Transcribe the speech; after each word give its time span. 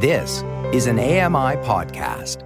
This 0.00 0.44
is 0.72 0.86
an 0.86 1.00
AMI 1.00 1.56
podcast. 1.66 2.44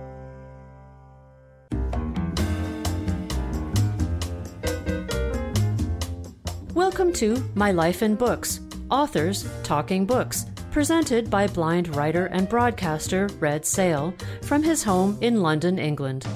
Welcome 6.73 7.13
to 7.13 7.47
My 7.55 7.71
Life 7.71 8.03
in 8.03 8.15
Books 8.15 8.61
Authors 8.89 9.47
Talking 9.65 10.07
Books, 10.07 10.47
presented 10.71 11.29
by 11.29 11.47
blind 11.47 11.95
writer 11.95 12.25
and 12.29 12.49
broadcaster 12.49 13.29
Red 13.39 13.65
Szell 13.65 14.15
from 14.41 14.63
his 14.63 14.83
home 14.83 15.19
in 15.21 15.43
London, 15.43 15.79
England. 15.79 16.27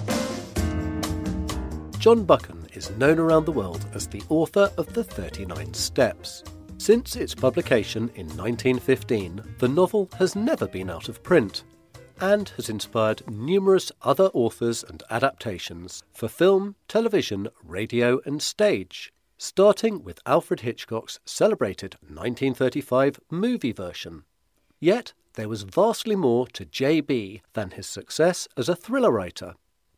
John 1.98 2.26
Buchan 2.26 2.66
is 2.74 2.90
known 2.98 3.18
around 3.18 3.46
the 3.46 3.52
world 3.52 3.86
as 3.94 4.06
the 4.06 4.22
author 4.28 4.70
of 4.76 4.92
The 4.92 5.02
39 5.02 5.72
Steps. 5.72 6.44
Since 6.78 7.16
its 7.16 7.34
publication 7.34 8.10
in 8.14 8.26
1915, 8.26 9.56
the 9.58 9.68
novel 9.68 10.08
has 10.18 10.36
never 10.36 10.68
been 10.68 10.90
out 10.90 11.08
of 11.08 11.22
print 11.22 11.64
and 12.20 12.48
has 12.50 12.68
inspired 12.68 13.28
numerous 13.28 13.90
other 14.02 14.30
authors 14.34 14.84
and 14.84 15.02
adaptations 15.10 16.02
for 16.12 16.28
film, 16.28 16.76
television, 16.86 17.48
radio, 17.64 18.20
and 18.24 18.40
stage, 18.40 19.12
starting 19.38 20.04
with 20.04 20.20
Alfred 20.26 20.60
Hitchcock's 20.60 21.18
celebrated 21.24 21.96
1935 22.02 23.20
movie 23.30 23.72
version. 23.72 24.24
Yet, 24.78 25.12
there 25.34 25.48
was 25.48 25.62
vastly 25.62 26.14
more 26.14 26.46
to 26.48 26.64
J.B. 26.64 27.42
than 27.54 27.70
his 27.70 27.86
success 27.86 28.48
as 28.56 28.68
a 28.68 28.76
thriller 28.76 29.10
writer. 29.10 29.54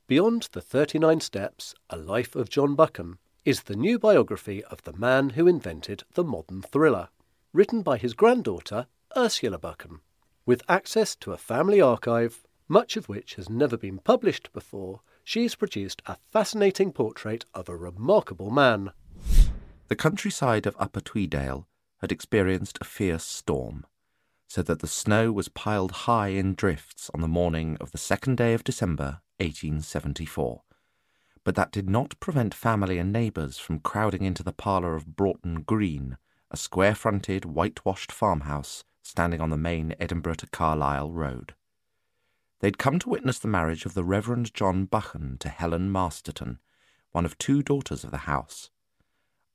Beyond 0.07 0.49
the 0.53 0.61
39 0.61 1.21
Steps, 1.21 1.75
A 1.91 1.97
Life 1.97 2.35
of 2.35 2.49
John 2.49 2.75
Buchan 2.75 3.19
is 3.49 3.63
the 3.63 3.75
new 3.75 3.99
biography 3.99 4.63
of 4.65 4.83
the 4.83 4.93
man 4.93 5.31
who 5.31 5.47
invented 5.47 6.05
the 6.13 6.23
modern 6.23 6.61
thriller, 6.61 7.09
written 7.55 7.81
by 7.81 7.97
his 7.97 8.13
granddaughter, 8.13 8.87
Ursula 9.17 9.59
Buchan, 9.59 10.01
With 10.45 10.63
access 10.69 11.17
to 11.17 11.33
a 11.33 11.39
family 11.39 11.81
archive, 11.81 12.45
much 12.69 12.95
of 12.99 13.09
which 13.09 13.37
has 13.37 13.49
never 13.49 13.79
been 13.79 14.01
published 14.01 14.53
before, 14.53 15.01
she's 15.25 15.55
produced 15.55 16.03
a 16.05 16.19
fascinating 16.31 16.93
portrait 16.93 17.47
of 17.55 17.71
a 17.71 17.77
remarkable 17.77 18.51
man. 18.51 18.91
The 19.87 19.97
countryside 19.97 20.67
of 20.67 20.77
Upper 20.79 21.01
Tweeddale 21.01 21.65
had 22.03 22.13
experienced 22.13 22.77
a 22.83 22.85
fierce 22.85 23.25
storm, 23.25 23.87
so 24.47 24.61
that 24.61 24.81
the 24.81 24.87
snow 24.87 25.33
was 25.33 25.49
piled 25.49 25.93
high 26.05 26.29
in 26.29 26.55
drifts 26.55 27.11
on 27.15 27.23
the 27.23 27.27
morning 27.27 27.79
of 27.81 27.93
the 27.93 27.97
second 27.97 28.37
day 28.37 28.53
of 28.53 28.63
December, 28.63 29.23
1874 29.39 30.65
but 31.49 31.55
that 31.55 31.73
did 31.73 31.89
not 31.89 32.21
prevent 32.21 32.53
family 32.53 32.99
and 32.99 33.11
neighbours 33.11 33.57
from 33.57 33.81
crowding 33.81 34.23
into 34.23 34.43
the 34.43 34.53
parlour 34.53 34.95
of 34.95 35.17
Broughton 35.17 35.63
Green, 35.63 36.19
a 36.51 36.59
square 36.59 36.95
fronted, 36.95 37.47
whitewashed 37.47 38.13
farmhouse 38.13 38.85
standing 39.01 39.41
on 39.41 39.49
the 39.49 39.57
main 39.57 39.95
Edinburgh 39.99 40.35
to 40.35 40.47
Carlisle 40.49 41.11
road. 41.11 41.55
They'd 42.61 42.77
come 42.77 42.99
to 42.99 43.09
witness 43.09 43.39
the 43.39 43.49
marriage 43.49 43.87
of 43.87 43.95
the 43.95 44.05
Reverend 44.05 44.53
John 44.53 44.85
Buchan 44.85 45.39
to 45.39 45.49
Helen 45.49 45.91
Masterton, 45.91 46.59
one 47.13 47.25
of 47.25 47.39
two 47.39 47.63
daughters 47.63 48.05
of 48.05 48.11
the 48.11 48.29
house. 48.29 48.69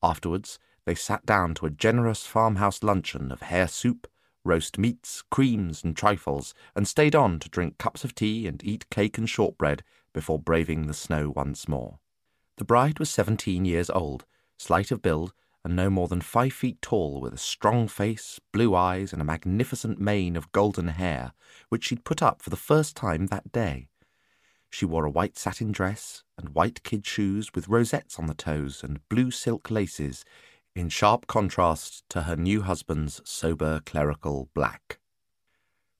Afterwards, 0.02 0.58
they 0.86 0.96
sat 0.96 1.28
down 1.28 1.54
to 1.54 1.68
a 1.68 1.70
generous 1.70 2.26
farmhouse 2.26 2.82
luncheon 2.82 3.32
of 3.32 3.44
hare 3.44 3.68
soup, 3.68 4.08
roast 4.44 4.80
meats, 4.80 5.22
creams, 5.30 5.84
and 5.84 5.96
trifles, 5.96 6.56
and 6.76 6.88
stayed 6.88 7.14
on 7.14 7.38
to 7.38 7.50
drink 7.50 7.78
cups 7.78 8.04
of 8.04 8.16
tea 8.16 8.48
and 8.48 8.64
eat 8.64 8.90
cake 8.90 9.20
and 9.20 9.30
shortbread 9.30 9.84
before 10.14 10.40
braving 10.40 10.88
the 10.88 10.94
snow 10.94 11.32
once 11.36 11.68
more. 11.68 12.00
The 12.58 12.66
bride 12.66 13.00
was 13.00 13.10
seventeen 13.10 13.66
years 13.66 13.90
old, 13.90 14.26
slight 14.58 14.92
of 14.92 15.02
build, 15.02 15.34
and 15.66 15.76
no 15.76 15.90
more 15.90 16.08
than 16.08 16.22
five 16.22 16.54
feet 16.54 16.82
tall, 16.82 17.22
with 17.22 17.34
a 17.34 17.38
strong 17.38 17.88
face, 17.88 18.40
blue 18.52 18.76
eyes, 18.76 19.14
and 19.14 19.22
a 19.22 19.26
magnificent 19.26 20.00
mane 20.00 20.36
of 20.36 20.52
golden 20.52 20.90
hair, 20.90 21.34
which 21.70 21.86
she'd 21.86 22.04
put 22.04 22.22
up 22.22 22.42
for 22.42 22.50
the 22.50 22.56
first 22.56 22.96
time 22.96 23.28
that 23.28 23.52
day. 23.52 23.88
She 24.70 24.86
wore 24.86 25.06
a 25.06 25.10
white 25.10 25.38
satin 25.38 25.72
dress 25.72 26.24
and 26.38 26.50
white 26.50 26.84
kid 26.84 27.06
shoes 27.06 27.54
with 27.54 27.68
rosettes 27.68 28.20
on 28.20 28.28
the 28.28 28.34
toes 28.34 28.84
and 28.84 29.08
blue 29.08 29.32
silk 29.32 29.72
laces, 29.72 30.26
in 30.76 30.90
sharp 30.90 31.28
contrast 31.28 32.04
to 32.10 32.24
her 32.24 32.36
new 32.36 32.64
husband's 32.64 33.22
sober 33.24 33.80
clerical 33.86 34.50
black. 34.54 35.00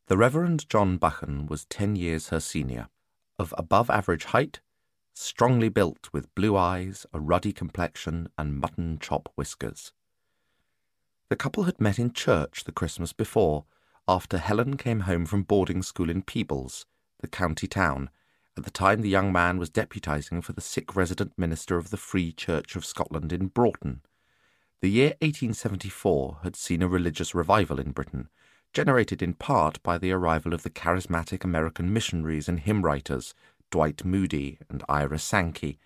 The 0.08 0.18
Reverend 0.18 0.68
John 0.70 0.98
Buchan 0.98 1.46
was 1.46 1.66
ten 1.66 1.96
years 1.96 2.30
her 2.30 2.40
senior, 2.40 2.90
of 3.40 3.54
above 3.58 3.90
average 3.90 4.26
height, 4.26 4.60
strongly 5.14 5.70
built 5.70 6.10
with 6.12 6.34
blue 6.36 6.58
eyes, 6.58 7.06
a 7.14 7.20
ruddy 7.20 7.54
complexion, 7.54 8.30
and 8.38 8.60
mutton 8.60 8.98
chop 9.00 9.30
whiskers. 9.36 9.92
The 11.30 11.36
couple 11.36 11.64
had 11.64 11.82
met 11.82 12.00
in 12.00 12.14
church 12.14 12.64
the 12.64 12.72
Christmas 12.72 13.14
before, 13.14 13.66
after 14.08 14.38
Helen 14.38 14.78
came 14.78 15.02
home 15.02 15.26
from 15.26 15.44
boarding 15.44 15.82
school 15.82 16.10
in 16.10 16.22
Peebles, 16.22 16.86
the 17.22 17.28
county 17.28 17.68
town. 17.68 18.10
At 18.58 18.66
the 18.66 18.72
time, 18.72 19.02
the 19.02 19.10
young 19.10 19.32
man 19.32 19.58
was 19.58 19.70
deputising 19.70 20.44
for 20.44 20.54
the 20.54 20.62
sick 20.62 20.96
resident 20.96 21.34
minister 21.38 21.78
of 21.78 21.90
the 21.90 21.98
Free 21.98 22.32
Church 22.32 22.76
of 22.76 22.86
Scotland 22.86 23.32
in 23.32 23.48
Broughton. 23.48 24.02
The 24.82 24.92
year 24.92 25.10
1874 25.22 26.40
had 26.44 26.56
seen 26.56 26.82
a 26.82 26.88
religious 26.88 27.34
revival 27.34 27.80
in 27.80 27.92
Britain, 27.92 28.30
generated 28.74 29.22
in 29.22 29.34
part 29.36 29.82
by 29.84 29.98
the 29.98 30.12
arrival 30.12 30.54
of 30.54 30.64
the 30.64 30.70
charismatic 30.70 31.44
American 31.44 31.94
missionaries 31.94 32.50
and 32.50 32.60
hymn 32.60 32.82
writers, 32.82 33.36
Dwight 33.70 34.04
Moody 34.04 34.58
and 34.70 34.84
Ira 34.90 35.20
Sankey, 35.20 35.78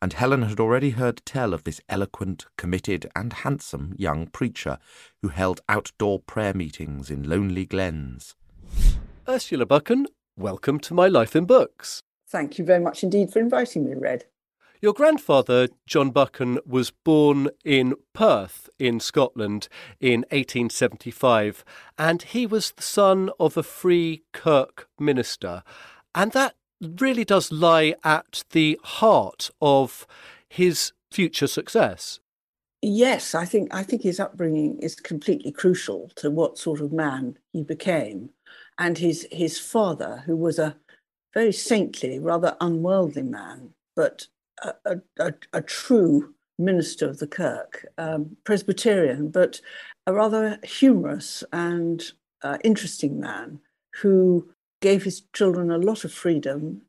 and 0.00 0.12
Helen 0.12 0.42
had 0.42 0.58
already 0.58 0.90
heard 0.90 1.20
tell 1.26 1.52
of 1.52 1.64
this 1.64 1.80
eloquent, 1.88 2.46
committed, 2.56 3.10
and 3.14 3.32
handsome 3.32 3.94
young 3.98 4.28
preacher 4.28 4.78
who 5.20 5.28
held 5.28 5.60
outdoor 5.68 6.20
prayer 6.20 6.54
meetings 6.54 7.10
in 7.10 7.28
lonely 7.28 7.66
glens. 7.66 8.34
Ursula 9.28 9.66
Buchan, 9.66 10.06
welcome 10.36 10.80
to 10.80 10.94
My 10.94 11.08
Life 11.08 11.36
in 11.36 11.44
Books. 11.44 12.02
Thank 12.28 12.58
you 12.58 12.64
very 12.64 12.80
much 12.80 13.02
indeed 13.02 13.30
for 13.32 13.40
inviting 13.40 13.84
me, 13.84 13.94
Red. 13.94 14.24
Your 14.82 14.94
grandfather, 14.94 15.68
John 15.86 16.10
Buchan, 16.10 16.58
was 16.64 16.90
born 16.90 17.50
in 17.66 17.92
Perth 18.14 18.70
in 18.78 18.98
Scotland 18.98 19.68
in 20.00 20.20
1875, 20.30 21.66
and 21.98 22.22
he 22.22 22.46
was 22.46 22.70
the 22.70 22.82
son 22.82 23.28
of 23.38 23.58
a 23.58 23.62
free 23.62 24.22
Kirk 24.32 24.88
minister. 24.98 25.62
And 26.14 26.32
that 26.32 26.54
really 26.80 27.26
does 27.26 27.52
lie 27.52 27.94
at 28.04 28.44
the 28.52 28.80
heart 28.82 29.50
of 29.60 30.06
his 30.48 30.92
future 31.10 31.46
success. 31.46 32.20
Yes, 32.80 33.34
I 33.34 33.44
think 33.44 33.74
I 33.74 33.82
think 33.82 34.00
his 34.00 34.18
upbringing 34.18 34.78
is 34.78 34.94
completely 34.94 35.52
crucial 35.52 36.10
to 36.16 36.30
what 36.30 36.56
sort 36.56 36.80
of 36.80 36.90
man 36.90 37.36
he 37.52 37.62
became. 37.62 38.30
And 38.78 38.96
his 38.96 39.28
his 39.30 39.58
father, 39.58 40.22
who 40.24 40.38
was 40.38 40.58
a 40.58 40.76
very 41.34 41.52
saintly, 41.52 42.18
rather 42.18 42.56
unworldly 42.62 43.24
man, 43.24 43.74
but 43.94 44.28
a, 44.62 44.96
a, 45.18 45.34
a 45.52 45.62
true 45.62 46.34
minister 46.58 47.08
of 47.08 47.18
the 47.18 47.26
Kirk, 47.26 47.86
um, 47.98 48.36
Presbyterian, 48.44 49.30
but 49.30 49.60
a 50.06 50.12
rather 50.12 50.58
humorous 50.62 51.42
and 51.52 52.02
uh, 52.42 52.58
interesting 52.62 53.18
man 53.18 53.60
who 54.02 54.50
gave 54.80 55.04
his 55.04 55.22
children 55.32 55.70
a 55.70 55.78
lot 55.78 56.04
of 56.04 56.12
freedom 56.12 56.82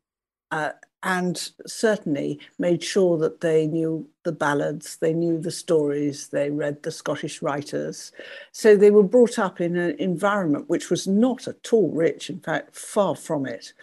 uh, 0.51 0.71
and 1.03 1.51
certainly 1.65 2.39
made 2.59 2.83
sure 2.83 3.17
that 3.17 3.41
they 3.41 3.65
knew 3.65 4.07
the 4.23 4.31
ballads, 4.31 4.97
they 4.97 5.13
knew 5.13 5.39
the 5.39 5.49
stories, 5.49 6.27
they 6.27 6.51
read 6.51 6.83
the 6.83 6.91
Scottish 6.91 7.41
writers. 7.41 8.11
So 8.51 8.75
they 8.75 8.91
were 8.91 9.03
brought 9.03 9.39
up 9.39 9.59
in 9.59 9.75
an 9.77 9.95
environment 9.99 10.69
which 10.69 10.91
was 10.91 11.07
not 11.07 11.47
at 11.47 11.73
all 11.73 11.89
rich, 11.91 12.29
in 12.29 12.39
fact, 12.39 12.75
far 12.75 13.15
from 13.15 13.47
it. 13.47 13.73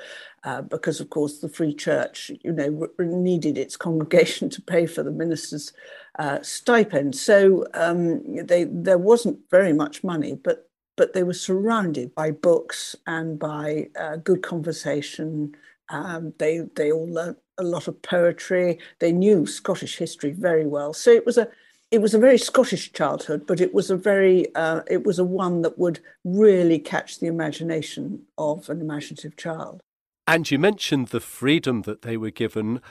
Uh, 0.45 0.63
because 0.63 1.01
of 1.01 1.11
course 1.11 1.41
the 1.41 1.49
Free 1.49 1.75
Church, 1.75 2.31
you 2.43 2.53
know, 2.53 2.87
needed 3.01 3.59
its 3.59 3.77
congregation 3.77 4.49
to 4.51 4.63
pay 4.63 4.87
for 4.87 5.03
the 5.03 5.11
minister's 5.11 5.73
uh, 6.21 6.39
stipend. 6.43 7.17
So 7.17 7.67
um, 7.75 8.47
they, 8.47 8.65
there 8.65 8.99
wasn't 8.99 9.41
very 9.51 9.73
much 9.73 10.05
money, 10.05 10.39
but 10.43 10.65
but 10.97 11.13
they 11.13 11.23
were 11.23 11.33
surrounded 11.33 12.13
by 12.17 12.33
books 12.33 12.97
and 13.07 13.39
by 13.39 13.89
uh, 13.99 14.17
good 14.17 14.43
conversation. 14.43 15.55
Um, 15.91 16.35
they 16.39 16.61
they 16.77 16.93
all 16.93 17.09
learnt 17.09 17.39
a 17.59 17.63
lot 17.63 17.89
of 17.89 18.01
poetry. 18.03 18.79
They 18.99 19.13
knew 19.13 19.47
Scottish 19.47 19.97
history 19.97 20.33
very 20.33 20.67
well. 20.67 20.93
So 20.93 21.11
it 21.11 21.27
was 21.27 21.39
a 21.39 21.49
it 21.91 22.03
was 22.03 22.15
a 22.15 22.19
very 22.19 22.39
Scottish 22.39 22.93
childhood, 22.93 23.47
but 23.47 23.61
it 23.61 23.73
was 23.73 23.91
a 23.91 23.97
very 23.97 24.55
uh, 24.55 24.83
it 24.89 25.05
was 25.05 25.19
a 25.19 25.25
one 25.25 25.63
that 25.63 25.79
would 25.79 26.01
really 26.25 26.79
catch 26.79 27.19
the 27.19 27.27
imagination 27.27 28.23
of 28.37 28.69
an 28.69 28.81
imaginative 28.81 29.37
child. 29.37 29.81
And 30.27 30.51
you 30.51 30.59
mentioned 30.59 31.09
the 31.09 31.21
freedom 31.21 31.83
that 31.83 32.03
they 32.03 32.17
were 32.17 32.31
given. 32.31 32.83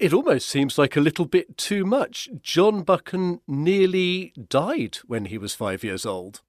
It 0.00 0.12
almost 0.12 0.48
seems 0.48 0.78
like 0.78 0.96
a 0.96 1.00
little 1.00 1.26
bit 1.26 1.56
too 1.56 1.84
much. 1.84 2.28
John 2.40 2.82
Buchan 2.82 3.40
nearly 3.46 4.32
died 4.48 4.96
when 5.06 5.26
he 5.26 5.38
was 5.38 5.54
five 5.54 5.84
years 5.84 6.04
old. 6.04 6.40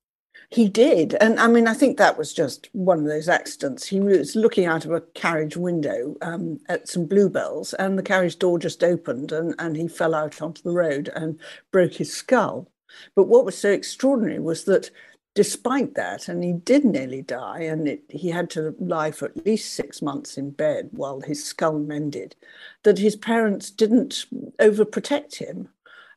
He 0.53 0.69
did. 0.69 1.15
And 1.15 1.39
I 1.39 1.47
mean, 1.47 1.67
I 1.67 1.73
think 1.73 1.97
that 1.97 2.15
was 2.15 2.31
just 2.31 2.69
one 2.73 2.99
of 2.99 3.05
those 3.05 3.27
accidents. 3.27 3.87
He 3.87 3.99
was 3.99 4.35
looking 4.35 4.67
out 4.67 4.85
of 4.85 4.91
a 4.91 5.01
carriage 5.01 5.57
window 5.57 6.15
um, 6.21 6.59
at 6.69 6.87
some 6.87 7.07
bluebells, 7.07 7.73
and 7.73 7.97
the 7.97 8.03
carriage 8.03 8.37
door 8.37 8.59
just 8.59 8.83
opened, 8.83 9.31
and, 9.31 9.55
and 9.57 9.75
he 9.75 9.87
fell 9.87 10.13
out 10.13 10.43
onto 10.43 10.61
the 10.61 10.69
road 10.69 11.09
and 11.15 11.39
broke 11.71 11.93
his 11.93 12.13
skull. 12.13 12.69
But 13.15 13.27
what 13.27 13.45
was 13.45 13.57
so 13.57 13.71
extraordinary 13.71 14.37
was 14.37 14.65
that 14.65 14.91
despite 15.33 15.95
that, 15.95 16.27
and 16.27 16.43
he 16.43 16.53
did 16.53 16.85
nearly 16.85 17.23
die, 17.23 17.61
and 17.61 17.87
it, 17.87 18.03
he 18.09 18.29
had 18.29 18.51
to 18.51 18.75
lie 18.77 19.09
for 19.09 19.25
at 19.25 19.45
least 19.47 19.73
six 19.73 20.03
months 20.03 20.37
in 20.37 20.51
bed 20.51 20.89
while 20.91 21.21
his 21.21 21.43
skull 21.43 21.79
mended, 21.79 22.35
that 22.83 22.99
his 22.99 23.15
parents 23.15 23.71
didn't 23.71 24.27
overprotect 24.59 25.37
him. 25.37 25.69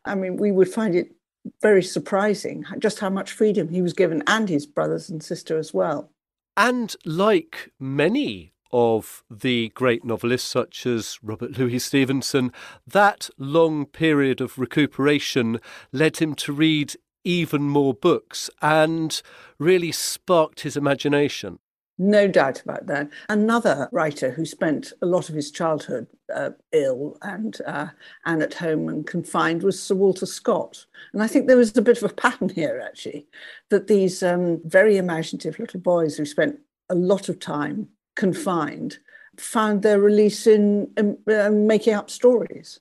I 0.04 0.14
mean, 0.14 0.36
we 0.36 0.52
would 0.52 0.68
find 0.68 0.94
it 0.94 1.15
very 1.62 1.82
surprising 1.82 2.64
just 2.78 3.00
how 3.00 3.10
much 3.10 3.32
freedom 3.32 3.68
he 3.68 3.82
was 3.82 3.92
given, 3.92 4.22
and 4.26 4.48
his 4.48 4.66
brothers 4.66 5.10
and 5.10 5.22
sister 5.22 5.58
as 5.58 5.72
well. 5.74 6.10
And 6.56 6.94
like 7.04 7.70
many 7.78 8.52
of 8.72 9.22
the 9.30 9.70
great 9.70 10.04
novelists 10.04 10.48
such 10.48 10.86
as 10.86 11.18
Robert 11.22 11.58
Louis 11.58 11.78
Stevenson, 11.78 12.52
that 12.86 13.30
long 13.38 13.86
period 13.86 14.40
of 14.40 14.58
recuperation 14.58 15.60
led 15.92 16.18
him 16.18 16.34
to 16.34 16.52
read 16.52 16.94
even 17.24 17.62
more 17.62 17.94
books 17.94 18.48
and 18.62 19.20
really 19.58 19.92
sparked 19.92 20.60
his 20.60 20.76
imagination. 20.76 21.58
No 21.98 22.28
doubt 22.28 22.60
about 22.60 22.86
that. 22.86 23.08
Another 23.28 23.88
writer 23.90 24.30
who 24.30 24.44
spent 24.44 24.92
a 25.00 25.06
lot 25.06 25.30
of 25.30 25.34
his 25.34 25.50
childhood 25.50 26.06
uh, 26.34 26.50
ill 26.72 27.16
and 27.22 27.58
uh, 27.66 27.88
and 28.26 28.42
at 28.42 28.54
home 28.54 28.88
and 28.88 29.06
confined 29.06 29.62
was 29.62 29.82
Sir 29.82 29.94
Walter 29.94 30.26
Scott. 30.26 30.84
And 31.14 31.22
I 31.22 31.26
think 31.26 31.46
there 31.46 31.56
was 31.56 31.74
a 31.76 31.82
bit 31.82 31.96
of 31.96 32.10
a 32.10 32.14
pattern 32.14 32.50
here, 32.50 32.82
actually, 32.84 33.26
that 33.70 33.86
these 33.86 34.22
um, 34.22 34.60
very 34.64 34.98
imaginative 34.98 35.58
little 35.58 35.80
boys 35.80 36.16
who 36.16 36.26
spent 36.26 36.58
a 36.90 36.94
lot 36.94 37.30
of 37.30 37.38
time 37.38 37.88
confined 38.14 38.98
found 39.38 39.82
their 39.82 40.00
release 40.00 40.46
in, 40.46 40.90
in 40.96 41.18
uh, 41.32 41.50
making 41.50 41.94
up 41.94 42.10
stories. 42.10 42.80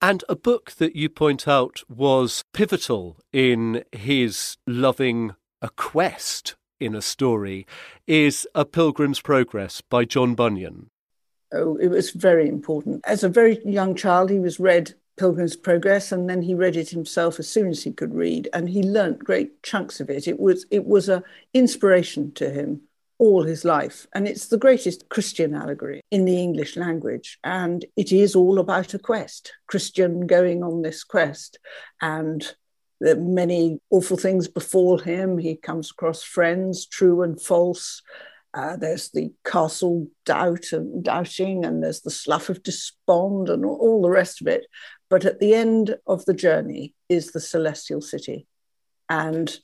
And 0.00 0.22
a 0.28 0.36
book 0.36 0.72
that 0.72 0.94
you 0.94 1.08
point 1.08 1.48
out 1.48 1.82
was 1.88 2.44
pivotal 2.52 3.18
in 3.32 3.84
his 3.92 4.58
loving 4.66 5.34
a 5.62 5.70
quest 5.70 6.54
in 6.80 6.94
a 6.94 7.02
story 7.02 7.66
is 8.06 8.46
A 8.54 8.64
Pilgrim's 8.64 9.20
Progress 9.20 9.80
by 9.80 10.04
John 10.04 10.34
Bunyan. 10.34 10.90
Oh, 11.52 11.76
it 11.76 11.88
was 11.88 12.10
very 12.10 12.48
important. 12.48 13.02
As 13.06 13.22
a 13.22 13.28
very 13.28 13.60
young 13.64 13.94
child, 13.94 14.30
he 14.30 14.40
was 14.40 14.60
read 14.60 14.94
Pilgrim's 15.16 15.56
Progress, 15.56 16.12
and 16.12 16.28
then 16.28 16.42
he 16.42 16.54
read 16.54 16.76
it 16.76 16.90
himself 16.90 17.38
as 17.38 17.48
soon 17.48 17.68
as 17.68 17.82
he 17.82 17.92
could 17.92 18.14
read, 18.14 18.48
and 18.52 18.68
he 18.68 18.82
learnt 18.82 19.20
great 19.20 19.62
chunks 19.62 20.00
of 20.00 20.10
it. 20.10 20.28
It 20.28 20.38
was 20.38 20.66
it 20.70 20.84
was 20.84 21.08
a 21.08 21.22
inspiration 21.54 22.32
to 22.32 22.50
him 22.50 22.82
all 23.18 23.44
his 23.44 23.64
life. 23.64 24.06
And 24.14 24.28
it's 24.28 24.48
the 24.48 24.58
greatest 24.58 25.08
Christian 25.08 25.54
allegory 25.54 26.02
in 26.10 26.24
the 26.24 26.38
English 26.38 26.76
language. 26.76 27.38
And 27.44 27.84
it 27.96 28.12
is 28.12 28.36
all 28.36 28.58
about 28.58 28.94
a 28.94 28.98
quest, 28.98 29.54
Christian 29.66 30.26
going 30.26 30.62
on 30.62 30.82
this 30.82 31.02
quest. 31.04 31.58
And 32.00 32.46
many 33.00 33.78
awful 33.90 34.16
things 34.16 34.48
befall 34.48 34.98
him. 34.98 35.38
He 35.38 35.56
comes 35.56 35.90
across 35.90 36.22
friends, 36.22 36.86
true 36.86 37.22
and 37.22 37.40
false. 37.40 38.02
Uh, 38.54 38.76
there's 38.76 39.10
the 39.10 39.32
castle 39.44 40.08
doubt 40.24 40.72
and 40.72 41.04
doubting, 41.04 41.64
and 41.64 41.82
there's 41.82 42.00
the 42.00 42.10
slough 42.10 42.48
of 42.48 42.62
despond, 42.62 43.50
and 43.50 43.64
all 43.66 44.00
the 44.00 44.10
rest 44.10 44.40
of 44.40 44.46
it. 44.46 44.66
But 45.10 45.24
at 45.24 45.40
the 45.40 45.54
end 45.54 45.96
of 46.06 46.24
the 46.24 46.34
journey 46.34 46.94
is 47.08 47.32
the 47.32 47.40
celestial 47.40 48.00
city. 48.00 48.46
And 49.08 49.54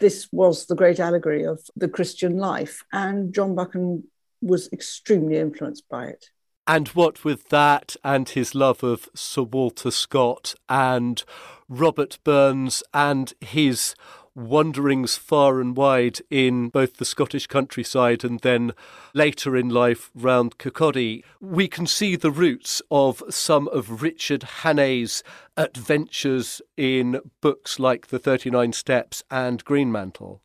this 0.00 0.28
was 0.32 0.66
the 0.66 0.74
great 0.74 0.98
allegory 0.98 1.44
of 1.44 1.60
the 1.76 1.88
Christian 1.88 2.38
life, 2.38 2.82
and 2.92 3.34
John 3.34 3.54
Buchan 3.54 4.04
was 4.40 4.72
extremely 4.72 5.36
influenced 5.36 5.88
by 5.90 6.06
it. 6.06 6.26
And 6.70 6.88
what 6.88 7.24
with 7.24 7.48
that 7.48 7.96
and 8.04 8.28
his 8.28 8.54
love 8.54 8.84
of 8.84 9.08
Sir 9.14 9.40
Walter 9.40 9.90
Scott 9.90 10.54
and 10.68 11.24
Robert 11.66 12.18
Burns 12.24 12.82
and 12.92 13.32
his 13.40 13.94
wanderings 14.34 15.16
far 15.16 15.62
and 15.62 15.74
wide 15.74 16.18
in 16.28 16.68
both 16.68 16.98
the 16.98 17.06
Scottish 17.06 17.46
countryside 17.46 18.22
and 18.22 18.40
then 18.40 18.72
later 19.14 19.56
in 19.56 19.70
life 19.70 20.10
round 20.14 20.58
Kirkcaldy, 20.58 21.24
we 21.40 21.68
can 21.68 21.86
see 21.86 22.16
the 22.16 22.30
roots 22.30 22.82
of 22.90 23.22
some 23.30 23.66
of 23.68 24.02
Richard 24.02 24.42
Hannay's 24.62 25.22
adventures 25.56 26.60
in 26.76 27.18
books 27.40 27.78
like 27.78 28.08
The 28.08 28.18
39 28.18 28.74
Steps 28.74 29.24
and 29.30 29.64
Greenmantle. 29.64 30.42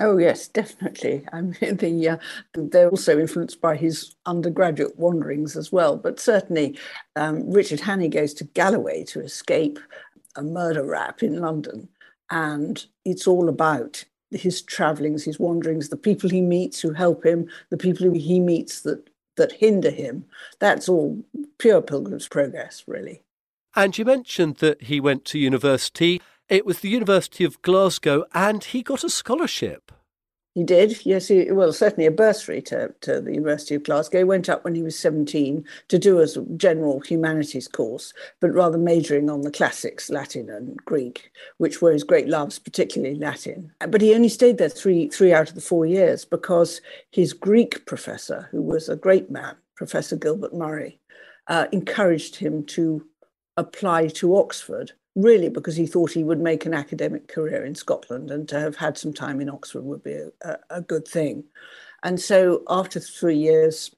Oh 0.00 0.18
yes, 0.18 0.48
definitely. 0.48 1.24
I 1.32 1.40
mean, 1.40 1.76
the, 1.76 2.08
uh, 2.08 2.16
they're 2.54 2.90
also 2.90 3.18
influenced 3.18 3.60
by 3.60 3.76
his 3.76 4.14
undergraduate 4.26 4.98
wanderings 4.98 5.56
as 5.56 5.72
well. 5.72 5.96
But 5.96 6.20
certainly, 6.20 6.78
um, 7.16 7.50
Richard 7.50 7.80
Hannay 7.80 8.10
goes 8.10 8.34
to 8.34 8.44
Galloway 8.44 9.04
to 9.04 9.20
escape 9.20 9.78
a 10.36 10.42
murder 10.42 10.84
rap 10.84 11.22
in 11.22 11.40
London, 11.40 11.88
and 12.30 12.84
it's 13.04 13.26
all 13.26 13.48
about 13.48 14.04
his 14.30 14.60
travellings, 14.60 15.24
his 15.24 15.38
wanderings, 15.38 15.88
the 15.88 15.96
people 15.96 16.28
he 16.28 16.42
meets 16.42 16.80
who 16.80 16.92
help 16.92 17.24
him, 17.24 17.48
the 17.70 17.76
people 17.76 18.12
he 18.12 18.40
meets 18.40 18.82
that 18.82 19.08
that 19.36 19.52
hinder 19.52 19.90
him. 19.90 20.24
That's 20.60 20.88
all 20.88 21.22
pure 21.58 21.82
Pilgrim's 21.82 22.28
Progress, 22.28 22.84
really. 22.86 23.22
And 23.74 23.96
you 23.96 24.04
mentioned 24.06 24.56
that 24.56 24.82
he 24.82 25.00
went 25.00 25.26
to 25.26 25.38
university. 25.38 26.22
It 26.48 26.64
was 26.64 26.78
the 26.78 26.88
University 26.88 27.42
of 27.42 27.60
Glasgow, 27.62 28.24
and 28.32 28.62
he 28.62 28.82
got 28.82 29.02
a 29.02 29.10
scholarship. 29.10 29.90
He 30.54 30.62
did, 30.62 31.04
yes. 31.04 31.26
He, 31.26 31.50
well, 31.50 31.72
certainly 31.72 32.06
a 32.06 32.10
bursary 32.10 32.62
to, 32.62 32.94
to 33.00 33.20
the 33.20 33.34
University 33.34 33.74
of 33.74 33.82
Glasgow. 33.82 34.18
He 34.18 34.24
went 34.24 34.48
up 34.48 34.64
when 34.64 34.76
he 34.76 34.82
was 34.82 34.98
17 34.98 35.64
to 35.88 35.98
do 35.98 36.20
a 36.20 36.26
general 36.56 37.00
humanities 37.00 37.66
course, 37.66 38.14
but 38.40 38.54
rather 38.54 38.78
majoring 38.78 39.28
on 39.28 39.42
the 39.42 39.50
classics, 39.50 40.08
Latin 40.08 40.48
and 40.48 40.76
Greek, 40.84 41.32
which 41.58 41.82
were 41.82 41.92
his 41.92 42.04
great 42.04 42.28
loves, 42.28 42.60
particularly 42.60 43.16
Latin. 43.16 43.72
But 43.86 44.00
he 44.00 44.14
only 44.14 44.30
stayed 44.30 44.56
there 44.56 44.68
three, 44.68 45.08
three 45.08 45.32
out 45.32 45.48
of 45.48 45.56
the 45.56 45.60
four 45.60 45.84
years 45.84 46.24
because 46.24 46.80
his 47.10 47.32
Greek 47.32 47.84
professor, 47.86 48.48
who 48.52 48.62
was 48.62 48.88
a 48.88 48.96
great 48.96 49.30
man, 49.30 49.56
Professor 49.74 50.16
Gilbert 50.16 50.54
Murray, 50.54 51.00
uh, 51.48 51.66
encouraged 51.72 52.36
him 52.36 52.64
to 52.66 53.04
apply 53.58 54.08
to 54.08 54.36
Oxford 54.36 54.92
really 55.16 55.48
because 55.48 55.74
he 55.74 55.86
thought 55.86 56.12
he 56.12 56.22
would 56.22 56.40
make 56.40 56.66
an 56.66 56.74
academic 56.74 57.26
career 57.26 57.64
in 57.64 57.74
Scotland 57.74 58.30
and 58.30 58.48
to 58.48 58.60
have 58.60 58.76
had 58.76 58.96
some 58.96 59.12
time 59.12 59.40
in 59.40 59.48
Oxford 59.48 59.82
would 59.82 60.04
be 60.04 60.20
a, 60.42 60.58
a 60.70 60.80
good 60.80 61.08
thing. 61.08 61.42
And 62.02 62.20
so 62.20 62.62
after 62.68 63.00
three 63.00 63.36
years, 63.36 63.90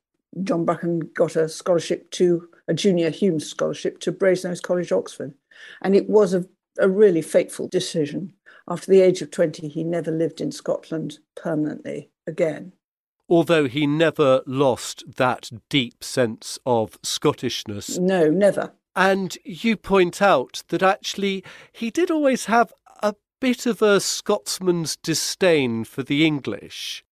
John 0.45 0.65
Buchan 0.65 1.11
got 1.15 1.37
a 1.37 1.49
scholarship 1.49 2.11
to 2.13 2.49
a 2.69 2.75
junior 2.75 3.11
Hulme 3.11 3.43
scholarship 3.43 3.99
to 4.01 4.13
Brasenose 4.13 4.63
College, 4.63 4.93
Oxford. 4.93 5.35
And 5.83 5.97
it 5.97 6.09
was 6.09 6.33
a, 6.33 6.47
a 6.79 6.89
really 6.89 7.23
fateful 7.23 7.67
decision. 7.67 8.33
After 8.69 8.91
the 8.91 9.01
age 9.01 9.21
of 9.21 9.31
20, 9.31 9.67
he 9.69 9.83
never 9.83 10.13
lived 10.13 10.41
in 10.41 10.53
Scotland 10.53 11.19
permanently 11.35 12.11
again 12.27 12.73
although 13.29 13.69
he 13.69 13.87
never 13.87 14.43
lost 14.47 15.05
that 15.17 15.51
deep 15.69 16.03
sense 16.03 16.59
of 16.65 17.01
Scottishness. 17.03 17.99
No, 17.99 18.31
never. 18.31 18.73
And 18.99 19.39
you 19.45 19.77
point 19.77 20.21
out 20.21 20.65
that 20.71 20.83
actually 20.83 21.45
he 21.71 21.89
did 21.89 22.11
always 22.11 22.47
have 22.47 22.73
a 23.01 23.15
bit 23.41 23.65
of 23.65 23.81
a 23.81 24.01
Scotsman's 24.01 24.97
disdain 24.97 25.85
for 25.85 26.03
the 26.03 26.27
English. 26.27 27.05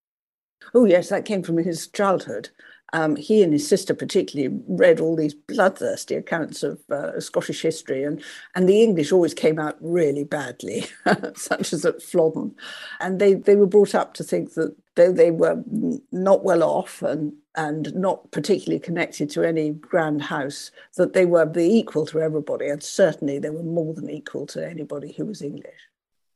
Oh, 0.74 0.84
yes, 0.84 1.10
that 1.10 1.24
came 1.24 1.44
from 1.44 1.58
his 1.58 1.86
childhood. 1.86 2.48
Um, 2.92 3.14
he 3.14 3.40
and 3.40 3.52
his 3.52 3.68
sister 3.68 3.94
particularly 3.94 4.60
read 4.66 4.98
all 4.98 5.14
these 5.14 5.34
bloodthirsty 5.34 6.16
accounts 6.16 6.64
of 6.64 6.80
uh, 6.90 7.20
Scottish 7.20 7.62
history, 7.62 8.02
and, 8.02 8.20
and 8.56 8.68
the 8.68 8.82
English 8.82 9.12
always 9.12 9.34
came 9.34 9.60
out 9.60 9.76
really 9.80 10.24
badly, 10.24 10.86
such 11.36 11.72
as 11.72 11.84
at 11.84 12.02
Flodden. 12.02 12.56
And 12.98 13.20
they, 13.20 13.34
they 13.34 13.54
were 13.54 13.66
brought 13.66 13.94
up 13.94 14.12
to 14.14 14.24
think 14.24 14.54
that 14.54 14.74
though 14.96 15.12
they 15.12 15.30
were 15.30 15.62
not 16.10 16.42
well 16.42 16.62
off 16.62 17.02
and 17.02 17.32
and 17.54 17.94
not 17.94 18.30
particularly 18.32 18.78
connected 18.78 19.30
to 19.30 19.42
any 19.42 19.70
grand 19.70 20.20
house, 20.20 20.70
that 20.96 21.14
they 21.14 21.24
were 21.24 21.46
the 21.46 21.64
equal 21.64 22.04
to 22.04 22.20
everybody, 22.20 22.68
and 22.68 22.82
certainly 22.82 23.38
they 23.38 23.48
were 23.48 23.62
more 23.62 23.94
than 23.94 24.10
equal 24.10 24.46
to 24.46 24.68
anybody 24.68 25.12
who 25.12 25.24
was 25.24 25.40
English. 25.40 25.88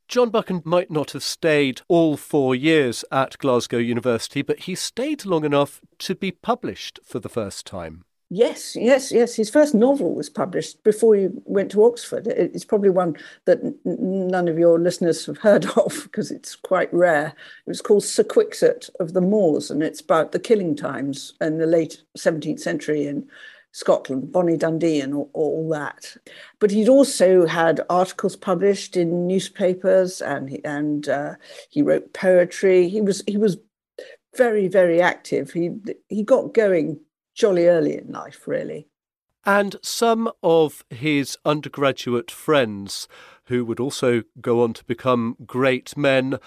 John 0.07 0.29
Buchan 0.29 0.63
might 0.65 0.89
not 0.89 1.11
have 1.11 1.23
stayed 1.23 1.81
all 1.87 2.17
four 2.17 2.55
years 2.55 3.05
at 3.11 3.37
Glasgow 3.37 3.77
University, 3.77 4.41
but 4.41 4.61
he 4.61 4.75
stayed 4.75 5.25
long 5.25 5.45
enough 5.45 5.79
to 5.99 6.15
be 6.15 6.31
published 6.31 6.99
for 7.03 7.19
the 7.19 7.29
first 7.29 7.65
time. 7.65 8.03
Yes, 8.33 8.77
yes, 8.77 9.11
yes. 9.11 9.35
His 9.35 9.49
first 9.49 9.75
novel 9.75 10.15
was 10.15 10.29
published 10.29 10.81
before 10.85 11.15
he 11.15 11.27
went 11.43 11.69
to 11.71 11.83
Oxford. 11.83 12.27
It's 12.27 12.63
probably 12.63 12.89
one 12.89 13.17
that 13.43 13.59
none 13.83 14.47
of 14.47 14.57
your 14.57 14.79
listeners 14.79 15.25
have 15.25 15.37
heard 15.39 15.65
of 15.75 16.03
because 16.03 16.31
it's 16.31 16.55
quite 16.55 16.91
rare. 16.93 17.33
It 17.67 17.69
was 17.69 17.81
called 17.81 18.05
Sir 18.05 18.23
Quixote 18.23 18.89
of 19.01 19.11
the 19.11 19.19
Moors, 19.19 19.69
and 19.69 19.83
it's 19.83 19.99
about 19.99 20.31
the 20.31 20.39
killing 20.39 20.77
times 20.77 21.33
in 21.41 21.57
the 21.57 21.65
late 21.65 22.03
17th 22.17 22.61
century 22.61 23.05
in 23.05 23.27
Scotland, 23.73 24.31
Bonnie 24.31 24.55
Dundee, 24.55 25.01
and 25.01 25.13
all, 25.13 25.29
all 25.33 25.67
that. 25.71 26.15
But 26.59 26.71
he'd 26.71 26.87
also 26.87 27.45
had 27.45 27.81
articles 27.89 28.37
published 28.37 28.95
in 28.95 29.27
newspapers, 29.27 30.21
and 30.21 30.49
he, 30.49 30.63
and 30.63 31.09
uh, 31.09 31.35
he 31.69 31.81
wrote 31.81 32.13
poetry. 32.13 32.87
He 32.87 33.01
was 33.01 33.23
he 33.27 33.35
was 33.35 33.57
very 34.37 34.69
very 34.69 35.01
active. 35.01 35.51
He 35.51 35.71
he 36.07 36.23
got 36.23 36.53
going 36.53 36.97
jolly 37.33 37.67
early 37.67 37.97
in 37.97 38.11
life, 38.11 38.47
really. 38.47 38.87
And 39.45 39.75
some 39.81 40.31
of 40.43 40.83
his 40.89 41.37
undergraduate 41.45 42.29
friends, 42.29 43.07
who 43.45 43.65
would 43.65 43.79
also 43.79 44.23
go 44.39 44.63
on 44.63 44.73
to 44.73 44.85
become 44.85 45.35
great 45.45 45.97
men, 45.97 46.37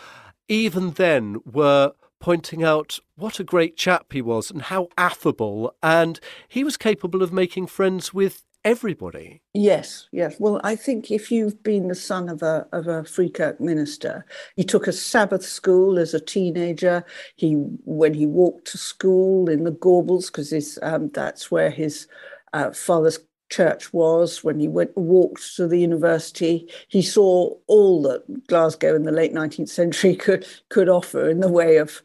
even 0.49 0.93
then 0.93 1.39
were 1.45 1.93
pointing 2.21 2.63
out 2.63 3.01
what 3.17 3.41
a 3.41 3.45
great 3.45 3.77
chap 3.77 4.13
he 4.13 4.23
was 4.23 4.51
and 4.51 4.63
how 4.63 4.89
affable, 4.97 5.75
and 5.83 6.21
he 6.49 6.65
was 6.65 6.77
capable 6.77 7.23
of 7.23 7.33
making 7.33 7.67
friends 7.67 8.15
with 8.15 8.45
everybody. 8.65 9.43
Yes, 9.53 10.09
yes. 10.13 10.37
Well, 10.39 10.61
I 10.65 10.77
think 10.77 11.11
if 11.11 11.31
you've 11.31 11.63
been 11.63 11.89
the 11.89 11.95
son 11.95 12.29
of 12.29 12.43
a 12.43 12.67
of 12.73 12.87
a 12.87 13.05
Free 13.05 13.31
Kirk 13.31 13.61
minister, 13.61 14.25
he 14.57 14.65
took 14.65 14.87
a 14.87 14.93
Sabbath 14.93 15.45
school 15.45 15.99
as 15.99 16.15
a 16.15 16.21
teenager. 16.21 17.05
He 17.37 17.53
when 17.85 18.15
he 18.15 18.27
walked 18.27 18.67
to 18.69 18.79
school 18.79 19.49
in 19.49 19.65
the 19.65 19.73
Gorbals 19.73 20.27
because 20.27 20.79
um, 20.83 21.11
that's 21.11 21.51
where 21.51 21.71
his 21.71 22.09
uh, 22.53 22.73
father's 22.73 23.19
church 23.51 23.93
was 23.93 24.43
when 24.43 24.59
he 24.59 24.67
went 24.67 24.97
walked 24.97 25.55
to 25.55 25.69
the 25.69 25.79
university 25.79 26.69
he 26.89 27.03
saw 27.03 27.55
all 27.67 28.03
that 28.03 28.25
glasgow 28.49 28.97
in 28.97 29.03
the 29.03 29.13
late 29.13 29.35
19th 29.35 29.69
century 29.69 30.17
could 30.25 30.47
could 30.71 30.89
offer 30.89 31.29
in 31.29 31.41
the 31.41 31.49
way 31.49 31.77
of 31.77 32.03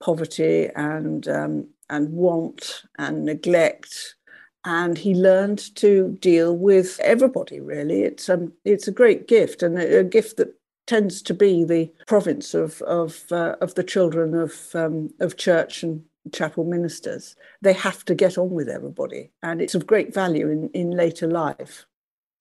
poverty 0.00 0.68
and 0.76 1.26
um, 1.28 1.66
and 1.88 2.12
want 2.12 2.82
and 2.98 3.24
neglect 3.24 4.16
and 4.64 4.98
he 4.98 5.14
learned 5.14 5.74
to 5.76 6.16
deal 6.20 6.56
with 6.56 7.00
everybody 7.00 7.60
really 7.60 8.02
it's 8.02 8.28
um 8.28 8.52
it's 8.64 8.86
a 8.86 8.92
great 8.92 9.26
gift 9.26 9.62
and 9.62 9.78
a, 9.78 9.98
a 9.98 10.04
gift 10.04 10.36
that 10.36 10.54
tends 10.86 11.22
to 11.22 11.34
be 11.34 11.64
the 11.64 11.90
province 12.06 12.54
of 12.54 12.82
of 12.82 13.24
uh, 13.30 13.56
of 13.60 13.74
the 13.74 13.84
children 13.84 14.34
of 14.34 14.74
um, 14.74 15.10
of 15.20 15.36
church 15.36 15.82
and 15.82 16.02
chapel 16.32 16.64
ministers. 16.64 17.36
They 17.60 17.72
have 17.72 18.04
to 18.04 18.14
get 18.14 18.38
on 18.38 18.50
with 18.50 18.68
everybody, 18.68 19.30
and 19.42 19.60
it's 19.60 19.74
of 19.74 19.86
great 19.86 20.14
value 20.14 20.48
in, 20.48 20.68
in 20.70 20.90
later 20.90 21.26
life. 21.26 21.86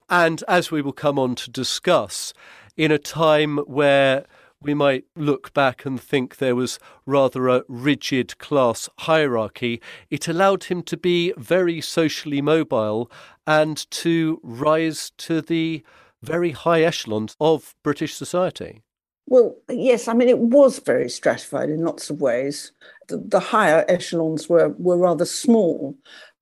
And 0.09 0.43
as 0.47 0.71
we 0.71 0.81
will 0.81 0.93
come 0.93 1.17
on 1.17 1.35
to 1.35 1.49
discuss, 1.49 2.33
in 2.75 2.91
a 2.91 2.97
time 2.97 3.57
where 3.59 4.25
we 4.61 4.73
might 4.73 5.05
look 5.15 5.53
back 5.53 5.85
and 5.85 5.99
think 5.99 6.37
there 6.37 6.55
was 6.55 6.79
rather 7.05 7.47
a 7.47 7.63
rigid 7.67 8.37
class 8.37 8.89
hierarchy, 8.99 9.81
it 10.09 10.27
allowed 10.27 10.65
him 10.65 10.83
to 10.83 10.97
be 10.97 11.33
very 11.37 11.81
socially 11.81 12.41
mobile 12.41 13.11
and 13.47 13.89
to 13.91 14.39
rise 14.43 15.11
to 15.17 15.41
the 15.41 15.83
very 16.21 16.51
high 16.51 16.83
echelons 16.83 17.35
of 17.39 17.75
British 17.83 18.13
society. 18.13 18.83
Well, 19.27 19.55
yes, 19.69 20.07
I 20.07 20.13
mean, 20.13 20.29
it 20.29 20.39
was 20.39 20.79
very 20.79 21.09
stratified 21.09 21.69
in 21.69 21.83
lots 21.83 22.09
of 22.09 22.21
ways. 22.21 22.71
The, 23.07 23.17
the 23.17 23.39
higher 23.39 23.85
echelons 23.87 24.49
were, 24.49 24.69
were 24.77 24.97
rather 24.97 25.25
small, 25.25 25.95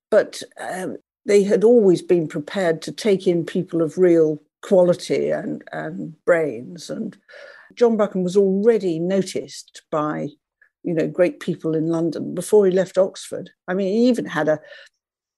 but 0.10 0.42
um, 0.60 0.98
they 1.26 1.44
had 1.44 1.64
always 1.64 2.02
been 2.02 2.28
prepared 2.28 2.82
to 2.82 2.92
take 2.92 3.28
in 3.28 3.46
people 3.46 3.82
of 3.82 3.98
real 3.98 4.42
quality 4.62 5.30
and, 5.30 5.64
and 5.72 6.16
brains. 6.26 6.90
And 6.90 7.16
John 7.76 7.98
Buchan 7.98 8.24
was 8.24 8.38
already 8.38 9.00
noticed 9.00 9.84
by, 9.92 10.30
you 10.84 10.94
know, 10.94 11.08
great 11.08 11.40
people 11.40 11.76
in 11.76 11.88
London 11.88 12.34
before 12.34 12.66
he 12.66 12.72
left 12.72 12.98
Oxford. 12.98 13.52
I 13.68 13.74
mean, 13.74 13.88
he 13.88 14.08
even 14.08 14.26
had 14.26 14.48
a 14.48 14.60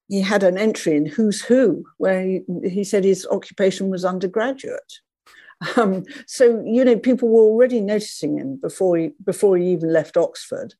he 0.08 0.20
had 0.20 0.44
an 0.44 0.58
entry 0.58 0.98
in 0.98 1.06
Who's 1.06 1.42
Who 1.42 1.86
where 1.98 2.22
he, 2.22 2.42
he 2.64 2.84
said 2.84 3.06
his 3.06 3.26
occupation 3.32 3.90
was 3.90 4.04
undergraduate. 4.04 5.00
Um, 5.78 6.04
so 6.26 6.62
you 6.66 6.84
know, 6.84 6.98
people 6.98 7.30
were 7.30 7.44
already 7.44 7.82
noticing 7.82 8.38
him 8.38 8.58
before 8.58 8.98
he 8.98 9.12
before 9.24 9.58
he 9.58 9.72
even 9.72 9.94
left 9.94 10.18
Oxford, 10.18 10.74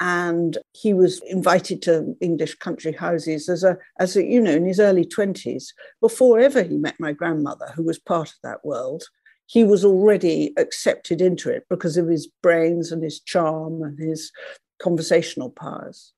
and 0.00 0.58
he 0.72 0.92
was 0.92 1.22
invited 1.26 1.80
to 1.82 2.16
English 2.20 2.56
country 2.56 2.92
houses 2.92 3.48
as 3.48 3.62
a 3.64 3.78
as 3.98 4.16
a 4.16 4.24
you 4.24 4.40
know 4.40 4.50
in 4.50 4.66
his 4.66 4.80
early 4.80 5.04
twenties 5.04 5.72
before 6.00 6.38
ever 6.38 6.62
he 6.62 6.76
met 6.76 6.96
my 6.98 7.12
grandmother, 7.12 7.72
who 7.74 7.84
was 7.84 7.98
part 7.98 8.28
of 8.28 8.36
that 8.42 8.64
world. 8.64 9.04
He 9.46 9.64
was 9.64 9.84
already 9.84 10.52
accepted 10.56 11.20
into 11.20 11.50
it 11.50 11.66
because 11.70 11.96
of 11.96 12.08
his 12.08 12.28
brains 12.42 12.92
and 12.92 13.02
his 13.02 13.20
charm 13.20 13.82
and 13.82 13.98
his 13.98 14.32
conversational 14.78 15.50
powers. 15.50 16.12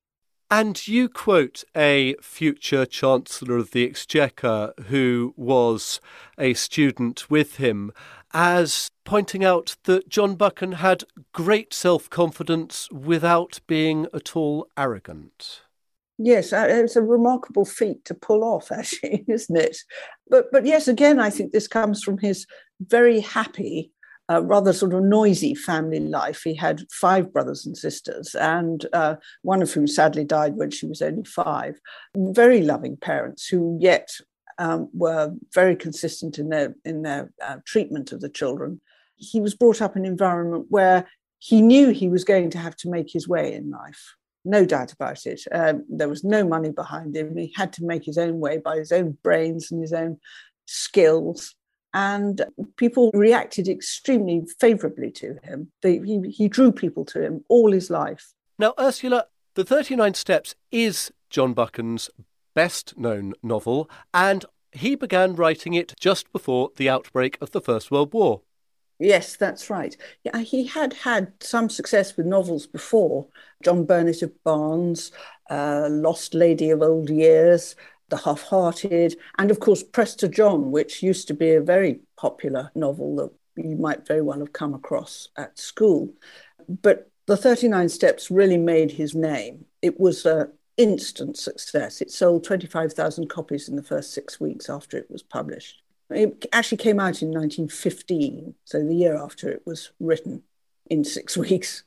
And 0.50 0.88
you 0.88 1.10
quote 1.10 1.62
a 1.76 2.14
future 2.22 2.86
Chancellor 2.86 3.58
of 3.58 3.72
the 3.72 3.84
Exchequer 3.84 4.72
who 4.86 5.34
was 5.36 6.00
a 6.38 6.54
student 6.54 7.30
with 7.30 7.56
him 7.56 7.92
as 8.32 8.88
pointing 9.04 9.44
out 9.44 9.76
that 9.84 10.08
John 10.08 10.36
Buchan 10.36 10.72
had 10.72 11.04
great 11.32 11.74
self 11.74 12.08
confidence 12.08 12.90
without 12.90 13.60
being 13.66 14.06
at 14.14 14.36
all 14.36 14.68
arrogant. 14.76 15.62
Yes, 16.16 16.52
uh, 16.52 16.66
it's 16.68 16.96
a 16.96 17.02
remarkable 17.02 17.64
feat 17.64 18.04
to 18.06 18.14
pull 18.14 18.42
off, 18.42 18.72
actually, 18.72 19.24
isn't 19.28 19.56
it? 19.56 19.76
But 20.28 20.50
but 20.50 20.64
yes, 20.64 20.88
again, 20.88 21.20
I 21.20 21.28
think 21.28 21.52
this 21.52 21.68
comes 21.68 22.02
from 22.02 22.18
his 22.18 22.46
very 22.80 23.20
happy 23.20 23.92
a 24.28 24.42
rather 24.42 24.72
sort 24.72 24.92
of 24.92 25.02
noisy 25.02 25.54
family 25.54 26.00
life. 26.00 26.42
He 26.42 26.54
had 26.54 26.84
five 26.90 27.32
brothers 27.32 27.64
and 27.64 27.76
sisters, 27.76 28.34
and 28.34 28.84
uh, 28.92 29.16
one 29.42 29.62
of 29.62 29.72
whom 29.72 29.86
sadly 29.86 30.24
died 30.24 30.56
when 30.56 30.70
she 30.70 30.86
was 30.86 31.00
only 31.00 31.24
five. 31.24 31.80
Very 32.14 32.62
loving 32.62 32.96
parents 32.96 33.46
who 33.46 33.78
yet 33.80 34.10
um, 34.58 34.90
were 34.92 35.32
very 35.54 35.76
consistent 35.76 36.38
in 36.38 36.50
their 36.50 36.74
in 36.84 37.02
their 37.02 37.32
uh, 37.42 37.56
treatment 37.64 38.12
of 38.12 38.20
the 38.20 38.28
children. 38.28 38.80
He 39.16 39.40
was 39.40 39.54
brought 39.54 39.80
up 39.80 39.96
in 39.96 40.04
an 40.04 40.10
environment 40.12 40.66
where 40.68 41.08
he 41.38 41.62
knew 41.62 41.90
he 41.90 42.08
was 42.08 42.24
going 42.24 42.50
to 42.50 42.58
have 42.58 42.76
to 42.76 42.90
make 42.90 43.10
his 43.10 43.26
way 43.26 43.54
in 43.54 43.70
life. 43.70 44.14
No 44.44 44.64
doubt 44.64 44.92
about 44.92 45.24
it. 45.26 45.42
Um, 45.52 45.84
there 45.88 46.08
was 46.08 46.22
no 46.22 46.44
money 46.44 46.70
behind 46.70 47.16
him. 47.16 47.36
He 47.36 47.52
had 47.56 47.72
to 47.74 47.84
make 47.84 48.04
his 48.04 48.18
own 48.18 48.40
way 48.40 48.58
by 48.58 48.76
his 48.76 48.92
own 48.92 49.16
brains 49.22 49.70
and 49.70 49.80
his 49.80 49.92
own 49.92 50.18
skills 50.66 51.54
and 51.94 52.44
people 52.76 53.10
reacted 53.14 53.68
extremely 53.68 54.46
favorably 54.60 55.10
to 55.12 55.38
him. 55.42 55.70
They, 55.82 55.98
he, 55.98 56.20
he 56.28 56.48
drew 56.48 56.72
people 56.72 57.04
to 57.06 57.22
him 57.22 57.44
all 57.48 57.72
his 57.72 57.90
life. 57.90 58.32
Now, 58.58 58.74
Ursula, 58.78 59.26
The 59.54 59.64
39 59.64 60.14
Steps 60.14 60.54
is 60.70 61.12
John 61.30 61.54
Buchan's 61.54 62.10
best 62.54 62.98
known 62.98 63.34
novel, 63.42 63.88
and 64.12 64.44
he 64.72 64.94
began 64.94 65.34
writing 65.34 65.74
it 65.74 65.94
just 65.98 66.30
before 66.32 66.70
the 66.76 66.88
outbreak 66.88 67.38
of 67.40 67.52
the 67.52 67.60
First 67.60 67.90
World 67.90 68.12
War. 68.12 68.42
Yes, 68.98 69.36
that's 69.36 69.70
right. 69.70 69.96
Yeah, 70.24 70.38
he 70.40 70.66
had 70.66 70.92
had 70.92 71.32
some 71.40 71.70
success 71.70 72.16
with 72.16 72.26
novels 72.26 72.66
before 72.66 73.28
John 73.62 73.84
Burnet 73.84 74.22
of 74.22 74.32
Barnes, 74.42 75.12
uh, 75.50 75.86
Lost 75.88 76.34
Lady 76.34 76.70
of 76.70 76.82
Old 76.82 77.08
Years, 77.08 77.76
the 78.08 78.16
Half 78.16 78.42
Hearted, 78.42 79.16
and 79.38 79.50
of 79.50 79.60
course 79.60 79.82
Prester 79.82 80.28
John, 80.28 80.70
which 80.70 81.02
used 81.02 81.28
to 81.28 81.34
be 81.34 81.54
a 81.54 81.60
very 81.60 82.00
popular 82.16 82.70
novel 82.74 83.16
that 83.16 83.32
you 83.56 83.76
might 83.76 84.06
very 84.06 84.22
well 84.22 84.38
have 84.38 84.52
come 84.52 84.74
across 84.74 85.28
at 85.36 85.58
school. 85.58 86.12
But 86.68 87.10
the 87.26 87.36
39 87.36 87.88
Steps 87.88 88.30
really 88.30 88.56
made 88.56 88.90
his 88.90 89.14
name. 89.14 89.66
It 89.82 90.00
was 90.00 90.24
an 90.24 90.52
instant 90.76 91.36
success. 91.36 92.00
It 92.00 92.10
sold 92.10 92.44
25,000 92.44 93.28
copies 93.28 93.68
in 93.68 93.76
the 93.76 93.82
first 93.82 94.12
six 94.12 94.40
weeks 94.40 94.70
after 94.70 94.96
it 94.96 95.10
was 95.10 95.22
published. 95.22 95.82
It 96.10 96.46
actually 96.52 96.78
came 96.78 96.98
out 97.00 97.20
in 97.20 97.28
1915, 97.28 98.54
so 98.64 98.82
the 98.82 98.94
year 98.94 99.16
after 99.16 99.50
it 99.50 99.62
was 99.66 99.90
written 100.00 100.42
in 100.86 101.04
six 101.04 101.36
weeks. 101.36 101.84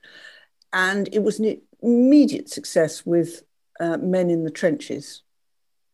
And 0.73 1.09
it 1.11 1.23
was 1.23 1.39
an 1.39 1.59
immediate 1.81 2.49
success 2.49 3.05
with 3.05 3.43
uh, 3.79 3.97
men 3.97 4.29
in 4.29 4.43
the 4.43 4.51
trenches 4.51 5.23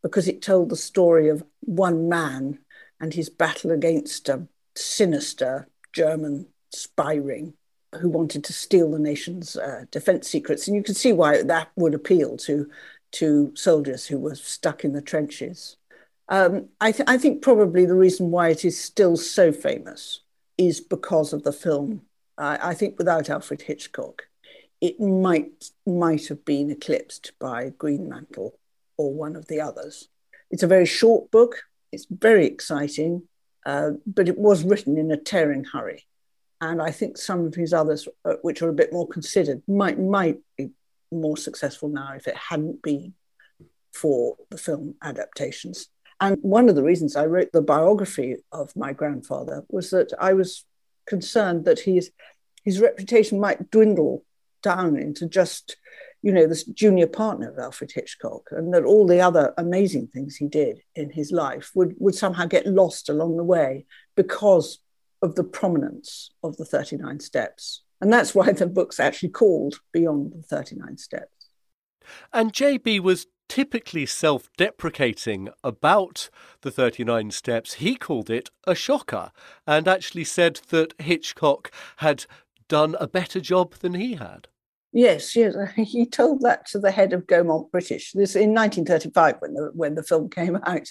because 0.07 0.29
it 0.29 0.41
told 0.41 0.69
the 0.69 0.77
story 0.77 1.27
of 1.27 1.43
one 1.59 2.07
man 2.07 2.59
and 3.01 3.13
his 3.13 3.29
battle 3.29 3.71
against 3.71 4.29
a 4.29 4.47
sinister 4.73 5.67
German 5.91 6.47
spy 6.71 7.15
ring 7.15 7.53
who 7.99 8.07
wanted 8.07 8.41
to 8.45 8.53
steal 8.53 8.91
the 8.91 8.99
nation's 8.99 9.57
uh, 9.57 9.83
defense 9.91 10.29
secrets. 10.29 10.65
And 10.65 10.77
you 10.77 10.83
can 10.83 10.95
see 10.95 11.11
why 11.11 11.43
that 11.43 11.71
would 11.75 11.93
appeal 11.93 12.37
to, 12.37 12.69
to 13.13 13.51
soldiers 13.53 14.05
who 14.05 14.17
were 14.17 14.35
stuck 14.35 14.85
in 14.85 14.93
the 14.93 15.01
trenches. 15.01 15.75
Um, 16.29 16.69
I, 16.79 16.93
th- 16.93 17.09
I 17.09 17.17
think 17.17 17.41
probably 17.41 17.85
the 17.85 17.93
reason 17.93 18.31
why 18.31 18.47
it 18.47 18.63
is 18.63 18.81
still 18.81 19.17
so 19.17 19.51
famous 19.51 20.21
is 20.57 20.79
because 20.79 21.33
of 21.33 21.43
the 21.43 21.53
film. 21.53 22.03
I, 22.37 22.69
I 22.69 22.73
think 22.75 22.97
without 22.97 23.29
Alfred 23.29 23.63
Hitchcock, 23.63 24.23
it 24.79 25.01
might 25.01 25.71
might 25.85 26.27
have 26.27 26.45
been 26.45 26.69
eclipsed 26.69 27.33
by 27.39 27.73
Green 27.77 28.07
Mantle 28.07 28.57
or 28.97 29.13
one 29.13 29.35
of 29.35 29.47
the 29.47 29.61
others. 29.61 30.09
It's 30.51 30.63
a 30.63 30.67
very 30.67 30.85
short 30.85 31.31
book, 31.31 31.63
it's 31.91 32.07
very 32.09 32.45
exciting, 32.45 33.23
uh, 33.65 33.91
but 34.05 34.27
it 34.27 34.37
was 34.37 34.63
written 34.63 34.97
in 34.97 35.11
a 35.11 35.17
tearing 35.17 35.65
hurry. 35.65 36.05
And 36.59 36.81
I 36.81 36.91
think 36.91 37.17
some 37.17 37.45
of 37.45 37.53
his 37.53 37.73
others, 37.73 38.07
uh, 38.25 38.35
which 38.41 38.61
are 38.61 38.69
a 38.69 38.73
bit 38.73 38.91
more 38.91 39.07
considered, 39.07 39.61
might, 39.67 39.99
might 39.99 40.39
be 40.57 40.71
more 41.11 41.37
successful 41.37 41.89
now 41.89 42.13
if 42.13 42.27
it 42.27 42.35
hadn't 42.35 42.81
been 42.81 43.13
for 43.93 44.37
the 44.49 44.57
film 44.57 44.95
adaptations. 45.01 45.87
And 46.19 46.37
one 46.41 46.67
of 46.67 46.75
the 46.75 46.83
reasons 46.83 47.15
I 47.15 47.25
wrote 47.25 47.51
the 47.51 47.61
biography 47.61 48.37
of 48.51 48.75
my 48.75 48.91
grandfather 48.93 49.63
was 49.69 49.91
that 49.91 50.13
I 50.19 50.33
was 50.33 50.65
concerned 51.05 51.65
that 51.65 51.79
his, 51.79 52.11
his 52.63 52.79
reputation 52.79 53.39
might 53.39 53.69
dwindle 53.69 54.23
down 54.63 54.97
into 54.97 55.27
just 55.27 55.77
you 56.21 56.31
know, 56.31 56.47
this 56.47 56.63
junior 56.63 57.07
partner 57.07 57.49
of 57.49 57.59
Alfred 57.59 57.91
Hitchcock, 57.91 58.47
and 58.51 58.73
that 58.73 58.83
all 58.83 59.05
the 59.05 59.21
other 59.21 59.53
amazing 59.57 60.07
things 60.07 60.35
he 60.35 60.47
did 60.47 60.81
in 60.95 61.09
his 61.11 61.31
life 61.31 61.71
would, 61.75 61.95
would 61.99 62.15
somehow 62.15 62.45
get 62.45 62.65
lost 62.65 63.09
along 63.09 63.37
the 63.37 63.43
way 63.43 63.85
because 64.15 64.79
of 65.21 65.35
the 65.35 65.43
prominence 65.43 66.31
of 66.43 66.57
the 66.57 66.65
39 66.65 67.19
steps. 67.19 67.83
And 68.01 68.13
that's 68.13 68.35
why 68.35 68.51
the 68.51 68.67
book's 68.67 68.99
actually 68.99 69.29
called 69.29 69.79
Beyond 69.91 70.33
the 70.33 70.41
39 70.43 70.97
Steps. 70.97 71.49
And 72.31 72.53
JB 72.53 72.99
was 72.99 73.27
typically 73.49 74.05
self 74.05 74.49
deprecating 74.57 75.49
about 75.63 76.29
the 76.61 76.71
39 76.71 77.31
Steps. 77.31 77.75
He 77.75 77.95
called 77.95 78.29
it 78.29 78.49
a 78.65 78.75
shocker 78.75 79.31
and 79.65 79.87
actually 79.87 80.25
said 80.25 80.61
that 80.69 80.93
Hitchcock 80.99 81.71
had 81.97 82.25
done 82.67 82.95
a 82.99 83.07
better 83.07 83.39
job 83.39 83.73
than 83.75 83.93
he 83.95 84.15
had. 84.15 84.47
Yes, 84.93 85.35
yes, 85.35 85.55
he 85.75 86.05
told 86.05 86.41
that 86.41 86.65
to 86.67 86.79
the 86.79 86.91
head 86.91 87.13
of 87.13 87.27
Gaumont 87.27 87.71
British. 87.71 88.11
This 88.13 88.35
in 88.35 88.53
1935 88.53 89.35
when 89.39 89.53
the 89.53 89.71
when 89.73 89.95
the 89.95 90.03
film 90.03 90.29
came 90.39 90.57
out, 90.65 90.87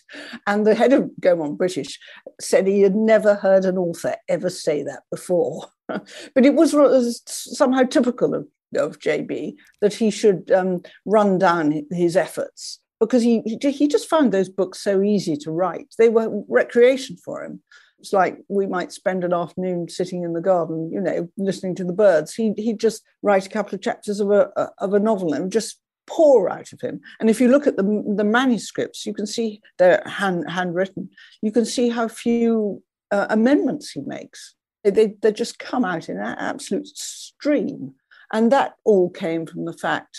and 0.46 0.66
the 0.66 0.74
head 0.74 0.92
of 0.92 1.10
Gaumont 1.20 1.56
British 1.56 1.98
said 2.40 2.66
he 2.66 2.82
had 2.82 2.94
never 2.94 3.34
heard 3.34 3.64
an 3.64 3.78
author 3.78 4.16
ever 4.28 4.50
say 4.50 4.82
that 4.82 5.02
before. 5.10 5.66
but 5.88 6.44
it 6.44 6.54
was 6.54 7.22
somehow 7.26 7.84
typical 7.84 8.34
of, 8.34 8.46
of 8.76 8.98
JB 8.98 9.54
that 9.80 9.94
he 9.94 10.10
should 10.10 10.50
um, 10.50 10.82
run 11.04 11.38
down 11.38 11.86
his 11.90 12.16
efforts 12.16 12.80
because 13.00 13.22
he 13.22 13.42
he 13.60 13.88
just 13.88 14.08
found 14.08 14.32
those 14.32 14.48
books 14.48 14.80
so 14.80 15.02
easy 15.02 15.36
to 15.38 15.50
write. 15.50 15.94
They 15.98 16.08
were 16.08 16.42
recreation 16.48 17.16
for 17.16 17.44
him. 17.44 17.62
It's 17.98 18.12
like 18.12 18.38
we 18.48 18.66
might 18.66 18.92
spend 18.92 19.24
an 19.24 19.32
afternoon 19.32 19.88
sitting 19.88 20.22
in 20.22 20.32
the 20.32 20.40
garden, 20.40 20.90
you 20.92 21.00
know, 21.00 21.28
listening 21.38 21.74
to 21.76 21.84
the 21.84 21.92
birds. 21.92 22.34
He 22.34 22.52
he'd 22.56 22.80
just 22.80 23.02
write 23.22 23.46
a 23.46 23.50
couple 23.50 23.74
of 23.74 23.82
chapters 23.82 24.20
of 24.20 24.30
a 24.30 24.50
of 24.78 24.94
a 24.94 25.00
novel 25.00 25.32
and 25.32 25.50
just 25.50 25.78
pour 26.06 26.48
out 26.50 26.72
of 26.72 26.80
him. 26.80 27.00
And 27.20 27.30
if 27.30 27.40
you 27.40 27.48
look 27.48 27.66
at 27.66 27.76
the 27.76 28.04
the 28.16 28.24
manuscripts, 28.24 29.06
you 29.06 29.14
can 29.14 29.26
see 29.26 29.60
they're 29.78 30.02
hand 30.06 30.48
handwritten. 30.48 31.10
You 31.42 31.52
can 31.52 31.64
see 31.64 31.88
how 31.88 32.08
few 32.08 32.82
uh, 33.10 33.26
amendments 33.30 33.90
he 33.90 34.02
makes. 34.02 34.54
They 34.84 35.14
they 35.20 35.32
just 35.32 35.58
come 35.58 35.84
out 35.84 36.08
in 36.08 36.18
an 36.18 36.36
absolute 36.38 36.86
stream, 36.86 37.94
and 38.32 38.52
that 38.52 38.74
all 38.84 39.10
came 39.10 39.46
from 39.46 39.64
the 39.64 39.72
fact 39.72 40.18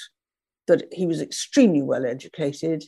that 0.68 0.92
he 0.92 1.06
was 1.06 1.22
extremely 1.22 1.82
well 1.82 2.06
educated 2.06 2.84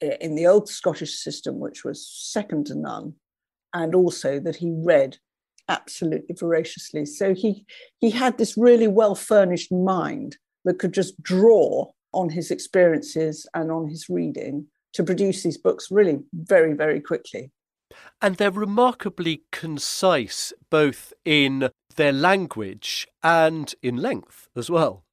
in 0.00 0.34
the 0.34 0.46
old 0.46 0.68
Scottish 0.68 1.14
system, 1.14 1.60
which 1.60 1.84
was 1.84 2.08
second 2.08 2.66
to 2.66 2.74
none 2.74 3.14
and 3.74 3.94
also 3.94 4.40
that 4.40 4.56
he 4.56 4.72
read 4.84 5.18
absolutely 5.68 6.34
voraciously. 6.38 7.06
So 7.06 7.32
he 7.32 7.64
he 7.98 8.10
had 8.10 8.36
this 8.36 8.56
really 8.56 8.88
well 8.88 9.14
furnished 9.14 9.72
mind 9.72 10.36
that 10.64 10.78
could 10.78 10.92
just 10.92 11.20
draw 11.22 11.90
on 12.12 12.28
his 12.28 12.50
experiences 12.50 13.46
and 13.54 13.70
on 13.70 13.88
his 13.88 14.08
reading 14.08 14.66
to 14.92 15.04
produce 15.04 15.42
these 15.42 15.56
books 15.56 15.90
really 15.90 16.18
very 16.34 16.74
very 16.74 17.00
quickly. 17.00 17.52
And 18.20 18.36
they're 18.36 18.50
remarkably 18.50 19.44
concise 19.52 20.52
both 20.70 21.12
in 21.24 21.70
their 21.96 22.12
language 22.12 23.06
and 23.22 23.74
in 23.82 23.96
length 23.96 24.48
as 24.56 24.70
well. 24.70 25.04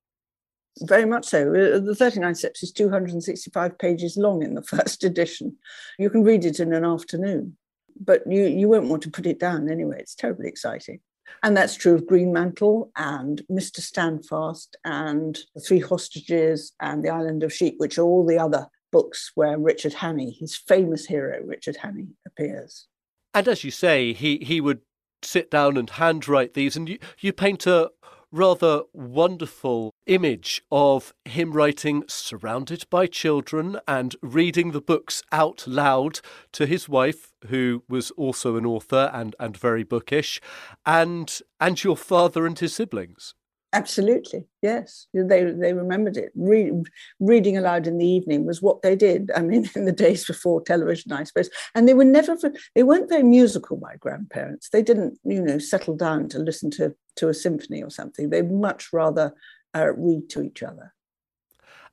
Very 0.82 1.06
much 1.06 1.26
so. 1.26 1.50
Uh, 1.50 1.80
the 1.80 1.96
39 1.96 2.36
Steps 2.36 2.62
is 2.62 2.72
265 2.72 3.80
pages 3.80 4.16
long 4.16 4.44
in 4.44 4.54
the 4.54 4.62
first 4.76 5.04
edition. 5.04 5.58
You 5.98 6.10
can 6.10 6.24
read 6.24 6.46
it 6.46 6.60
in 6.60 6.74
an 6.74 6.86
afternoon 6.86 7.58
but 8.00 8.22
you, 8.28 8.46
you 8.46 8.68
won't 8.68 8.88
want 8.88 9.04
to 9.04 9.12
put 9.12 9.26
it 9.26 9.40
down 9.40 9.70
anyway. 9.70 9.98
It's 10.00 10.16
terribly 10.16 10.48
exciting. 10.48 11.00
And 11.44 11.56
that's 11.56 11.76
true 11.76 11.94
of 11.94 12.08
Greenmantle 12.08 12.90
and 12.96 13.42
Mr. 13.52 13.80
Standfast 13.80 14.76
and 14.86 15.38
The 15.56 15.62
Three 15.62 15.80
Hostages 15.80 16.74
and 16.80 17.04
The 17.04 17.10
Island 17.10 17.44
of 17.44 17.54
Sheep, 17.54 17.76
which 17.78 17.98
are 17.98 18.04
all 18.04 18.26
the 18.26 18.40
other 18.40 18.68
books 18.92 19.32
where 19.36 19.60
Richard 19.60 19.94
Hannay, 19.94 20.38
his 20.38 20.56
famous 20.56 21.06
hero, 21.06 21.42
Richard 21.44 21.78
Hannay, 21.78 22.08
appears. 22.26 22.88
And 23.34 23.48
as 23.48 23.64
you 23.64 23.72
say, 23.72 24.14
he, 24.14 24.38
he 24.38 24.62
would 24.62 24.82
sit 25.22 25.52
down 25.52 25.78
and 25.78 25.90
handwrite 25.90 26.54
these, 26.54 26.76
and 26.76 26.88
you, 26.88 26.98
you 27.20 27.34
paint 27.34 27.68
a 27.68 27.92
rather 28.32 28.82
wonderful 28.94 29.94
image 30.06 30.62
of 30.72 31.14
him 31.26 31.52
writing 31.54 32.04
surrounded 32.08 32.86
by 32.90 33.08
children 33.08 33.80
and 33.88 34.16
reading 34.22 34.72
the 34.72 34.82
books 34.82 35.24
out 35.32 35.66
loud 35.68 36.20
to 36.52 36.66
his 36.66 36.90
wife, 36.90 37.32
who 37.48 37.84
was 37.88 38.12
also 38.12 38.56
an 38.56 38.66
author 38.66 39.10
and, 39.14 39.36
and 39.40 39.58
very 39.58 39.84
bookish, 39.84 40.42
and 40.86 41.40
and 41.60 41.84
your 41.84 41.98
father 41.98 42.46
and 42.46 42.60
his 42.60 42.76
siblings. 42.76 43.34
Absolutely, 43.78 44.44
yes. 44.64 45.06
They 45.14 45.44
they 45.44 45.74
remembered 45.74 46.18
it. 46.18 46.32
Re- 46.36 46.72
reading 47.20 47.58
aloud 47.58 47.86
in 47.86 48.00
the 48.00 48.08
evening 48.08 48.44
was 48.44 48.60
what 48.60 48.82
they 48.82 48.96
did. 48.96 49.30
I 49.36 49.42
mean, 49.42 49.70
in 49.76 49.86
the 49.86 49.92
days 49.92 50.26
before 50.26 50.64
television, 50.64 51.12
I 51.12 51.24
suppose. 51.26 51.52
And 51.76 51.88
they 51.88 51.94
were 51.94 52.04
never 52.04 52.36
they 52.74 52.82
weren't 52.82 53.08
very 53.10 53.22
musical. 53.22 53.78
My 53.78 53.96
grandparents. 53.98 54.70
They 54.70 54.82
didn't, 54.82 55.20
you 55.24 55.44
know, 55.44 55.60
settle 55.60 55.96
down 55.96 56.28
to 56.30 56.40
listen 56.40 56.72
to 56.72 56.96
to 57.18 57.30
a 57.30 57.36
symphony 57.36 57.84
or 57.84 57.92
something. 57.92 58.32
They'd 58.32 58.52
much 58.52 58.92
rather 58.92 59.36
uh, 59.76 59.94
read 59.96 60.28
to 60.32 60.42
each 60.42 60.64
other. 60.64 60.96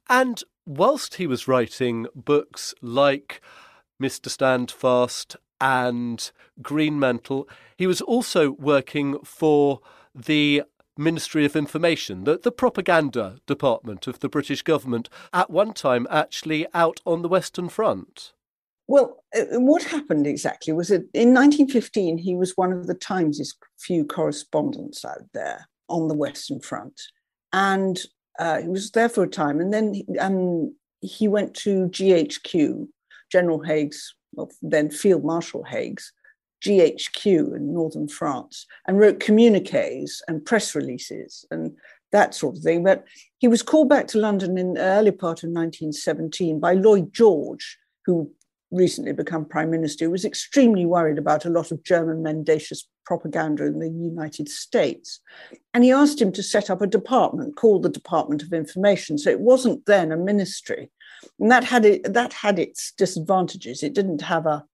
And 0.08 0.42
whilst 0.64 1.16
he 1.16 1.26
was 1.26 1.46
writing 1.46 2.06
books 2.14 2.74
like 2.80 3.42
Mr. 4.02 4.30
Standfast 4.30 5.36
and 5.60 6.30
Greenmantle, 6.62 7.46
he 7.76 7.86
was 7.86 8.00
also 8.00 8.52
working 8.52 9.18
for 9.22 9.80
the 10.14 10.62
Ministry 10.96 11.44
of 11.44 11.56
Information, 11.56 12.24
the, 12.24 12.38
the 12.38 12.52
propaganda 12.52 13.38
department 13.46 14.06
of 14.06 14.20
the 14.20 14.28
British 14.28 14.62
government, 14.62 15.08
at 15.32 15.50
one 15.50 15.72
time 15.72 16.06
actually 16.10 16.66
out 16.72 17.00
on 17.04 17.22
the 17.22 17.28
Western 17.28 17.68
Front. 17.68 18.32
Well, 18.86 19.24
uh, 19.34 19.60
what 19.60 19.82
happened 19.82 20.26
exactly 20.26 20.72
was 20.72 20.88
that 20.88 21.02
in 21.14 21.32
1915, 21.32 22.18
he 22.18 22.34
was 22.34 22.56
one 22.56 22.72
of 22.72 22.86
the 22.86 22.94
Times' 22.94 23.54
few 23.78 24.04
correspondents 24.04 25.04
out 25.04 25.24
there 25.32 25.68
on 25.88 26.08
the 26.08 26.14
Western 26.14 26.60
Front. 26.60 27.00
And 27.52 28.00
uh, 28.38 28.60
he 28.60 28.68
was 28.68 28.90
there 28.90 29.08
for 29.08 29.22
a 29.22 29.28
time. 29.28 29.60
And 29.60 29.72
then 29.72 30.02
um, 30.20 30.74
he 31.00 31.28
went 31.28 31.54
to 31.54 31.88
GHQ, 31.88 32.86
General 33.32 33.62
Haig's, 33.62 34.14
well, 34.32 34.50
then 34.62 34.90
Field 34.90 35.24
Marshal 35.24 35.64
Haig's 35.64 36.12
GHQ 36.64 37.54
in 37.56 37.74
northern 37.74 38.08
France 38.08 38.66
and 38.86 38.98
wrote 38.98 39.20
communiques 39.20 40.22
and 40.26 40.44
press 40.44 40.74
releases 40.74 41.44
and 41.50 41.76
that 42.12 42.34
sort 42.34 42.56
of 42.56 42.62
thing. 42.62 42.82
But 42.82 43.04
he 43.38 43.48
was 43.48 43.62
called 43.62 43.88
back 43.88 44.06
to 44.08 44.18
London 44.18 44.56
in 44.56 44.74
the 44.74 44.80
early 44.80 45.10
part 45.10 45.42
of 45.42 45.50
1917 45.50 46.60
by 46.60 46.74
Lloyd 46.74 47.12
George, 47.12 47.78
who 48.06 48.30
recently 48.70 49.12
become 49.12 49.44
prime 49.44 49.70
minister, 49.70 50.08
was 50.08 50.24
extremely 50.24 50.86
worried 50.86 51.18
about 51.18 51.44
a 51.44 51.50
lot 51.50 51.70
of 51.70 51.84
German 51.84 52.22
mendacious 52.22 52.88
propaganda 53.04 53.64
in 53.66 53.78
the 53.78 53.90
United 53.90 54.48
States. 54.48 55.20
And 55.74 55.84
he 55.84 55.92
asked 55.92 56.20
him 56.20 56.32
to 56.32 56.42
set 56.42 56.70
up 56.70 56.80
a 56.80 56.86
department 56.86 57.56
called 57.56 57.82
the 57.82 57.88
Department 57.90 58.42
of 58.42 58.52
Information. 58.52 59.18
So 59.18 59.30
it 59.30 59.40
wasn't 59.40 59.84
then 59.86 60.10
a 60.10 60.16
ministry. 60.16 60.90
And 61.38 61.50
that 61.50 61.64
had 61.64 61.84
it, 61.84 62.14
that 62.14 62.32
had 62.32 62.58
its 62.58 62.92
disadvantages. 62.96 63.82
It 63.82 63.94
didn't 63.94 64.22
have 64.22 64.46
a 64.46 64.64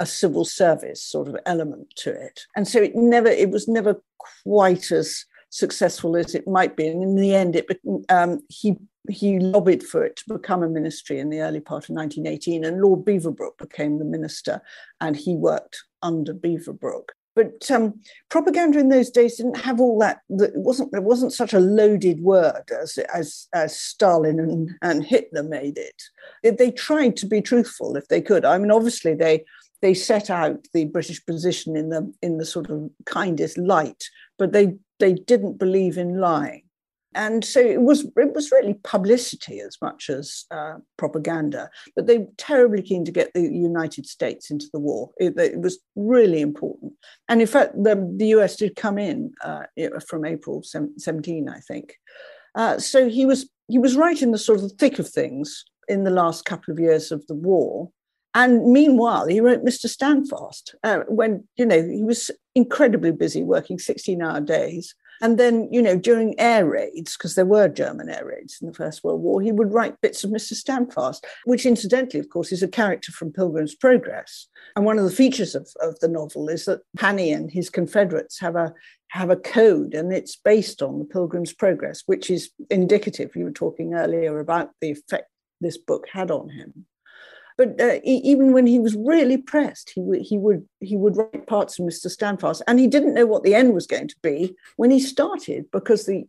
a 0.00 0.06
civil 0.06 0.44
service 0.44 1.02
sort 1.02 1.28
of 1.28 1.36
element 1.46 1.92
to 1.94 2.10
it. 2.10 2.40
And 2.56 2.66
so 2.66 2.80
it 2.82 2.96
never, 2.96 3.28
it 3.28 3.50
was 3.50 3.68
never 3.68 4.02
quite 4.44 4.90
as 4.90 5.24
successful 5.50 6.16
as 6.16 6.34
it 6.34 6.48
might 6.48 6.76
be. 6.76 6.88
And 6.88 7.02
in 7.02 7.16
the 7.16 7.34
end, 7.34 7.56
it 7.56 7.66
um, 8.08 8.40
he 8.48 8.76
he 9.08 9.38
lobbied 9.38 9.82
for 9.82 10.04
it 10.04 10.16
to 10.16 10.34
become 10.34 10.62
a 10.62 10.68
ministry 10.68 11.18
in 11.18 11.30
the 11.30 11.40
early 11.40 11.60
part 11.60 11.88
of 11.88 11.94
1918, 11.96 12.64
and 12.64 12.80
Lord 12.80 13.04
Beaverbrook 13.04 13.58
became 13.58 13.98
the 13.98 14.04
minister, 14.04 14.62
and 15.00 15.16
he 15.16 15.34
worked 15.34 15.82
under 16.02 16.34
Beaverbrook. 16.34 17.10
But 17.36 17.70
um, 17.70 18.00
propaganda 18.28 18.78
in 18.78 18.88
those 18.88 19.08
days 19.08 19.36
didn't 19.36 19.58
have 19.58 19.80
all 19.80 19.98
that. 20.00 20.20
It 20.28 20.52
wasn't. 20.54 20.92
It 20.92 21.04
wasn't 21.04 21.32
such 21.32 21.52
a 21.52 21.60
loaded 21.60 22.20
word 22.20 22.64
as 22.80 22.98
as, 23.14 23.48
as 23.52 23.78
Stalin 23.78 24.40
and, 24.40 24.70
and 24.82 25.04
Hitler 25.04 25.44
made 25.44 25.78
it. 25.78 26.58
They 26.58 26.70
tried 26.70 27.16
to 27.18 27.26
be 27.26 27.40
truthful 27.40 27.96
if 27.96 28.08
they 28.08 28.20
could. 28.20 28.44
I 28.44 28.58
mean, 28.58 28.70
obviously 28.70 29.14
they 29.14 29.44
they 29.82 29.94
set 29.94 30.30
out 30.30 30.66
the 30.72 30.84
British 30.86 31.24
position 31.24 31.76
in 31.76 31.88
the 31.88 32.12
in 32.22 32.38
the 32.38 32.44
sort 32.44 32.70
of 32.70 32.90
kindest 33.06 33.58
light, 33.58 34.04
but 34.38 34.52
they 34.52 34.76
they 34.98 35.14
didn't 35.14 35.58
believe 35.58 35.96
in 35.96 36.20
lying, 36.20 36.64
and 37.14 37.44
so 37.44 37.60
it 37.60 37.80
was 37.80 38.04
it 38.16 38.34
was 38.34 38.52
really 38.52 38.74
publicity 38.84 39.60
as 39.60 39.76
much 39.80 40.10
as 40.10 40.44
uh, 40.50 40.74
propaganda. 40.98 41.70
But 41.96 42.06
they 42.06 42.18
were 42.18 42.32
terribly 42.36 42.82
keen 42.82 43.04
to 43.04 43.12
get 43.12 43.32
the 43.32 43.42
United 43.42 44.06
States 44.06 44.50
into 44.50 44.66
the 44.72 44.80
war. 44.80 45.10
It, 45.18 45.38
it 45.38 45.60
was 45.60 45.78
really 45.96 46.40
important, 46.40 46.92
and 47.28 47.40
in 47.40 47.46
fact, 47.46 47.72
the 47.74 48.12
the 48.16 48.28
US 48.28 48.56
did 48.56 48.76
come 48.76 48.98
in 48.98 49.32
uh, 49.42 49.64
from 50.06 50.24
April 50.24 50.62
17, 50.62 51.48
I 51.48 51.60
think. 51.60 51.96
Uh, 52.54 52.78
so 52.78 53.08
he 53.08 53.24
was 53.24 53.48
he 53.68 53.78
was 53.78 53.96
right 53.96 54.20
in 54.20 54.32
the 54.32 54.38
sort 54.38 54.62
of 54.62 54.72
thick 54.72 54.98
of 54.98 55.08
things 55.08 55.64
in 55.88 56.04
the 56.04 56.10
last 56.10 56.44
couple 56.44 56.72
of 56.72 56.78
years 56.78 57.10
of 57.10 57.26
the 57.26 57.34
war 57.34 57.90
and 58.34 58.72
meanwhile, 58.72 59.26
he 59.26 59.40
wrote 59.40 59.64
Mr. 59.64 59.88
Standfast 59.88 60.74
uh, 60.84 61.00
when, 61.08 61.44
you 61.56 61.66
know, 61.66 61.82
he 61.82 62.02
was 62.02 62.30
incredibly 62.54 63.12
busy 63.12 63.42
working 63.42 63.78
16 63.78 64.22
hour 64.22 64.40
days. 64.40 64.94
And 65.22 65.36
then, 65.36 65.68
you 65.70 65.82
know, 65.82 65.96
during 65.96 66.38
air 66.40 66.64
raids, 66.64 67.14
because 67.16 67.34
there 67.34 67.44
were 67.44 67.68
German 67.68 68.08
air 68.08 68.24
raids 68.24 68.56
in 68.62 68.68
the 68.68 68.74
First 68.74 69.04
World 69.04 69.20
War, 69.20 69.42
he 69.42 69.52
would 69.52 69.72
write 69.72 70.00
bits 70.00 70.24
of 70.24 70.30
Mr. 70.30 70.54
Standfast, 70.54 71.26
which 71.44 71.66
incidentally, 71.66 72.20
of 72.20 72.30
course, 72.30 72.52
is 72.52 72.62
a 72.62 72.68
character 72.68 73.12
from 73.12 73.32
Pilgrim's 73.32 73.74
Progress. 73.74 74.46
And 74.76 74.86
one 74.86 74.98
of 74.98 75.04
the 75.04 75.10
features 75.10 75.54
of, 75.54 75.68
of 75.82 75.98
the 76.00 76.08
novel 76.08 76.48
is 76.48 76.64
that 76.64 76.80
Hannay 76.98 77.34
and 77.34 77.50
his 77.50 77.68
Confederates 77.68 78.40
have 78.40 78.56
a 78.56 78.72
have 79.08 79.28
a 79.28 79.36
code 79.36 79.92
and 79.92 80.12
it's 80.12 80.36
based 80.36 80.82
on 80.82 81.00
the 81.00 81.04
Pilgrim's 81.04 81.52
Progress, 81.52 82.04
which 82.06 82.30
is 82.30 82.50
indicative. 82.70 83.34
You 83.34 83.46
were 83.46 83.50
talking 83.50 83.92
earlier 83.92 84.38
about 84.38 84.70
the 84.80 84.92
effect 84.92 85.28
this 85.60 85.76
book 85.76 86.06
had 86.12 86.30
on 86.30 86.48
him. 86.48 86.86
But 87.60 87.78
uh, 87.78 88.00
even 88.04 88.54
when 88.54 88.66
he 88.66 88.78
was 88.78 88.96
really 88.96 89.36
pressed, 89.36 89.90
he, 89.94 90.00
w- 90.00 90.24
he, 90.24 90.38
would, 90.38 90.66
he 90.80 90.96
would 90.96 91.18
write 91.18 91.46
parts 91.46 91.78
of 91.78 91.84
Mr. 91.84 92.10
Standfast, 92.10 92.62
and 92.66 92.80
he 92.80 92.86
didn't 92.86 93.12
know 93.12 93.26
what 93.26 93.42
the 93.42 93.54
end 93.54 93.74
was 93.74 93.86
going 93.86 94.08
to 94.08 94.16
be 94.22 94.56
when 94.76 94.90
he 94.90 94.98
started, 94.98 95.66
because 95.70 96.06
the, 96.06 96.24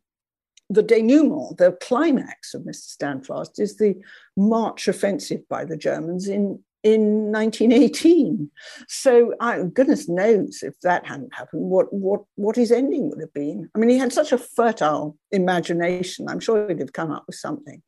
the 0.69 0.83
denouement, 0.83 1.57
the 1.57 1.71
climax 1.81 2.53
of 2.53 2.63
Mr. 2.63 2.89
Standfast, 2.89 3.61
is 3.61 3.77
the 3.77 3.95
March 4.35 4.89
offensive 4.89 5.47
by 5.47 5.63
the 5.63 5.77
Germans 5.77 6.27
in, 6.27 6.61
in 6.83 7.31
1918. 7.31 8.51
So 8.89 9.33
I, 9.39 9.63
goodness 9.73 10.09
knows 10.09 10.63
if 10.63 10.77
that 10.81 11.07
hadn't 11.07 11.33
happened, 11.33 11.61
what, 11.61 11.93
what, 11.93 12.23
what 12.35 12.57
his 12.57 12.73
ending 12.73 13.09
would 13.09 13.21
have 13.21 13.33
been. 13.33 13.69
I 13.73 13.79
mean, 13.79 13.89
he 13.89 13.97
had 13.97 14.11
such 14.11 14.33
a 14.33 14.37
fertile 14.37 15.17
imagination. 15.31 16.27
I'm 16.27 16.41
sure 16.41 16.67
he'd 16.67 16.81
have 16.81 16.91
come 16.91 17.09
up 17.09 17.23
with 17.25 17.37
something. 17.37 17.81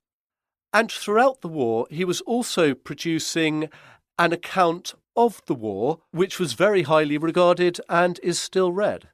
And 0.73 0.91
throughout 0.91 1.41
the 1.41 1.47
war, 1.47 1.87
he 1.89 2.03
was 2.03 2.21
also 2.21 2.73
producing 2.73 3.69
an 4.17 4.33
account 4.33 4.95
of 5.15 5.41
the 5.45 5.53
war, 5.53 5.99
which 6.11 6.39
was 6.39 6.53
very 6.53 6.83
highly 6.83 7.17
regarded 7.17 7.79
and 7.89 8.19
is 8.23 8.39
still 8.39 8.71
read. 8.71 9.09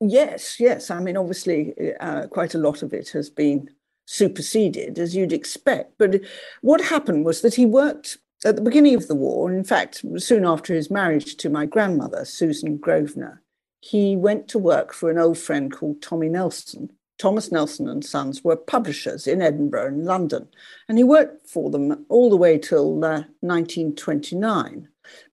Yes, 0.00 0.60
yes. 0.60 0.90
I 0.90 1.00
mean, 1.00 1.16
obviously, 1.16 1.74
uh, 2.00 2.26
quite 2.28 2.54
a 2.54 2.58
lot 2.58 2.82
of 2.82 2.92
it 2.92 3.08
has 3.10 3.30
been 3.30 3.68
superseded, 4.06 4.98
as 4.98 5.16
you'd 5.16 5.32
expect. 5.32 5.94
But 5.98 6.20
what 6.60 6.80
happened 6.80 7.24
was 7.24 7.40
that 7.40 7.54
he 7.54 7.66
worked 7.66 8.18
at 8.44 8.56
the 8.56 8.62
beginning 8.62 8.94
of 8.94 9.08
the 9.08 9.14
war, 9.14 9.52
in 9.52 9.64
fact, 9.64 10.04
soon 10.16 10.44
after 10.44 10.74
his 10.74 10.90
marriage 10.90 11.36
to 11.36 11.50
my 11.50 11.66
grandmother, 11.66 12.24
Susan 12.24 12.76
Grosvenor, 12.76 13.42
he 13.80 14.16
went 14.16 14.48
to 14.48 14.58
work 14.58 14.92
for 14.92 15.10
an 15.10 15.18
old 15.18 15.38
friend 15.38 15.72
called 15.72 16.02
Tommy 16.02 16.28
Nelson, 16.28 16.90
Thomas 17.20 17.52
Nelson 17.52 17.86
and 17.86 18.02
Sons 18.02 18.42
were 18.42 18.56
publishers 18.56 19.26
in 19.26 19.42
Edinburgh 19.42 19.88
and 19.88 20.06
London, 20.06 20.48
and 20.88 20.96
he 20.96 21.04
worked 21.04 21.46
for 21.46 21.68
them 21.68 22.06
all 22.08 22.30
the 22.30 22.36
way 22.36 22.56
till 22.56 23.04
uh, 23.04 23.24
1929. 23.40 24.88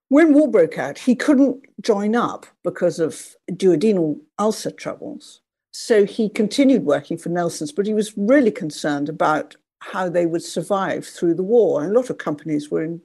When 0.10 0.34
war 0.34 0.52
broke 0.52 0.78
out, 0.78 0.98
he 0.98 1.16
couldn't 1.16 1.64
join 1.82 2.14
up 2.14 2.46
because 2.62 3.00
of 3.00 3.38
duodenal 3.52 4.20
ulcer 4.38 4.70
troubles. 4.70 5.40
So 5.72 6.06
he 6.06 6.28
continued 6.28 6.84
working 6.84 7.18
for 7.18 7.30
Nelson's, 7.30 7.72
but 7.72 7.88
he 7.88 7.94
was 7.94 8.18
really 8.18 8.52
concerned 8.52 9.08
about 9.08 9.56
how 9.80 10.10
they 10.10 10.26
would 10.26 10.44
survive 10.44 11.08
through 11.08 11.36
the 11.36 11.44
war. 11.44 11.82
And 11.82 11.92
a 11.92 11.98
lot 11.98 12.10
of 12.10 12.18
companies 12.18 12.70
were 12.70 12.84
in 12.84 13.02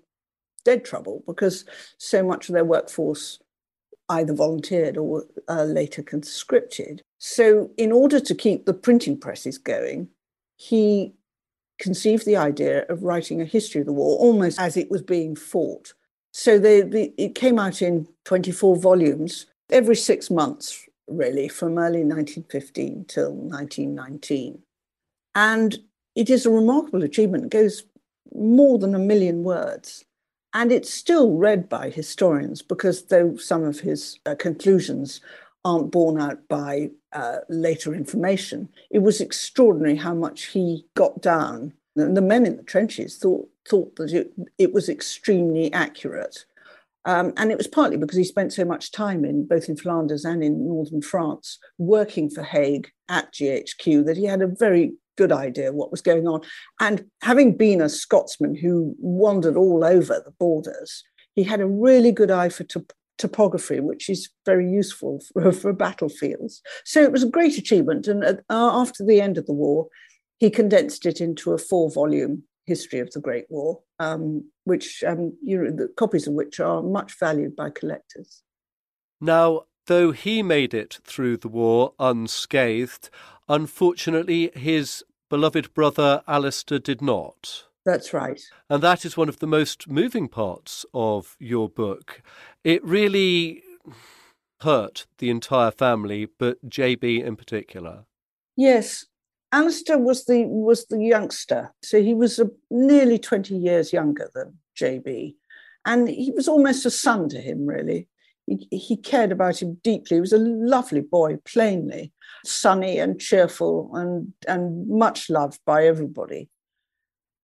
dead 0.65 0.85
trouble 0.85 1.23
because 1.25 1.65
so 1.99 2.25
much 2.25 2.49
of 2.49 2.55
their 2.55 2.65
workforce 2.65 3.39
either 4.09 4.35
volunteered 4.35 4.97
or 4.97 5.25
uh, 5.49 5.63
later 5.63 6.03
conscripted. 6.03 7.03
So, 7.25 7.71
in 7.77 7.93
order 7.93 8.19
to 8.19 8.35
keep 8.35 8.67
the 8.67 8.75
printing 8.75 9.17
presses 9.17 9.57
going, 9.57 10.09
he 10.57 11.15
conceived 11.79 12.27
the 12.27 12.37
idea 12.37 12.85
of 12.89 13.05
writing 13.05 13.41
a 13.41 13.45
history 13.45 13.81
of 13.81 13.87
the 13.87 13.93
war 13.93 14.19
almost 14.19 14.59
as 14.59 14.77
it 14.77 14.91
was 14.91 15.03
being 15.03 15.37
fought. 15.37 15.95
So, 16.33 16.59
they, 16.59 16.81
the, 16.81 17.15
it 17.17 17.37
came 17.37 17.61
out 17.61 17.81
in 17.81 18.09
24 18.25 18.77
volumes 18.77 19.47
every 19.71 19.95
six 19.95 20.33
months, 20.33 20.85
really, 21.07 21.47
from 21.47 21.79
early 21.79 22.03
1915 22.03 23.05
till 23.07 23.33
1919. 23.33 24.59
And 25.37 25.79
it 26.17 26.29
is 26.29 26.45
a 26.45 26.51
remarkable 26.51 27.05
achievement. 27.05 27.45
It 27.45 27.51
goes 27.51 27.85
more 28.35 28.81
than 28.81 28.97
a 28.97 28.99
million 28.99 29.45
words. 29.45 30.05
And 30.55 30.73
it's 30.73 30.93
still 30.93 31.37
read 31.37 31.69
by 31.69 31.89
historians 31.91 32.63
because, 32.63 33.05
though 33.05 33.37
some 33.37 33.63
of 33.63 33.79
his 33.79 34.19
uh, 34.27 34.35
conclusions 34.35 35.21
aren't 35.65 35.93
borne 35.93 36.21
out 36.21 36.49
by 36.49 36.91
uh, 37.13 37.39
later 37.49 37.95
information. 37.95 38.69
It 38.91 39.01
was 39.01 39.21
extraordinary 39.21 39.97
how 39.97 40.15
much 40.15 40.47
he 40.47 40.87
got 40.95 41.21
down. 41.21 41.73
And 41.97 42.17
the 42.17 42.23
men 42.23 42.47
in 42.47 42.57
the 42.57 42.63
trenches 42.63 43.19
thought 43.19 43.49
thought 43.69 43.95
that 43.97 44.13
it, 44.13 44.33
it 44.59 44.73
was 44.73 44.89
extremely 44.89 45.73
accurate. 45.73 46.45
Um, 47.05 47.33
and 47.37 47.51
it 47.51 47.59
was 47.59 47.67
partly 47.67 47.97
because 47.97 48.17
he 48.17 48.25
spent 48.25 48.53
so 48.53 48.65
much 48.65 48.93
time 48.93 49.25
in 49.25 49.47
both 49.47 49.69
in 49.69 49.77
Flanders 49.77 50.25
and 50.25 50.43
in 50.43 50.67
northern 50.67 51.03
France 51.03 51.59
working 51.79 52.31
for 52.31 52.43
Haig 52.43 52.91
at 53.09 53.33
GHQ 53.33 54.07
that 54.07 54.17
he 54.17 54.25
had 54.25 54.43
a 54.43 54.47
very 54.47 54.95
good 55.17 55.33
idea 55.33 55.73
what 55.73 55.91
was 55.91 56.01
going 56.01 56.27
on. 56.27 56.41
And 56.81 57.07
having 57.23 57.57
been 57.57 57.81
a 57.81 57.89
Scotsman 57.89 58.55
who 58.55 58.95
wandered 58.99 59.57
all 59.57 59.85
over 59.85 60.23
the 60.25 60.33
borders, 60.39 61.03
he 61.35 61.43
had 61.43 61.61
a 61.61 61.67
really 61.67 62.13
good 62.13 62.31
eye 62.31 62.49
for 62.49 62.65
top- 62.65 62.93
topography, 63.19 63.81
which 63.81 64.09
is 64.09 64.31
very 64.45 64.71
useful 64.71 65.21
for, 65.33 65.53
for 65.53 65.73
battlefields. 65.73 66.63
So 66.85 67.03
it 67.03 67.13
was 67.13 67.23
a 67.23 67.29
great 67.29 67.59
achievement. 67.59 68.07
And 68.09 68.25
uh, 68.25 68.33
after 68.51 69.05
the 69.05 69.21
end 69.21 69.39
of 69.39 69.47
the 69.47 69.53
war, 69.53 69.89
he 70.39 70.51
condensed 70.51 71.07
it 71.07 71.21
into 71.21 71.53
a 71.53 71.59
four 71.59 71.91
volume 71.91 72.45
history 72.67 73.01
of 73.01 73.11
the 73.13 73.21
Great 73.21 73.47
War, 73.49 73.81
um, 73.99 74.45
which 74.65 75.05
um, 75.07 75.37
you 75.43 75.59
know, 75.59 75.71
the 75.71 75.89
copies 75.97 76.27
of 76.27 76.35
which 76.35 76.61
are 76.61 76.83
much 76.83 77.19
valued 77.19 77.55
by 77.57 77.71
collectors. 77.71 78.43
Now, 79.21 79.63
though 79.87 80.13
he 80.13 80.43
made 80.43 80.75
it 80.75 80.99
through 81.05 81.37
the 81.39 81.49
war 81.49 81.95
unscathed, 81.99 83.11
unfortunately, 83.49 84.51
his 84.55 85.05
beloved 85.29 85.75
brother 85.75 86.23
Alistair 86.27 86.79
did 86.79 87.01
not. 87.01 87.65
That's 87.85 88.13
right. 88.13 88.41
And 88.71 88.83
that 88.83 89.05
is 89.05 89.17
one 89.17 89.29
of 89.29 89.41
the 89.41 89.47
most 89.47 89.89
moving 89.89 90.29
parts 90.29 90.87
of 90.95 91.37
your 91.41 91.69
book. 91.69 92.23
It 92.63 92.85
really 92.85 93.63
hurt 94.61 95.07
the 95.19 95.31
entire 95.31 95.73
family, 95.73 96.27
but 96.39 96.69
JB 96.69 97.25
in 97.25 97.37
particular. 97.37 98.05
Yes. 98.57 99.07
Alistair 99.51 99.99
was 99.99 100.25
the 100.25 100.47
was 100.47 100.87
the 100.87 100.99
youngster, 100.99 101.75
so 101.83 102.01
he 102.01 102.15
was 102.15 102.39
a, 102.39 102.49
nearly 102.71 103.19
twenty 103.19 103.55
years 103.55 103.93
younger 103.93 104.31
than 104.35 104.57
JB, 104.81 105.35
and 105.85 106.09
he 106.09 106.33
was 106.35 106.49
almost 106.49 106.87
a 106.87 106.91
son 106.91 107.29
to 107.29 107.39
him. 107.39 107.67
Really, 107.67 108.09
he, 108.47 108.67
he 108.71 108.97
cared 108.97 109.31
about 109.31 109.61
him 109.61 109.79
deeply. 109.85 110.17
He 110.17 110.21
was 110.23 110.33
a 110.33 110.39
lovely 110.39 111.03
boy, 111.03 111.37
plainly 111.45 112.15
sunny 112.47 112.99
and 112.99 113.21
cheerful, 113.21 113.91
and 113.95 114.33
and 114.49 114.89
much 114.89 115.29
loved 115.29 115.61
by 115.67 115.85
everybody 115.85 116.49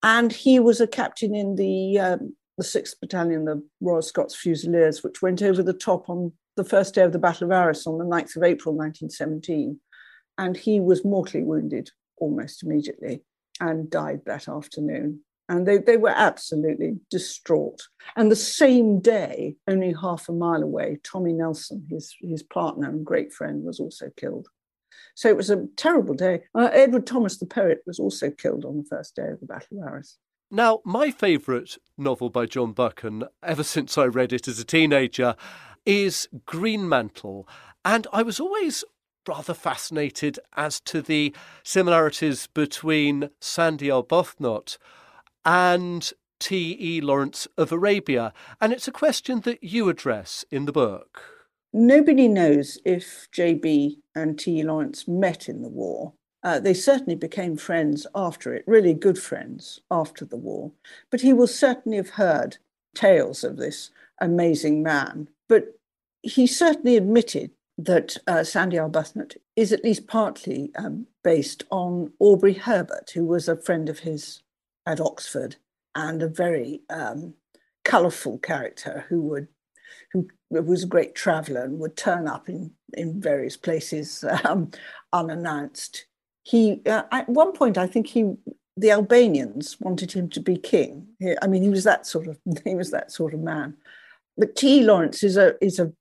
and 0.03 0.33
he 0.33 0.61
was 0.61 0.81
a 0.81 0.87
captain 0.87 1.35
in 1.35 1.57
the 1.57 1.99
um, 1.99 2.35
the 2.57 2.65
Sixth 2.65 3.01
Battalion, 3.01 3.45
the 3.45 3.63
Royal 3.81 4.03
Scots 4.03 4.35
Fusiliers, 4.35 5.03
which 5.03 5.23
went 5.23 5.43
over 5.43 5.63
the 5.63 5.73
top 5.73 6.11
on 6.11 6.33
the 6.57 6.65
first 6.65 6.95
day 6.95 7.03
of 7.03 7.13
the 7.13 7.19
Battle 7.19 7.47
of 7.47 7.53
Arras 7.53 7.87
on 7.87 7.99
the 7.99 8.05
9th 8.05 8.37
of 8.37 8.43
April 8.43 8.75
1917, 8.75 9.79
and 10.37 10.57
he 10.57 10.81
was 10.81 11.05
mortally 11.05 11.45
wounded 11.45 11.91
almost 12.17 12.65
immediately 12.65 13.23
and 13.61 13.89
died 13.89 14.23
that 14.27 14.49
afternoon. 14.49 15.21
And 15.49 15.67
they, 15.67 15.79
they 15.79 15.97
were 15.97 16.11
absolutely 16.11 16.99
distraught. 17.11 17.81
And 18.17 18.31
the 18.31 18.37
same 18.37 19.01
day, 19.01 19.57
only 19.67 19.95
half 19.99 20.29
a 20.29 20.33
mile 20.33 20.63
away, 20.63 20.99
Tommy 21.05 21.33
Nelson, 21.33 21.87
his, 21.89 22.15
his 22.21 22.43
partner 22.43 22.89
and 22.89 23.07
great 23.07 23.33
friend, 23.33 23.65
was 23.65 23.81
also 23.81 24.11
killed. 24.17 24.49
So 25.15 25.29
it 25.29 25.37
was 25.37 25.51
a 25.51 25.67
terrible 25.77 26.15
day. 26.15 26.43
Uh, 26.55 26.71
Edward 26.73 27.07
Thomas, 27.07 27.39
the 27.39 27.47
poet, 27.47 27.83
was 27.87 27.99
also 27.99 28.31
killed 28.31 28.65
on 28.65 28.77
the 28.77 28.85
first 28.85 29.17
day 29.17 29.29
of 29.29 29.41
the 29.41 29.47
Battle 29.47 29.79
of 29.79 29.89
Arras. 29.89 30.19
Now, 30.51 30.81
my 30.85 31.11
favourite 31.11 31.77
novel 31.99 32.31
by 32.31 32.47
John 32.47 32.73
Buchan, 32.73 33.25
ever 33.43 33.63
since 33.63 33.99
I 33.99 34.05
read 34.05 34.33
it 34.33 34.49
as 34.49 34.59
a 34.59 34.65
teenager, 34.65 35.37
is 35.85 36.29
Greenmantle. 36.47 37.47
And 37.85 38.07
I 38.13 38.23
was 38.23 38.41
always 38.41 38.85
rather 39.29 39.55
fascinated 39.55 40.39
as 40.57 40.81
to 40.81 41.03
the 41.03 41.35
similarities 41.63 42.47
between 42.47 43.29
Sandy 43.41 43.89
Arbuthnot 43.89 44.79
and 45.45 46.11
T.E. 46.41 47.01
Lawrence 47.03 47.47
of 47.57 47.71
Arabia. 47.71 48.33
And 48.61 48.73
it's 48.73 48.89
a 48.89 48.93
question 48.93 49.41
that 49.41 49.63
you 49.63 49.89
address 49.89 50.45
in 50.51 50.65
the 50.65 50.73
book. 50.73 51.23
Nobody 51.73 52.29
knows 52.29 52.79
if 52.87 53.29
JB 53.37 53.97
and 54.23 54.39
T. 54.39 54.63
Lawrence 54.63 55.09
met 55.09 55.49
in 55.49 55.63
the 55.63 55.69
war. 55.69 56.13
Uh, 56.43 56.61
they 56.61 56.75
certainly 56.75 57.17
became 57.17 57.57
friends 57.57 58.07
after 58.15 58.55
it, 58.55 58.65
really 58.67 58.95
good 58.95 59.19
friends 59.19 59.81
after 59.91 60.25
the 60.25 60.37
war. 60.37 60.73
But 61.11 61.21
he 61.21 61.33
will 61.33 61.49
certainly 61.49 61.97
have 61.97 62.11
heard 62.11 62.59
tales 62.95 63.43
of 63.43 63.57
this 63.57 63.91
amazing 64.21 64.83
man. 64.83 65.29
But 65.49 65.79
he 66.23 66.47
certainly 66.47 66.97
admitted 66.97 67.51
that 67.77 68.17
uh, 68.27 68.45
Sandy 68.45 68.77
Arbuthnot 68.77 69.37
is 69.57 69.73
at 69.73 69.85
least 69.85 70.07
partly 70.07 70.73
um, 70.77 71.07
based 71.23 71.65
on 71.71 72.13
Aubrey 72.19 72.55
Herbert, 72.55 73.11
who 73.15 73.25
was 73.25 73.49
a 73.49 73.57
friend 73.57 73.89
of 73.89 74.01
his 74.01 74.43
at 74.85 75.01
Oxford 75.01 75.57
and 75.95 76.23
a 76.23 76.29
very 76.29 76.81
um, 76.91 77.35
colourful 77.85 78.39
character 78.39 79.05
who 79.09 79.21
would 79.23 79.49
who 80.13 80.29
was 80.51 80.85
a 80.85 80.89
great 80.89 81.15
traveller 81.15 81.63
and 81.63 81.79
would 81.79 81.97
turn 81.97 82.27
up 82.27 82.49
in, 82.49 82.73
in 82.95 83.21
various 83.21 83.57
places 83.57 84.25
um, 84.45 84.71
unannounced. 85.13 86.07
He, 86.43 86.81
uh, 86.87 87.03
at 87.13 87.29
one 87.29 87.53
point, 87.53 87.77
I 87.77 87.87
think 87.87 88.07
he, 88.07 88.35
the 88.77 88.91
Albanians 88.93 89.77
wanted 89.81 90.13
him 90.13 90.31
to 90.31 90.41
be 90.41 90.57
king. 90.57 91.09
I 91.43 91.47
mean, 91.47 91.63
he 91.63 91.69
was 91.69 91.85
that 91.85 92.07
sort 92.07 92.29
of, 92.29 92.39
he 92.65 92.75
was 92.75 92.91
that 92.91 93.13
sort 93.13 93.35
of 93.35 93.41
man. 93.41 93.77
But 94.39 94.55
T. 94.55 94.85
Lawrence 94.85 95.25
is 95.25 95.37
a 95.37 95.55
is 95.63 95.81
a 95.81 95.93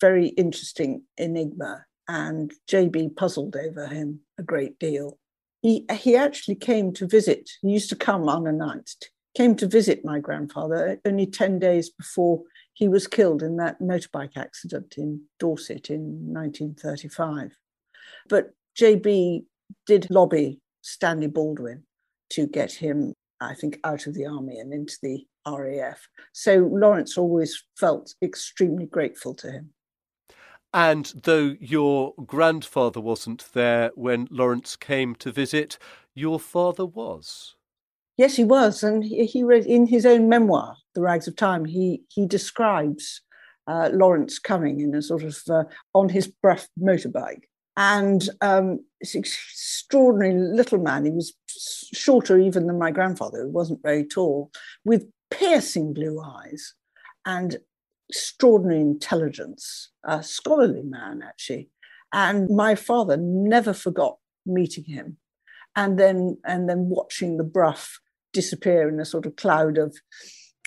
very 0.00 0.28
interesting 0.28 1.02
enigma, 1.18 1.84
and 2.08 2.54
JB 2.70 3.16
puzzled 3.16 3.56
over 3.56 3.88
him 3.88 4.20
a 4.38 4.44
great 4.44 4.78
deal. 4.78 5.18
He 5.60 5.84
he 5.92 6.14
actually 6.16 6.54
came 6.54 6.92
to 6.94 7.06
visit. 7.06 7.50
He 7.62 7.70
used 7.70 7.90
to 7.90 7.96
come 7.96 8.28
unannounced. 8.28 9.10
Came 9.36 9.56
to 9.56 9.66
visit 9.66 10.04
my 10.04 10.20
grandfather 10.20 11.00
only 11.04 11.26
ten 11.26 11.58
days 11.58 11.90
before 11.90 12.42
he 12.72 12.88
was 12.88 13.06
killed 13.06 13.42
in 13.42 13.56
that 13.56 13.80
motorbike 13.80 14.36
accident 14.36 14.94
in 14.96 15.22
Dorset 15.38 15.90
in 15.90 16.32
1935. 16.32 17.56
But 18.28 18.50
JB 18.78 19.44
did 19.86 20.10
lobby 20.10 20.60
Stanley 20.82 21.26
Baldwin 21.26 21.84
to 22.30 22.46
get 22.46 22.72
him, 22.72 23.14
I 23.40 23.54
think, 23.54 23.78
out 23.84 24.06
of 24.06 24.14
the 24.14 24.26
army 24.26 24.58
and 24.58 24.72
into 24.72 24.96
the 25.02 25.26
RAF. 25.46 26.08
So 26.32 26.68
Lawrence 26.72 27.18
always 27.18 27.64
felt 27.78 28.14
extremely 28.22 28.86
grateful 28.86 29.34
to 29.34 29.50
him. 29.50 29.70
And 30.72 31.12
though 31.24 31.56
your 31.58 32.14
grandfather 32.26 33.00
wasn't 33.00 33.52
there 33.52 33.90
when 33.96 34.28
Lawrence 34.30 34.76
came 34.76 35.16
to 35.16 35.32
visit, 35.32 35.78
your 36.14 36.38
father 36.38 36.86
was. 36.86 37.56
Yes, 38.20 38.36
he 38.36 38.44
was, 38.44 38.82
and 38.82 39.02
he, 39.02 39.24
he 39.24 39.42
read 39.42 39.64
in 39.64 39.86
his 39.86 40.04
own 40.04 40.28
memoir, 40.28 40.76
*The 40.94 41.00
Rags 41.00 41.26
of 41.26 41.36
Time*. 41.36 41.64
He 41.64 42.02
he 42.08 42.26
describes 42.26 43.22
uh, 43.66 43.88
Lawrence 43.94 44.38
coming 44.38 44.82
in 44.82 44.94
a 44.94 45.00
sort 45.00 45.22
of 45.22 45.38
uh, 45.48 45.64
on 45.94 46.10
his 46.10 46.26
Brough 46.26 46.66
motorbike, 46.78 47.44
and 47.78 48.28
um, 48.42 48.84
this 49.00 49.14
extraordinary 49.14 50.34
little 50.38 50.76
man. 50.76 51.06
He 51.06 51.12
was 51.12 51.32
shorter 51.94 52.38
even 52.38 52.66
than 52.66 52.78
my 52.78 52.90
grandfather, 52.90 53.44
who 53.44 53.48
wasn't 53.48 53.82
very 53.82 54.04
tall, 54.04 54.50
with 54.84 55.08
piercing 55.30 55.94
blue 55.94 56.20
eyes 56.20 56.74
and 57.24 57.56
extraordinary 58.10 58.82
intelligence, 58.82 59.92
a 60.04 60.22
scholarly 60.22 60.82
man, 60.82 61.22
actually. 61.26 61.70
And 62.12 62.50
my 62.50 62.74
father 62.74 63.16
never 63.16 63.72
forgot 63.72 64.18
meeting 64.44 64.84
him 64.84 65.16
and 65.74 65.98
then 65.98 66.36
and 66.44 66.68
then 66.68 66.88
watching 66.88 67.36
the 67.36 67.44
Brough 67.44 67.98
disappear 68.32 68.88
in 68.88 69.00
a 69.00 69.04
sort 69.04 69.26
of 69.26 69.36
cloud 69.36 69.78
of, 69.78 69.96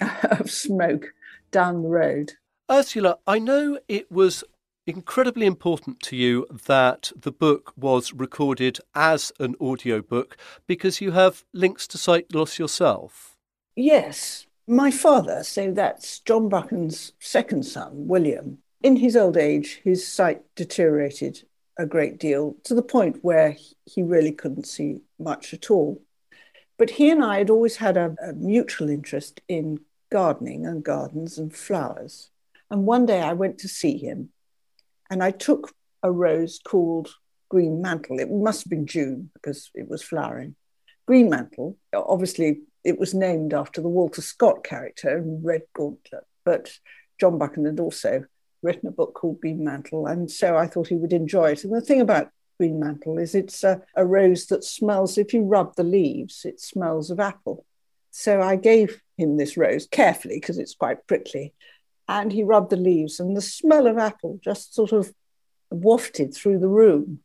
of 0.24 0.50
smoke 0.50 1.14
down 1.52 1.84
the 1.84 1.90
road. 1.90 2.34
Ursula, 2.72 3.18
I 3.28 3.40
know 3.40 3.80
it 3.88 4.12
was 4.12 4.44
incredibly 4.86 5.46
important 5.46 6.00
to 6.02 6.16
you 6.16 6.46
that 6.66 7.12
the 7.16 7.32
book 7.32 7.74
was 7.78 8.14
recorded 8.14 8.80
as 8.96 9.32
an 9.40 9.56
audiobook 9.62 10.38
because 10.68 11.00
you 11.00 11.12
have 11.12 11.46
links 11.54 11.88
to 11.88 11.98
sight 11.98 12.34
loss 12.34 12.60
yourself. 12.60 13.38
Yes, 13.76 14.46
my 14.68 14.92
father, 14.92 15.44
so 15.44 15.72
that's 15.72 16.20
John 16.20 16.50
Buchan's 16.50 17.14
second 17.20 17.66
son, 17.66 18.08
William, 18.08 18.60
in 18.84 18.98
his 18.98 19.16
old 19.16 19.38
age, 19.38 19.80
his 19.84 20.06
sight 20.06 20.42
deteriorated 20.56 21.44
a 21.78 21.86
great 21.86 22.20
deal 22.20 22.56
to 22.66 22.76
the 22.76 22.84
point 22.84 23.24
where 23.24 23.56
he 23.86 24.04
really 24.04 24.34
couldn't 24.34 24.68
see 24.68 25.02
much 25.18 25.54
at 25.54 25.72
all. 25.72 26.02
But 26.78 26.92
he 26.92 27.10
and 27.10 27.24
I 27.24 27.38
had 27.38 27.50
always 27.50 27.78
had 27.78 27.98
a, 27.98 28.16
a 28.22 28.34
mutual 28.34 28.90
interest 28.90 29.42
in 29.48 29.80
gardening 30.12 30.66
and 30.66 30.84
gardens 30.84 31.38
and 31.38 31.54
flowers. 31.54 32.30
And 32.70 32.86
one 32.86 33.06
day 33.06 33.22
I 33.22 33.34
went 33.34 33.60
to 33.60 33.68
see 33.68 33.98
him 33.98 34.30
and 35.10 35.24
I 35.24 35.32
took 35.32 35.74
a 36.02 36.12
rose 36.12 36.60
called 36.64 37.16
Green 37.50 37.82
Mantle. 37.82 38.20
It 38.20 38.32
must 38.32 38.64
have 38.64 38.70
been 38.70 38.88
June 38.88 39.30
because 39.34 39.70
it 39.76 39.88
was 39.88 40.02
flowering. 40.02 40.56
Green 41.06 41.30
Mantle, 41.30 41.78
obviously 41.94 42.62
it 42.84 43.00
was 43.00 43.14
named 43.14 43.54
after 43.54 43.82
the 43.82 43.90
Walter 43.90 44.22
Scott 44.22 44.64
character 44.64 45.18
in 45.18 45.44
Red 45.44 45.64
Gauntlet, 45.74 46.24
but 46.44 46.72
John 47.20 47.38
Buchan 47.38 47.66
had 47.66 47.80
also 47.80 48.26
written 48.62 48.88
a 48.88 48.92
book 48.92 49.14
called 49.14 49.42
Green 49.42 49.64
Mantle, 49.64 50.08
and 50.08 50.30
so 50.30 50.58
I 50.58 50.68
thought 50.68 50.88
he 50.88 50.96
would 50.96 51.14
enjoy 51.14 51.52
it. 51.52 51.64
And 51.64 51.74
the 51.74 51.82
thing 51.82 52.02
about 52.02 52.30
Green 52.58 52.80
Mantle 52.80 53.18
is 53.18 53.36
it's 53.36 53.64
a, 53.64 53.82
a 53.96 54.06
rose 54.06 54.48
that 54.48 54.64
smells, 54.64 55.18
if 55.18 55.34
you 55.34 55.44
rub 55.44 55.76
the 55.76 55.84
leaves, 55.84 56.46
it 56.46 56.60
smells 56.60 57.10
of 57.10 57.20
apple. 57.20 57.66
So 58.12 58.42
I 58.42 58.56
gave 58.56 59.02
him 59.18 59.38
this 59.38 59.58
rose 59.58 59.88
carefully 59.88 60.36
because 60.36 60.58
it's 60.58 60.76
quite 60.76 61.08
prickly. 61.08 61.54
And 62.08 62.32
he 62.32 62.44
rubbed 62.44 62.70
the 62.70 62.78
leaves, 62.78 63.20
and 63.20 63.36
the 63.36 63.42
smell 63.42 63.88
of 63.88 63.98
apple 63.98 64.40
just 64.44 64.76
sort 64.76 64.92
of 64.92 65.14
wafted 65.72 66.34
through 66.34 66.60
the 66.60 66.68
room. 66.68 67.20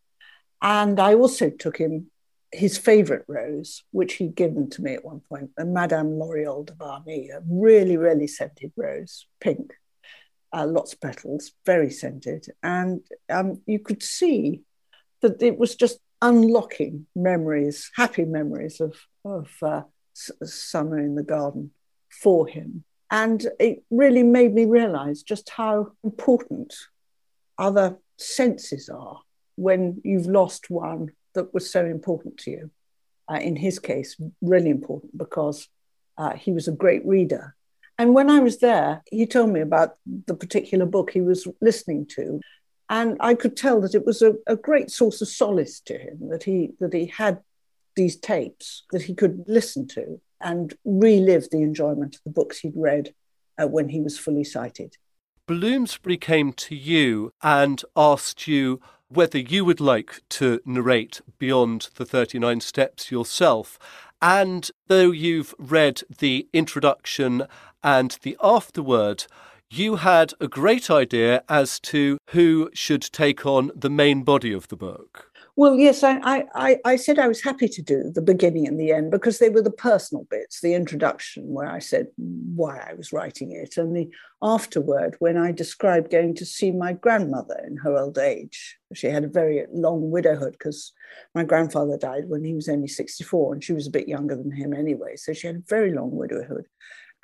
And 0.62 0.98
I 0.98 1.14
also 1.14 1.50
took 1.50 1.76
him 1.76 2.10
his 2.52 2.78
favorite 2.78 3.24
rose, 3.28 3.82
which 3.90 4.14
he'd 4.14 4.34
given 4.34 4.70
to 4.70 4.82
me 4.82 4.94
at 4.94 5.04
one 5.04 5.20
point, 5.28 5.50
a 5.58 5.64
Madame 5.64 6.12
Lauriol 6.12 6.64
de 6.64 6.74
Barny, 6.74 7.28
a 7.28 7.40
really, 7.48 7.96
really 7.96 8.26
scented 8.26 8.72
rose, 8.76 9.26
pink, 9.40 9.74
uh, 10.52 10.66
lots 10.66 10.94
of 10.94 11.00
petals, 11.00 11.52
very 11.66 11.90
scented. 11.90 12.46
And 12.62 13.02
um, 13.28 13.60
you 13.66 13.78
could 13.78 14.02
see 14.02 14.62
that 15.22 15.42
it 15.42 15.58
was 15.58 15.74
just 15.74 15.98
unlocking 16.22 17.06
memories, 17.14 17.90
happy 17.96 18.24
memories 18.24 18.80
of, 18.80 18.96
of 19.24 19.48
uh, 19.62 19.82
summer 20.14 20.98
in 20.98 21.14
the 21.14 21.22
garden 21.22 21.70
for 22.10 22.46
him. 22.46 22.84
And 23.10 23.46
it 23.58 23.84
really 23.90 24.22
made 24.22 24.54
me 24.54 24.64
realize 24.66 25.22
just 25.22 25.48
how 25.50 25.92
important 26.04 26.74
other 27.56 27.96
senses 28.18 28.88
are 28.88 29.20
when 29.56 30.00
you've 30.04 30.26
lost 30.26 30.70
one 30.70 31.10
that 31.34 31.54
was 31.54 31.70
so 31.70 31.84
important 31.84 32.38
to 32.38 32.50
you. 32.50 32.70
Uh, 33.30 33.38
in 33.40 33.56
his 33.56 33.78
case, 33.78 34.16
really 34.40 34.70
important 34.70 35.16
because 35.16 35.68
uh, 36.16 36.34
he 36.34 36.52
was 36.52 36.66
a 36.66 36.72
great 36.72 37.04
reader. 37.06 37.54
And 37.98 38.14
when 38.14 38.30
I 38.30 38.40
was 38.40 38.58
there, 38.58 39.02
he 39.10 39.26
told 39.26 39.50
me 39.50 39.60
about 39.60 39.96
the 40.26 40.34
particular 40.34 40.86
book 40.86 41.10
he 41.10 41.20
was 41.20 41.46
listening 41.60 42.06
to. 42.16 42.40
And 42.90 43.16
I 43.20 43.34
could 43.34 43.56
tell 43.56 43.80
that 43.82 43.94
it 43.94 44.06
was 44.06 44.22
a, 44.22 44.34
a 44.46 44.56
great 44.56 44.90
source 44.90 45.20
of 45.20 45.28
solace 45.28 45.80
to 45.80 45.98
him 45.98 46.28
that 46.30 46.44
he 46.44 46.70
that 46.80 46.92
he 46.92 47.06
had 47.06 47.40
these 47.96 48.16
tapes 48.16 48.84
that 48.92 49.02
he 49.02 49.14
could 49.14 49.44
listen 49.46 49.86
to 49.88 50.20
and 50.40 50.74
relive 50.84 51.50
the 51.50 51.62
enjoyment 51.62 52.14
of 52.14 52.22
the 52.24 52.30
books 52.30 52.60
he'd 52.60 52.72
read 52.76 53.12
uh, 53.60 53.66
when 53.66 53.88
he 53.88 54.00
was 54.00 54.18
fully 54.18 54.44
sighted. 54.44 54.96
Bloomsbury 55.46 56.16
came 56.16 56.52
to 56.52 56.76
you 56.76 57.32
and 57.42 57.82
asked 57.96 58.46
you 58.46 58.80
whether 59.08 59.38
you 59.38 59.64
would 59.64 59.80
like 59.80 60.22
to 60.28 60.60
narrate 60.64 61.20
beyond 61.38 61.88
the 61.96 62.04
39 62.04 62.60
steps 62.60 63.10
yourself. 63.10 63.78
And 64.20 64.70
though 64.88 65.10
you've 65.10 65.54
read 65.58 66.02
the 66.18 66.46
introduction 66.52 67.46
and 67.82 68.18
the 68.22 68.36
afterword, 68.42 69.24
you 69.70 69.96
had 69.96 70.32
a 70.40 70.48
great 70.48 70.90
idea 70.90 71.44
as 71.48 71.78
to 71.80 72.18
who 72.30 72.70
should 72.72 73.02
take 73.02 73.44
on 73.44 73.70
the 73.74 73.90
main 73.90 74.22
body 74.22 74.52
of 74.52 74.68
the 74.68 74.76
book. 74.76 75.30
Well, 75.56 75.74
yes, 75.74 76.04
I, 76.04 76.44
I, 76.54 76.78
I 76.84 76.94
said 76.94 77.18
I 77.18 77.26
was 77.26 77.42
happy 77.42 77.66
to 77.66 77.82
do 77.82 78.12
the 78.14 78.22
beginning 78.22 78.68
and 78.68 78.78
the 78.78 78.92
end 78.92 79.10
because 79.10 79.40
they 79.40 79.48
were 79.48 79.60
the 79.60 79.72
personal 79.72 80.24
bits, 80.30 80.60
the 80.60 80.72
introduction 80.72 81.52
where 81.52 81.68
I 81.68 81.80
said 81.80 82.06
why 82.16 82.78
I 82.78 82.94
was 82.94 83.12
writing 83.12 83.50
it, 83.50 83.76
and 83.76 83.94
the 83.94 84.08
afterword 84.40 85.16
when 85.18 85.36
I 85.36 85.50
described 85.50 86.12
going 86.12 86.36
to 86.36 86.46
see 86.46 86.70
my 86.70 86.92
grandmother 86.92 87.60
in 87.66 87.76
her 87.78 87.98
old 87.98 88.18
age. 88.18 88.78
She 88.94 89.08
had 89.08 89.24
a 89.24 89.28
very 89.28 89.66
long 89.72 90.12
widowhood 90.12 90.52
because 90.52 90.92
my 91.34 91.42
grandfather 91.42 91.98
died 91.98 92.28
when 92.28 92.44
he 92.44 92.54
was 92.54 92.68
only 92.68 92.86
64 92.86 93.54
and 93.54 93.64
she 93.64 93.72
was 93.72 93.88
a 93.88 93.90
bit 93.90 94.06
younger 94.06 94.36
than 94.36 94.52
him 94.52 94.72
anyway. 94.72 95.16
So 95.16 95.32
she 95.32 95.48
had 95.48 95.56
a 95.56 95.62
very 95.68 95.92
long 95.92 96.12
widowhood. 96.12 96.66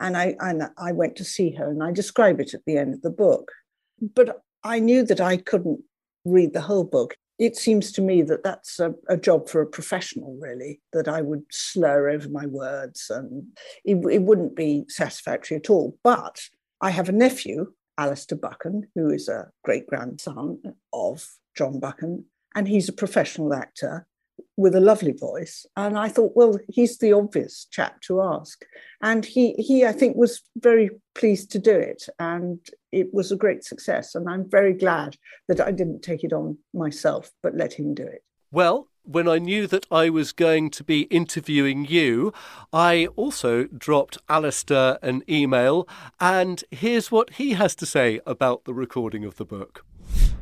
And 0.01 0.17
I, 0.17 0.37
and 0.41 0.71
I 0.77 0.93
went 0.93 1.17
to 1.17 1.25
see 1.25 1.53
her 1.53 1.71
and 1.71 1.83
I 1.83 1.93
describe 1.93 2.41
it 2.41 2.55
at 2.55 2.65
the 2.67 2.77
end 2.77 2.95
of 2.95 3.03
the 3.03 3.11
book. 3.11 3.53
But 4.01 4.43
I 4.63 4.81
knew 4.81 5.05
that 5.05 5.21
I 5.21 5.37
couldn't 5.37 5.81
read 6.25 6.53
the 6.53 6.63
whole 6.63 6.85
book 6.85 7.17
it 7.39 7.57
seems 7.57 7.91
to 7.93 8.03
me 8.03 8.23
that 8.23 8.45
that's 8.45 8.79
a, 8.79 8.95
a, 9.09 9.17
job 9.17 9.49
for 9.49 9.61
a 9.61 9.67
professional, 9.67 10.37
really, 10.41 10.81
that 10.93 11.09
I 11.09 11.21
would 11.21 11.43
slur 11.51 12.09
over 12.11 12.29
my 12.29 12.47
words 12.47 13.11
and 13.11 13.47
it, 13.85 13.97
it 14.11 14.23
wouldn't 14.23 14.55
be 14.55 14.85
satisfactory 14.89 15.57
at 15.57 15.69
all. 15.69 15.99
But 16.05 16.41
I 16.81 16.91
have 16.91 17.09
a 17.09 17.13
nephew, 17.13 17.73
Alistair 17.99 18.39
Buchan, 18.39 18.89
who 18.95 19.11
is 19.11 19.29
a 19.29 19.51
great 19.65 19.87
grandson 19.87 20.61
of 20.93 21.27
John 21.57 21.81
Buchan, 21.81 22.25
and 22.55 22.69
he's 22.69 22.89
a 22.89 22.93
professional 22.93 23.53
actor 23.53 24.07
with 24.57 24.75
a 24.75 24.81
lovely 24.81 25.13
voice. 25.13 25.67
And 25.77 25.99
I 25.99 26.09
thought, 26.09 26.37
well, 26.37 26.59
he's 26.69 26.99
the 26.99 27.13
obvious 27.13 27.67
chap 27.71 28.01
to 28.03 28.23
ask. 28.23 28.65
And 29.03 29.25
he, 29.25 29.53
he, 29.55 29.85
I 29.85 29.93
think, 29.93 30.17
was 30.17 30.43
very 30.57 30.91
pleased 31.15 31.51
to 31.53 31.59
do 31.59 31.77
it. 31.77 32.07
And 32.19 32.59
it 32.93 33.13
was 33.13 33.33
a 33.33 33.37
great 33.37 33.65
success. 33.65 34.15
And 34.15 34.29
I'm 34.29 34.49
very 34.49 34.73
glad 34.73 35.17
that 35.49 35.61
I 35.61 35.73
didn't 35.73 36.03
take 36.03 36.25
it 36.25 36.33
on 36.33 36.59
myself, 36.73 37.31
but 37.43 37.57
let 37.57 37.75
him 37.75 37.95
do 37.95 38.05
it. 38.05 38.23
Well, 38.51 38.89
when 39.03 39.29
I 39.29 39.39
knew 39.39 39.67
that 39.67 39.87
I 39.91 40.09
was 40.09 40.33
going 40.33 40.71
to 40.71 40.85
be 40.85 41.03
interviewing 41.03 41.85
you, 41.85 42.33
I 42.73 43.09
also 43.17 43.65
dropped 43.65 44.17
Alistair 44.29 44.99
an 45.03 45.23
email, 45.29 45.87
and 46.21 46.65
here's 46.71 47.11
what 47.11 47.35
he 47.35 47.51
has 47.51 47.75
to 47.77 47.87
say 47.87 48.21
about 48.25 48.65
the 48.65 48.73
recording 48.73 49.25
of 49.25 49.37
the 49.37 49.45
book. 49.45 49.85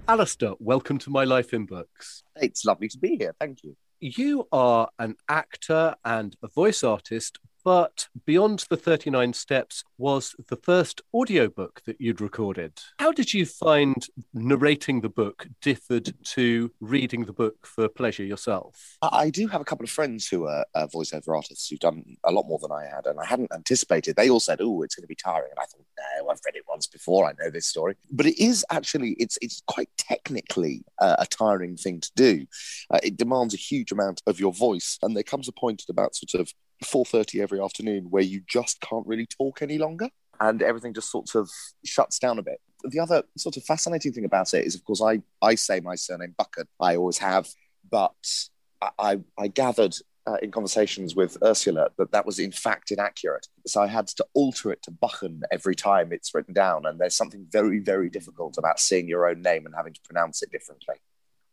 Alistair, 0.07 0.53
welcome 0.61 0.99
to 0.99 1.11
My 1.11 1.25
Life 1.25 1.53
in 1.53 1.67
Books. 1.67 2.23
It's 2.37 2.65
lovely 2.65 2.89
to 2.89 2.99
be 2.99 3.17
here. 3.17 3.35
Thank 3.41 3.65
you. 3.65 3.77
You 4.05 4.49
are 4.51 4.91
an 4.99 5.15
actor 5.29 5.95
and 6.05 6.35
a 6.43 6.49
voice 6.49 6.83
artist, 6.83 7.39
but 7.65 8.09
Beyond 8.25 8.67
the 8.71 8.77
39 8.77 9.33
Steps 9.33 9.83
was 9.99 10.37
the 10.49 10.57
first 10.57 11.01
audiobook 11.13 11.83
that 11.87 12.01
you'd 12.01 12.21
recorded. 12.21 12.81
How 12.99 13.11
did 13.11 13.35
you 13.35 13.47
find 13.47 13.97
narrating 14.33 15.01
the 15.01 15.09
book 15.09 15.49
differed 15.61 16.15
to 16.35 16.71
reading 16.81 17.25
the 17.25 17.33
book 17.33 17.67
for 17.67 17.89
pleasure 17.89 18.25
yourself? 18.25 18.97
I 19.03 19.31
do 19.31 19.49
have 19.49 19.61
a 19.61 19.65
couple 19.65 19.85
of 19.85 19.91
friends 19.91 20.29
who 20.29 20.47
are 20.47 20.65
uh, 20.75 20.87
voiceover 20.87 21.35
artists 21.35 21.69
who've 21.69 21.81
done 21.81 22.17
a 22.25 22.31
lot 22.31 22.47
more 22.47 22.61
than 22.61 22.71
I 22.71 22.85
had, 22.85 23.07
and 23.07 23.19
I 23.19 23.25
hadn't 23.25 23.53
anticipated. 23.53 24.15
They 24.15 24.31
all 24.31 24.41
said, 24.41 24.61
"Oh, 24.61 24.83
it's 24.83 24.95
going 24.95 25.05
to 25.05 25.09
be 25.09 25.17
tiring," 25.17 25.51
and 25.51 25.59
I 25.59 25.65
thought, 25.65 25.85
"No, 25.99 26.29
I've 26.29 26.41
read 26.47 26.57
it 26.57 26.65
once 26.69 26.87
before. 26.87 27.27
I 27.27 27.33
know 27.43 27.51
this 27.51 27.67
story." 27.67 27.97
But 28.11 28.27
it 28.27 28.39
is 28.39 28.65
actually 28.71 29.17
it's 29.19 29.37
it's 29.43 29.63
quite 29.67 29.91
technically 29.99 30.85
uh, 31.01 31.17
a 31.19 31.27
tiring 31.27 31.77
thing 31.77 32.01
to 32.01 32.11
do. 32.15 32.47
Uh, 32.91 33.01
it 33.03 33.17
demands 33.17 33.53
a 33.53 33.59
huge 33.59 33.91
amount 33.91 34.23
of 34.27 34.39
your 34.39 34.53
voice, 34.53 34.99
and 35.03 35.17
there 35.17 35.25
comes 35.25 35.49
a 35.49 35.53
point 35.53 35.83
at 35.89 35.93
about 35.93 36.15
sort 36.15 36.41
of 36.41 36.53
4.30 36.83 37.43
every 37.43 37.61
afternoon 37.61 38.07
where 38.11 38.23
you 38.23 38.43
just 38.47 38.81
can't 38.81 39.07
really 39.07 39.27
talk 39.27 39.63
any 39.63 39.79
longer 39.79 40.09
and 40.41 40.63
everything 40.63 40.95
just 40.95 41.11
sort 41.11 41.35
of 41.35 41.51
shuts 41.85 42.19
down 42.19 42.39
a 42.39 42.43
bit 42.43 42.61
the 42.85 42.99
other 42.99 43.23
sort 43.37 43.57
of 43.57 43.65
fascinating 43.65 44.13
thing 44.13 44.25
about 44.25 44.53
it 44.55 44.67
is 44.67 44.75
of 44.75 44.85
course 44.85 45.03
i 45.03 45.21
i 45.41 45.55
say 45.55 45.81
my 45.81 45.95
surname 45.95 46.35
buchan 46.37 46.67
i 46.81 46.97
always 46.97 47.19
have 47.19 47.49
but 47.91 48.15
i 48.99 49.21
i 49.39 49.47
gathered 49.47 49.95
uh, 50.27 50.37
in 50.43 50.51
conversations 50.51 51.17
with 51.17 51.37
Ursula 51.43 51.89
that 51.99 52.13
that 52.13 52.27
was 52.27 52.39
in 52.39 52.53
fact 52.53 52.91
inaccurate. 52.91 53.47
So 53.67 53.83
I 53.83 53.87
had 53.87 54.07
to 54.09 54.27
alter 54.35 54.71
it 54.71 54.83
to 54.83 54.91
Buchan 54.91 55.43
every 55.51 55.75
time 55.75 56.13
it's 56.13 56.35
written 56.35 56.55
down. 56.55 56.87
And 56.87 57.01
there's 57.01 57.17
something 57.17 57.47
very, 57.51 57.81
very 57.81 58.09
difficult 58.09 58.59
about 58.59 58.79
seeing 58.79 59.09
your 59.09 59.29
own 59.29 59.43
name 59.43 59.67
and 59.67 59.75
having 59.75 59.95
to 59.95 60.01
pronounce 60.03 60.43
it 60.43 60.53
differently. 60.53 60.97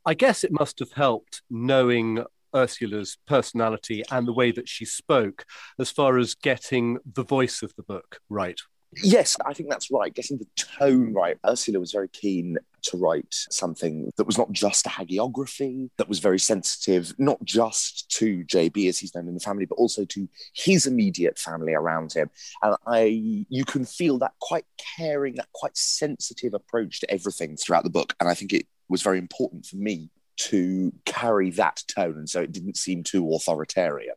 I 0.05 0.13
guess 0.13 0.43
it 0.43 0.51
must 0.51 0.79
have 0.79 0.91
helped 0.93 1.41
knowing 1.49 2.23
Ursula's 2.55 3.17
personality 3.27 4.03
and 4.11 4.27
the 4.27 4.33
way 4.33 4.51
that 4.51 4.69
she 4.69 4.85
spoke 4.85 5.45
as 5.79 5.91
far 5.91 6.17
as 6.17 6.35
getting 6.35 6.97
the 7.13 7.23
voice 7.23 7.61
of 7.61 7.75
the 7.75 7.83
book 7.83 8.19
right. 8.29 8.59
Yes, 9.03 9.37
I 9.45 9.53
think 9.53 9.69
that's 9.69 9.91
right. 9.91 10.13
Getting 10.13 10.39
the 10.39 10.47
tone 10.55 11.13
right. 11.13 11.37
Ursula 11.45 11.79
was 11.79 11.91
very 11.91 12.07
keen 12.07 12.57
to 12.83 12.97
write 12.97 13.35
something 13.51 14.11
that 14.17 14.25
was 14.25 14.37
not 14.37 14.51
just 14.51 14.87
a 14.87 14.89
hagiography, 14.89 15.89
that 15.97 16.09
was 16.09 16.19
very 16.19 16.39
sensitive, 16.39 17.13
not 17.19 17.43
just 17.43 18.09
to 18.17 18.43
JB 18.45 18.89
as 18.89 18.97
he's 18.97 19.13
known 19.13 19.27
in 19.27 19.35
the 19.35 19.39
family, 19.39 19.65
but 19.65 19.75
also 19.75 20.05
to 20.05 20.27
his 20.53 20.87
immediate 20.87 21.37
family 21.37 21.73
around 21.73 22.13
him. 22.13 22.29
And 22.63 22.75
I 22.87 23.45
you 23.49 23.63
can 23.63 23.85
feel 23.85 24.17
that 24.19 24.33
quite 24.39 24.65
caring, 24.97 25.35
that 25.35 25.51
quite 25.53 25.77
sensitive 25.77 26.53
approach 26.53 26.99
to 27.01 27.11
everything 27.11 27.57
throughout 27.57 27.83
the 27.83 27.89
book. 27.91 28.15
And 28.19 28.27
I 28.27 28.33
think 28.33 28.53
it 28.53 28.65
was 28.87 29.03
very 29.03 29.19
important 29.19 29.67
for 29.67 29.75
me 29.75 30.09
to 30.39 30.93
carry 31.05 31.51
that 31.51 31.83
tone, 31.87 32.17
and 32.17 32.29
so 32.29 32.41
it 32.41 32.51
didn't 32.51 32.77
seem 32.77 33.03
too 33.03 33.33
authoritarian. 33.33 34.15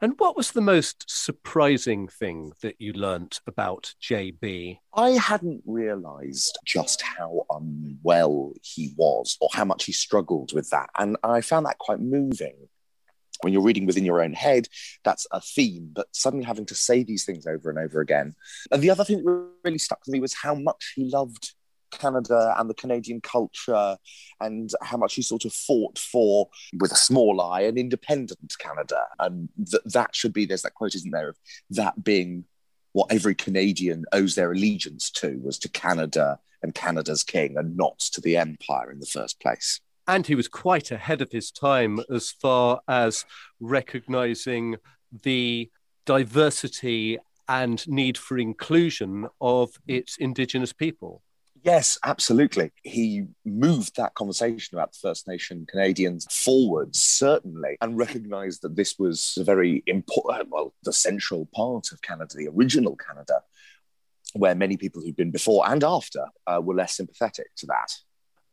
And 0.00 0.14
what 0.18 0.36
was 0.36 0.50
the 0.50 0.60
most 0.60 1.04
surprising 1.08 2.08
thing 2.08 2.52
that 2.62 2.76
you 2.78 2.92
learnt 2.92 3.40
about 3.46 3.94
JB? 4.02 4.78
I 4.94 5.10
hadn't 5.10 5.62
realized 5.66 6.58
just 6.64 7.02
how 7.02 7.46
unwell 7.50 8.52
he 8.62 8.92
was 8.96 9.36
or 9.40 9.48
how 9.52 9.64
much 9.64 9.84
he 9.84 9.92
struggled 9.92 10.52
with 10.52 10.70
that. 10.70 10.90
And 10.98 11.16
I 11.22 11.40
found 11.40 11.66
that 11.66 11.78
quite 11.78 12.00
moving. 12.00 12.68
When 13.42 13.54
you're 13.54 13.62
reading 13.62 13.86
within 13.86 14.04
your 14.04 14.22
own 14.22 14.34
head, 14.34 14.68
that's 15.02 15.26
a 15.32 15.40
theme, 15.40 15.90
but 15.94 16.08
suddenly 16.12 16.44
having 16.44 16.66
to 16.66 16.74
say 16.74 17.02
these 17.02 17.24
things 17.24 17.46
over 17.46 17.70
and 17.70 17.78
over 17.78 18.00
again. 18.00 18.34
And 18.70 18.82
the 18.82 18.90
other 18.90 19.04
thing 19.04 19.24
that 19.24 19.48
really 19.64 19.78
stuck 19.78 20.00
with 20.00 20.12
me 20.12 20.20
was 20.20 20.34
how 20.34 20.54
much 20.54 20.92
he 20.94 21.04
loved 21.04 21.54
Canada 21.90 22.54
and 22.58 22.68
the 22.68 22.74
Canadian 22.74 23.20
culture 23.20 23.96
and 24.40 24.70
how 24.82 24.96
much 24.96 25.14
he 25.14 25.22
sort 25.22 25.44
of 25.44 25.52
fought 25.52 25.98
for, 25.98 26.48
with 26.78 26.92
a 26.92 26.96
small 26.96 27.40
eye, 27.40 27.62
an 27.62 27.76
independent 27.76 28.54
Canada. 28.58 29.02
And 29.18 29.48
th- 29.70 29.82
that 29.86 30.14
should 30.14 30.32
be, 30.32 30.46
there's 30.46 30.62
that 30.62 30.74
quote, 30.74 30.94
isn't 30.94 31.10
there, 31.10 31.28
of 31.28 31.36
that 31.70 32.02
being 32.02 32.44
what 32.92 33.12
every 33.12 33.34
Canadian 33.34 34.04
owes 34.12 34.34
their 34.34 34.52
allegiance 34.52 35.10
to 35.10 35.38
was 35.42 35.58
to 35.58 35.68
Canada 35.68 36.38
and 36.62 36.74
Canada's 36.74 37.22
king 37.22 37.56
and 37.56 37.76
not 37.76 37.98
to 37.98 38.20
the 38.20 38.36
empire 38.36 38.90
in 38.90 39.00
the 39.00 39.06
first 39.06 39.40
place. 39.40 39.80
And 40.06 40.26
he 40.26 40.34
was 40.34 40.48
quite 40.48 40.90
ahead 40.90 41.22
of 41.22 41.30
his 41.30 41.50
time 41.50 42.00
as 42.12 42.30
far 42.30 42.80
as 42.88 43.24
recognizing 43.60 44.76
the 45.22 45.70
diversity 46.04 47.18
and 47.48 47.86
need 47.88 48.18
for 48.18 48.38
inclusion 48.38 49.28
of 49.40 49.70
its 49.86 50.16
indigenous 50.16 50.72
people. 50.72 51.22
Yes, 51.62 51.98
absolutely. 52.04 52.70
He 52.82 53.26
moved 53.44 53.96
that 53.96 54.14
conversation 54.14 54.78
about 54.78 54.92
the 54.92 54.98
First 54.98 55.28
Nation 55.28 55.66
Canadians 55.68 56.26
forward, 56.30 56.96
certainly, 56.96 57.76
and 57.80 57.98
recognized 57.98 58.62
that 58.62 58.76
this 58.76 58.98
was 58.98 59.36
a 59.38 59.44
very 59.44 59.82
important, 59.86 60.48
well, 60.50 60.72
the 60.84 60.92
central 60.92 61.48
part 61.54 61.92
of 61.92 62.00
Canada, 62.02 62.34
the 62.36 62.48
original 62.48 62.96
Canada, 62.96 63.42
where 64.32 64.54
many 64.54 64.76
people 64.76 65.02
who'd 65.02 65.16
been 65.16 65.30
before 65.30 65.68
and 65.68 65.84
after 65.84 66.26
uh, 66.46 66.60
were 66.62 66.74
less 66.74 66.96
sympathetic 66.96 67.48
to 67.56 67.66
that. 67.66 67.92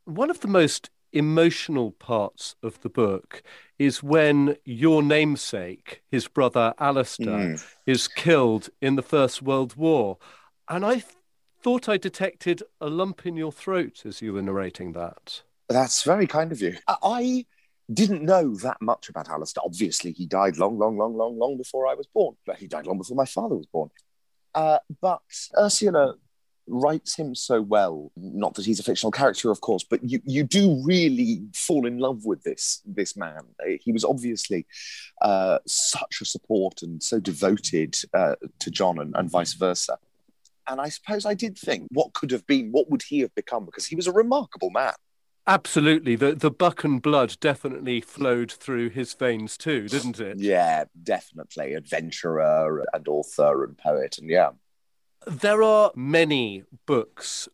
One 0.05 0.29
of 0.29 0.41
the 0.41 0.47
most 0.47 0.89
emotional 1.13 1.91
parts 1.91 2.55
of 2.61 2.81
the 2.81 2.89
book 2.89 3.41
is 3.79 4.03
when 4.03 4.57
your 4.65 5.01
namesake, 5.01 6.01
his 6.11 6.27
brother 6.27 6.73
Alistair, 6.79 7.27
mm. 7.27 7.65
is 7.85 8.07
killed 8.07 8.69
in 8.81 8.95
the 8.95 9.01
First 9.01 9.41
World 9.41 9.75
War. 9.75 10.17
And 10.69 10.85
I 10.85 11.03
thought 11.61 11.89
I 11.89 11.97
detected 11.97 12.63
a 12.79 12.87
lump 12.87 13.25
in 13.25 13.35
your 13.35 13.51
throat 13.51 14.03
as 14.05 14.21
you 14.21 14.33
were 14.33 14.41
narrating 14.41 14.93
that. 14.93 15.41
That's 15.69 16.03
very 16.03 16.27
kind 16.27 16.51
of 16.51 16.61
you. 16.61 16.77
I 16.87 17.45
didn't 17.91 18.23
know 18.23 18.55
that 18.55 18.81
much 18.81 19.09
about 19.09 19.29
Alistair. 19.29 19.63
Obviously, 19.65 20.11
he 20.11 20.25
died 20.25 20.57
long, 20.57 20.77
long, 20.77 20.97
long, 20.97 21.15
long, 21.15 21.37
long 21.37 21.57
before 21.57 21.87
I 21.87 21.93
was 21.93 22.07
born. 22.07 22.35
But 22.45 22.57
he 22.57 22.67
died 22.67 22.85
long 22.85 22.97
before 22.97 23.17
my 23.17 23.25
father 23.25 23.55
was 23.55 23.65
born. 23.65 23.89
Uh, 24.53 24.79
but 25.01 25.21
Ursula 25.57 26.15
writes 26.67 27.15
him 27.15 27.33
so 27.33 27.61
well. 27.61 28.11
Not 28.17 28.55
that 28.55 28.65
he's 28.65 28.79
a 28.79 28.83
fictional 28.83 29.11
character, 29.11 29.51
of 29.51 29.61
course, 29.61 29.85
but 29.89 30.03
you, 30.03 30.21
you 30.25 30.43
do 30.43 30.81
really 30.83 31.43
fall 31.53 31.85
in 31.85 31.97
love 31.97 32.25
with 32.25 32.43
this 32.43 32.81
this 32.85 33.15
man. 33.15 33.41
He 33.81 33.91
was 33.91 34.03
obviously 34.03 34.65
uh, 35.21 35.59
such 35.65 36.21
a 36.21 36.25
support 36.25 36.81
and 36.81 37.01
so 37.01 37.19
devoted 37.19 37.97
uh, 38.13 38.35
to 38.59 38.71
John 38.71 38.99
and, 38.99 39.15
and 39.15 39.29
vice 39.29 39.53
versa. 39.53 39.97
And 40.67 40.81
I 40.81 40.89
suppose 40.89 41.25
I 41.25 41.33
did 41.33 41.57
think, 41.57 41.87
what 41.91 42.13
could 42.13 42.31
have 42.31 42.45
been, 42.45 42.71
what 42.71 42.89
would 42.89 43.03
he 43.03 43.19
have 43.19 43.33
become? 43.35 43.65
Because 43.65 43.85
he 43.85 43.95
was 43.95 44.07
a 44.07 44.11
remarkable 44.11 44.69
man. 44.69 44.93
Absolutely. 45.47 46.17
The 46.17 46.35
the 46.35 46.51
Buchan 46.51 46.99
blood 46.99 47.37
definitely 47.39 48.01
flowed 48.01 48.51
through 48.51 48.89
his 48.89 49.13
veins 49.13 49.57
too, 49.57 49.87
didn't 49.87 50.19
it? 50.19 50.39
Yeah, 50.39 50.83
definitely. 51.01 51.73
Adventurer 51.73 52.83
and 52.93 53.07
author 53.07 53.63
and 53.63 53.77
poet. 53.77 54.17
And 54.17 54.29
yeah. 54.29 54.49
There 55.25 55.63
are 55.63 55.91
many 55.95 56.63
books 56.85 57.47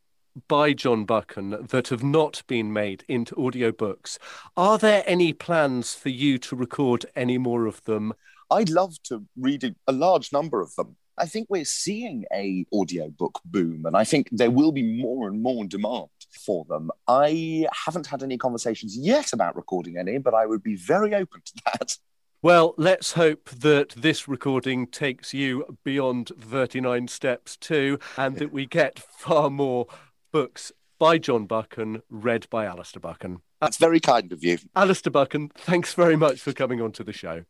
by 0.48 0.74
John 0.74 1.06
Buchan 1.06 1.68
that 1.70 1.90
have 1.90 2.04
not 2.04 2.42
been 2.48 2.74
made 2.74 3.06
into 3.08 3.36
audiobooks. 3.36 4.18
Are 4.58 4.80
there 4.80 5.04
any 5.06 5.32
plans 5.32 5.94
for 5.94 6.10
you 6.10 6.40
to 6.40 6.56
record 6.56 7.06
any 7.16 7.38
more 7.38 7.68
of 7.68 7.84
them? 7.84 8.14
I'd 8.50 8.72
love 8.72 8.96
to 9.04 9.26
read 9.38 9.76
a 9.88 9.92
large 9.92 10.34
number 10.34 10.62
of 10.62 10.74
them. 10.76 10.96
I 11.18 11.26
think 11.26 11.48
we're 11.50 11.66
seeing 11.66 12.26
a 12.34 12.66
audiobook 12.74 13.40
boom, 13.46 13.86
and 13.86 13.96
I 13.96 14.04
think 14.04 14.30
there 14.32 14.50
will 14.50 14.72
be 14.72 14.82
more 14.82 15.28
and 15.28 15.42
more 15.42 15.64
demand 15.66 16.10
for 16.46 16.66
them. 16.66 16.90
I 17.08 17.68
haven't 17.86 18.08
had 18.08 18.24
any 18.24 18.38
conversations 18.38 18.98
yet 18.98 19.32
about 19.32 19.56
recording 19.56 19.98
any, 19.98 20.18
but 20.18 20.34
I 20.34 20.46
would 20.46 20.64
be 20.64 20.76
very 20.76 21.14
open 21.14 21.42
to 21.46 21.54
that. 21.66 21.98
Well, 22.42 22.74
let's 22.78 23.14
hope 23.14 23.50
that 23.52 23.90
this 23.90 24.28
recording 24.28 24.88
takes 24.88 25.34
you 25.34 25.78
beyond 25.84 26.32
39 26.40 27.08
steps 27.08 27.58
too, 27.58 28.00
and 28.18 28.38
that 28.38 28.52
we 28.52 28.66
get 28.66 29.00
far 29.00 29.50
more 29.50 29.86
books 30.32 30.72
by 30.98 31.20
John 31.20 31.46
Buchan, 31.46 32.02
read 32.10 32.50
by 32.50 32.66
Alistair 32.66 33.00
Buchan. 33.00 33.42
That's 33.62 33.78
very 33.78 34.00
kind 34.00 34.34
of 34.34 34.44
you. 34.44 34.58
Alistair 34.76 35.12
Buchan, 35.12 35.52
thanks 35.56 35.94
very 35.94 36.16
much 36.16 36.42
for 36.42 36.54
coming 36.54 36.82
on 36.82 36.92
to 36.94 37.04
the 37.04 37.14
show. 37.14 37.46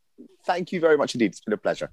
Thank 0.46 0.72
you 0.72 0.80
very 0.80 0.98
much 0.98 1.16
indeed. 1.16 1.28
It's 1.28 1.40
been 1.40 1.54
a 1.54 1.58
pleasure. 1.58 1.90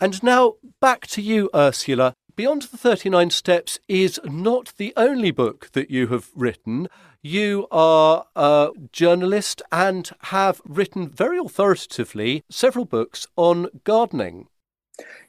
And 0.00 0.22
now 0.22 0.54
back 0.80 1.06
to 1.08 1.22
you, 1.22 1.50
Ursula. 1.54 2.14
Beyond 2.34 2.62
the 2.62 2.78
39 2.78 3.30
Steps 3.30 3.78
is 3.88 4.18
not 4.24 4.72
the 4.78 4.94
only 4.96 5.30
book 5.30 5.70
that 5.72 5.90
you 5.90 6.06
have 6.08 6.30
written. 6.34 6.88
You 7.20 7.68
are 7.70 8.24
a 8.34 8.70
journalist 8.90 9.62
and 9.70 10.10
have 10.22 10.62
written 10.64 11.08
very 11.08 11.38
authoritatively 11.38 12.42
several 12.50 12.84
books 12.84 13.26
on 13.36 13.68
gardening. 13.84 14.48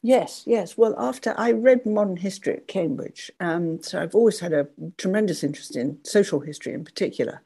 Yes, 0.02 0.44
yes. 0.46 0.78
Well, 0.78 0.96
after 0.98 1.34
I 1.38 1.52
read 1.52 1.86
modern 1.86 2.18
history 2.18 2.54
at 2.54 2.68
Cambridge, 2.68 3.32
um, 3.40 3.82
so 3.82 4.02
I've 4.02 4.16
always 4.16 4.40
had 4.40 4.54
a 4.54 4.68
tremendous 4.98 5.44
interest 5.44 5.76
in 5.76 5.98
social 6.04 6.40
history 6.40 6.74
in 6.74 6.84
particular. 6.84 7.42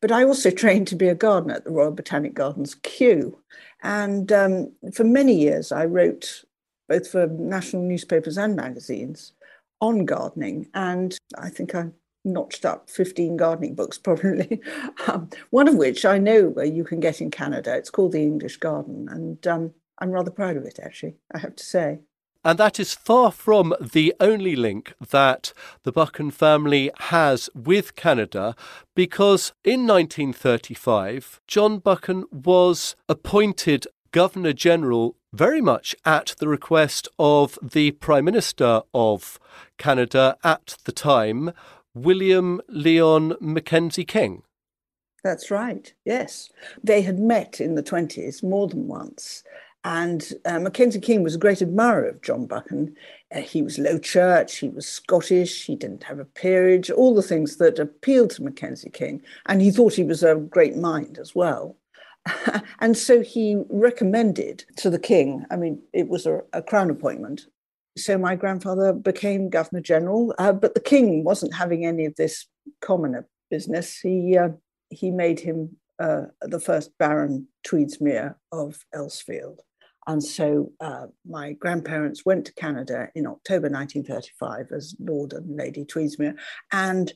But 0.00 0.12
I 0.12 0.24
also 0.24 0.50
trained 0.62 0.88
to 0.88 0.96
be 0.96 1.08
a 1.08 1.14
gardener 1.14 1.54
at 1.54 1.64
the 1.64 1.70
Royal 1.70 1.92
Botanic 1.92 2.34
Gardens, 2.34 2.74
Kew. 2.82 3.38
And 3.82 4.30
um, 4.32 4.72
for 4.92 5.04
many 5.04 5.34
years, 5.34 5.72
I 5.72 5.84
wrote 5.86 6.44
both 6.92 7.08
for 7.08 7.26
national 7.26 7.82
newspapers 7.84 8.36
and 8.36 8.54
magazines 8.54 9.32
on 9.80 10.04
gardening. 10.04 10.68
And 10.74 11.16
I 11.38 11.48
think 11.48 11.74
I 11.74 11.86
notched 12.22 12.66
up 12.66 12.90
15 12.90 13.38
gardening 13.38 13.74
books, 13.74 13.96
probably. 14.08 14.60
um, 15.08 15.30
one 15.48 15.68
of 15.68 15.76
which 15.76 16.04
I 16.04 16.18
know 16.18 16.48
where 16.48 16.66
you 16.66 16.84
can 16.84 17.00
get 17.00 17.22
in 17.22 17.30
Canada. 17.30 17.74
It's 17.74 17.88
called 17.88 18.12
The 18.12 18.22
English 18.22 18.58
Garden. 18.58 19.08
And 19.10 19.46
um, 19.46 19.72
I'm 20.00 20.10
rather 20.10 20.30
proud 20.30 20.58
of 20.58 20.64
it, 20.64 20.78
actually, 20.82 21.14
I 21.34 21.38
have 21.38 21.56
to 21.56 21.64
say. 21.64 22.00
And 22.44 22.58
that 22.58 22.78
is 22.78 22.92
far 22.92 23.32
from 23.32 23.72
the 23.80 24.14
only 24.20 24.54
link 24.54 24.92
that 25.10 25.54
the 25.84 25.92
Buchan 25.92 26.30
family 26.32 26.90
has 26.98 27.48
with 27.54 27.96
Canada, 27.96 28.54
because 28.94 29.54
in 29.64 29.86
1935, 29.86 31.40
John 31.46 31.78
Buchan 31.78 32.24
was 32.30 32.96
appointed 33.08 33.86
Governor 34.10 34.52
General 34.52 35.16
very 35.32 35.60
much 35.60 35.94
at 36.04 36.34
the 36.38 36.48
request 36.48 37.08
of 37.18 37.58
the 37.62 37.92
Prime 37.92 38.24
Minister 38.24 38.82
of 38.92 39.38
Canada 39.78 40.36
at 40.44 40.76
the 40.84 40.92
time, 40.92 41.52
William 41.94 42.60
Lyon 42.68 43.34
Mackenzie 43.40 44.04
King. 44.04 44.42
That's 45.24 45.50
right, 45.50 45.92
yes. 46.04 46.50
They 46.82 47.02
had 47.02 47.18
met 47.18 47.60
in 47.60 47.74
the 47.74 47.82
20s 47.82 48.42
more 48.42 48.68
than 48.68 48.88
once 48.88 49.44
and 49.84 50.32
uh, 50.44 50.60
Mackenzie 50.60 51.00
King 51.00 51.22
was 51.22 51.34
a 51.34 51.38
great 51.38 51.60
admirer 51.60 52.06
of 52.06 52.22
John 52.22 52.46
Buchan. 52.46 52.94
Uh, 53.34 53.40
he 53.40 53.62
was 53.62 53.78
low 53.78 53.98
church, 53.98 54.58
he 54.58 54.68
was 54.68 54.86
Scottish, 54.86 55.66
he 55.66 55.74
didn't 55.74 56.04
have 56.04 56.20
a 56.20 56.24
peerage, 56.24 56.90
all 56.90 57.14
the 57.14 57.22
things 57.22 57.56
that 57.56 57.78
appealed 57.78 58.30
to 58.30 58.44
Mackenzie 58.44 58.90
King. 58.90 59.22
And 59.46 59.60
he 59.60 59.72
thought 59.72 59.94
he 59.94 60.04
was 60.04 60.22
a 60.22 60.36
great 60.36 60.76
mind 60.76 61.18
as 61.18 61.34
well. 61.34 61.76
and 62.80 62.96
so 62.96 63.20
he 63.20 63.62
recommended 63.68 64.64
to 64.76 64.90
the 64.90 64.98
king, 64.98 65.44
I 65.50 65.56
mean, 65.56 65.82
it 65.92 66.08
was 66.08 66.26
a, 66.26 66.42
a 66.52 66.62
crown 66.62 66.90
appointment. 66.90 67.46
So 67.96 68.16
my 68.16 68.36
grandfather 68.36 68.92
became 68.92 69.50
Governor 69.50 69.82
General, 69.82 70.34
uh, 70.38 70.52
but 70.52 70.74
the 70.74 70.80
king 70.80 71.24
wasn't 71.24 71.54
having 71.54 71.84
any 71.84 72.06
of 72.06 72.16
this 72.16 72.46
commoner 72.80 73.28
business. 73.50 73.98
He, 73.98 74.36
uh, 74.36 74.50
he 74.88 75.10
made 75.10 75.40
him 75.40 75.76
uh, 75.98 76.22
the 76.40 76.60
first 76.60 76.90
Baron 76.98 77.48
Tweedsmuir 77.66 78.34
of 78.50 78.78
Elsfield. 78.94 79.58
And 80.06 80.22
so 80.22 80.72
uh, 80.80 81.06
my 81.28 81.52
grandparents 81.52 82.24
went 82.24 82.46
to 82.46 82.54
Canada 82.54 83.08
in 83.14 83.26
October 83.26 83.68
1935 83.68 84.72
as 84.74 84.96
Lord 84.98 85.32
and 85.32 85.56
Lady 85.56 85.84
Tweedsmuir. 85.84 86.34
And 86.72 87.12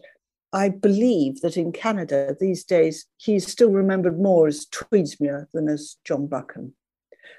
I 0.57 0.71
believe 0.71 1.43
that 1.43 1.59
in 1.59 1.71
Canada 1.71 2.35
these 2.41 2.65
days, 2.65 3.05
he's 3.19 3.47
still 3.47 3.71
remembered 3.71 4.19
more 4.19 4.47
as 4.47 4.65
Tweedsmuir 4.65 5.49
than 5.53 5.69
as 5.69 5.99
John 6.03 6.29
Buchan. 6.29 6.73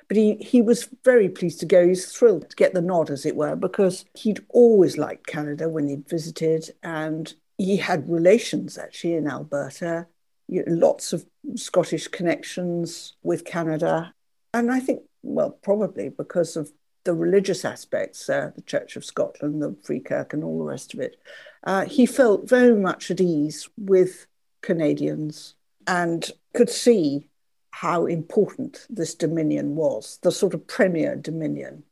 But 0.07 0.17
he, 0.17 0.35
he 0.35 0.61
was 0.61 0.87
very 1.03 1.27
pleased 1.27 1.59
to 1.61 1.65
go. 1.65 1.87
He's 1.87 2.11
thrilled 2.11 2.47
to 2.51 2.55
get 2.55 2.75
the 2.75 2.81
nod, 2.81 3.09
as 3.09 3.25
it 3.25 3.35
were, 3.35 3.55
because 3.55 4.05
he'd 4.13 4.45
always 4.49 4.99
liked 4.99 5.25
Canada 5.25 5.67
when 5.67 5.87
he'd 5.87 6.07
visited. 6.07 6.69
And 6.83 7.33
he 7.57 7.77
had 7.77 8.07
relations 8.07 8.77
actually 8.77 9.15
in 9.15 9.27
Alberta, 9.27 10.05
you 10.47 10.63
know, 10.63 10.75
lots 10.75 11.11
of 11.11 11.25
Scottish 11.55 12.07
connections 12.09 13.15
with 13.23 13.45
Canada. 13.45 14.13
And 14.53 14.71
I 14.71 14.79
think 14.79 15.01
well, 15.23 15.49
probably 15.49 16.09
because 16.09 16.55
of 16.55 16.71
the 17.07 17.13
religious 17.13 17.63
aspects, 17.63 18.29
uh, 18.29 18.51
the 18.53 18.61
Church 18.63 18.97
of 18.97 19.05
Scotland, 19.05 19.61
the 19.61 19.73
Free 19.81 20.01
Kirk, 20.01 20.33
and 20.33 20.43
all 20.43 20.59
the 20.59 20.65
rest 20.65 20.93
of 20.93 20.99
it. 20.99 21.15
Uh, 21.63 21.85
he 21.85 22.05
felt 22.05 22.49
very 22.49 22.75
much 22.75 23.09
at 23.09 23.21
ease 23.21 23.69
with 23.77 24.27
Canadians 24.61 25.55
and 25.87 26.29
could 26.53 26.69
see 26.69 27.29
how 27.71 28.05
important 28.05 28.85
this 28.89 29.15
dominion 29.15 29.77
was, 29.77 30.19
the 30.21 30.33
sort 30.33 30.53
of 30.53 30.67
premier 30.67 31.15
dominion. 31.15 31.83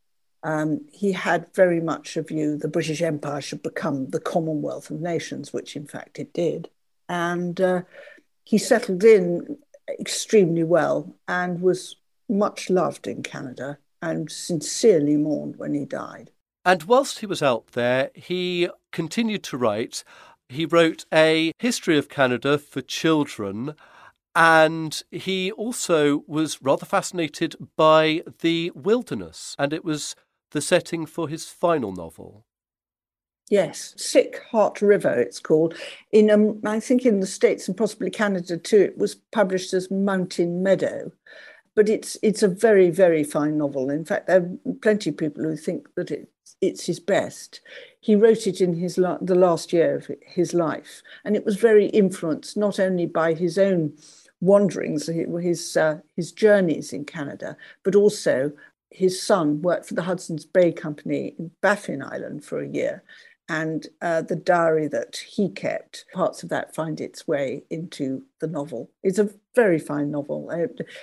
Um, 0.43 0.81
he 0.91 1.13
had 1.13 1.47
very 1.55 1.79
much 1.79 2.17
a 2.17 2.21
view 2.21 2.57
the 2.57 2.67
British 2.67 3.01
Empire 3.01 3.39
should 3.39 3.63
become 3.63 4.09
the 4.09 4.19
Commonwealth 4.19 4.89
of 4.89 4.99
Nations, 4.99 5.53
which 5.53 5.77
in 5.77 5.87
fact 5.87 6.19
it 6.19 6.33
did. 6.33 6.67
And 7.07 7.61
uh, 7.61 7.83
he 8.43 8.57
settled 8.57 9.05
in 9.05 9.59
extremely 9.97 10.65
well 10.65 11.15
and 11.25 11.61
was 11.61 11.95
much 12.27 12.69
loved 12.69 13.07
in 13.07 13.23
Canada 13.23 13.77
and 14.05 14.31
sincerely 14.31 15.17
mourned 15.17 15.57
when 15.57 15.73
he 15.73 15.83
died. 15.83 16.31
And 16.63 16.83
whilst 16.83 17.19
he 17.19 17.25
was 17.25 17.41
out 17.41 17.67
there, 17.73 18.11
he 18.13 18.69
continued 18.91 19.43
to 19.43 19.57
write. 19.57 20.03
He 20.47 20.65
wrote 20.65 21.05
a 21.13 21.51
history 21.59 21.97
of 21.97 22.09
Canada 22.09 22.57
for 22.57 22.81
children, 22.81 23.75
and 24.35 25.01
he 25.11 25.51
also 25.51 26.23
was 26.27 26.61
rather 26.61 26.85
fascinated 26.85 27.55
by 27.75 28.23
the 28.41 28.71
wilderness, 28.75 29.55
and 29.57 29.73
it 29.73 29.83
was 29.83 30.15
the 30.51 30.61
setting 30.61 31.05
for 31.05 31.27
his 31.27 31.45
final 31.45 31.91
novel. 31.91 32.45
Yes, 33.49 33.93
Sick 33.97 34.41
Heart 34.51 34.81
River, 34.81 35.13
it's 35.13 35.39
called. 35.39 35.75
In 36.11 36.31
um, 36.31 36.59
I 36.65 36.79
think 36.79 37.05
in 37.05 37.19
the 37.19 37.27
States 37.27 37.67
and 37.67 37.77
possibly 37.77 38.09
Canada 38.09 38.57
too, 38.57 38.81
it 38.81 38.97
was 38.97 39.15
published 39.31 39.73
as 39.73 39.91
Mountain 39.91 40.63
Meadow 40.63 41.11
but 41.75 41.89
it's 41.89 42.17
it's 42.21 42.43
a 42.43 42.47
very 42.47 42.89
very 42.89 43.23
fine 43.23 43.57
novel. 43.57 43.89
In 43.89 44.05
fact, 44.05 44.27
there 44.27 44.41
are 44.41 44.73
plenty 44.81 45.09
of 45.09 45.17
people 45.17 45.43
who 45.43 45.55
think 45.55 45.87
that 45.95 46.11
it's 46.11 46.55
it's 46.61 46.85
his 46.85 46.99
best. 46.99 47.61
He 47.99 48.15
wrote 48.15 48.47
it 48.47 48.61
in 48.61 48.73
his 48.75 48.97
la- 48.97 49.17
the 49.21 49.35
last 49.35 49.73
year 49.73 49.95
of 49.95 50.09
his 50.25 50.53
life, 50.53 51.01
and 51.23 51.35
it 51.35 51.45
was 51.45 51.57
very 51.57 51.87
influenced 51.87 52.57
not 52.57 52.79
only 52.79 53.05
by 53.05 53.33
his 53.33 53.57
own 53.57 53.93
wanderings, 54.41 55.07
his 55.07 55.77
uh, 55.77 55.99
his 56.15 56.31
journeys 56.31 56.93
in 56.93 57.05
Canada, 57.05 57.57
but 57.83 57.95
also 57.95 58.51
his 58.91 59.21
son 59.21 59.61
worked 59.61 59.87
for 59.87 59.93
the 59.93 60.03
Hudson's 60.03 60.45
Bay 60.45 60.71
Company 60.71 61.35
in 61.37 61.51
Baffin 61.61 62.01
Island 62.01 62.45
for 62.45 62.61
a 62.61 62.67
year, 62.67 63.03
and 63.47 63.87
uh, 64.01 64.21
the 64.21 64.35
diary 64.35 64.87
that 64.87 65.17
he 65.17 65.49
kept, 65.49 66.05
parts 66.13 66.43
of 66.43 66.49
that 66.49 66.73
find 66.73 66.99
its 66.99 67.27
way 67.27 67.63
into 67.69 68.23
the 68.39 68.47
novel. 68.47 68.89
It's 69.03 69.19
a 69.19 69.29
very 69.53 69.79
fine 69.79 70.11
novel. 70.11 70.51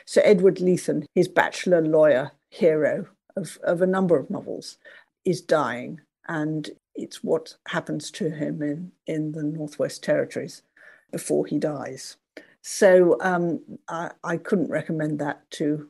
So 0.07 0.21
Edward 0.23 0.57
Leithen, 0.57 1.07
his 1.15 1.29
bachelor 1.29 1.81
lawyer 1.81 2.33
hero 2.51 3.07
of, 3.37 3.59
of 3.63 3.81
a 3.81 3.87
number 3.87 4.17
of 4.19 4.29
novels, 4.29 4.79
is 5.25 5.41
dying, 5.41 6.01
and 6.29 6.71
it's 6.95 7.23
what 7.23 7.55
happens 7.69 8.11
to 8.13 8.31
him 8.31 8.63
in, 8.63 8.93
in 9.07 9.33
the 9.33 9.43
Northwest 9.43 10.03
Territories 10.03 10.63
before 11.11 11.47
he 11.47 11.59
dies. 11.59 12.17
So 12.63 13.17
um, 13.21 13.61
I, 13.89 14.11
I 14.25 14.37
couldn't 14.37 14.71
recommend 14.71 15.19
that 15.19 15.49
to 15.53 15.89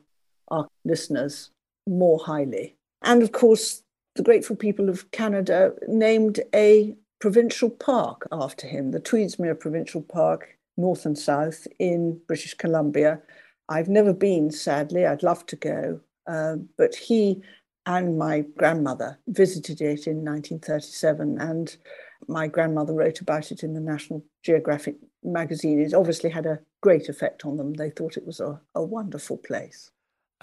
our 0.49 0.67
listeners 0.85 1.49
more 1.87 2.19
highly. 2.19 2.75
And 3.01 3.21
of 3.21 3.31
course, 3.31 3.83
the 4.15 4.23
grateful 4.23 4.55
people 4.55 4.89
of 4.89 5.09
Canada 5.11 5.73
named 5.87 6.39
a 6.53 6.95
provincial 7.19 7.69
park 7.69 8.27
after 8.31 8.67
him, 8.67 8.91
the 8.91 8.99
Tweedsmuir 8.99 9.59
Provincial 9.59 10.01
Park, 10.01 10.57
north 10.77 11.05
and 11.05 11.17
south 11.17 11.67
in 11.79 12.19
British 12.27 12.53
Columbia. 12.53 13.21
I've 13.69 13.87
never 13.87 14.13
been, 14.13 14.51
sadly, 14.51 15.05
I'd 15.05 15.23
love 15.23 15.45
to 15.47 15.55
go, 15.55 16.01
uh, 16.27 16.57
but 16.77 16.95
he 16.95 17.41
and 17.85 18.17
my 18.17 18.41
grandmother 18.57 19.19
visited 19.27 19.81
it 19.81 20.07
in 20.07 20.23
1937, 20.23 21.39
and 21.39 21.75
my 22.27 22.47
grandmother 22.47 22.93
wrote 22.93 23.19
about 23.19 23.51
it 23.51 23.63
in 23.63 23.73
the 23.73 23.79
National 23.79 24.23
Geographic 24.43 24.95
magazine. 25.23 25.79
It 25.79 25.93
obviously 25.93 26.29
had 26.29 26.45
a 26.45 26.59
great 26.81 27.09
effect 27.09 27.45
on 27.45 27.57
them. 27.57 27.73
They 27.73 27.89
thought 27.89 28.17
it 28.17 28.25
was 28.25 28.39
a, 28.39 28.59
a 28.75 28.83
wonderful 28.83 29.37
place. 29.37 29.91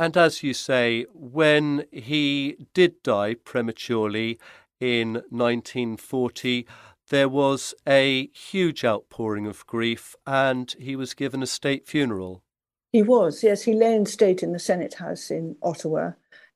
And 0.01 0.16
as 0.16 0.42
you 0.42 0.55
say, 0.55 1.05
when 1.12 1.84
he 1.92 2.66
did 2.72 3.03
die 3.03 3.34
prematurely 3.34 4.38
in 4.80 5.22
1940, 5.28 6.66
there 7.11 7.28
was 7.28 7.74
a 7.86 8.28
huge 8.28 8.82
outpouring 8.82 9.46
of 9.46 9.66
grief 9.66 10.16
and 10.26 10.74
he 10.78 10.96
was 10.96 11.12
given 11.12 11.42
a 11.42 11.46
state 11.46 11.86
funeral. 11.86 12.42
He 12.90 13.03
was, 13.03 13.42
yes. 13.42 13.64
He 13.64 13.74
lay 13.74 13.94
in 13.94 14.07
state 14.07 14.42
in 14.42 14.53
the 14.55 14.59
Senate 14.59 14.94
House 14.94 15.30
in 15.30 15.57
Ottawa. 15.62 16.12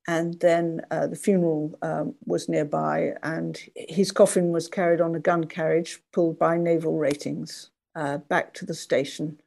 And 0.07 0.39
then 0.39 0.81
uh, 0.89 1.05
the 1.05 1.15
funeral 1.15 1.77
um, 1.83 2.15
was 2.25 2.49
nearby, 2.49 3.13
and 3.21 3.59
his 3.75 4.11
coffin 4.11 4.51
was 4.51 4.67
carried 4.67 5.01
on 5.01 5.13
a 5.13 5.19
gun 5.19 5.43
carriage 5.43 5.99
pulled 6.13 6.39
by 6.39 6.57
naval 6.57 6.97
ratings 6.97 7.69
uh, 7.95 8.17
back 8.17 8.55
to 8.55 8.65
the 8.65 8.73
station 8.73 9.39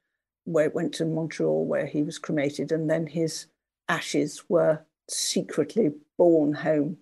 where 0.45 0.67
it 0.67 0.75
went 0.75 0.95
to 0.95 1.05
Montreal, 1.05 1.65
where 1.65 1.87
he 1.87 2.05
was 2.05 2.19
cremated. 2.19 2.73
And 2.73 2.89
then 2.89 3.07
his 3.07 3.47
ashes 3.89 4.45
were 4.49 4.85
secretly 5.09 5.91
borne 6.17 6.53
home 6.53 6.99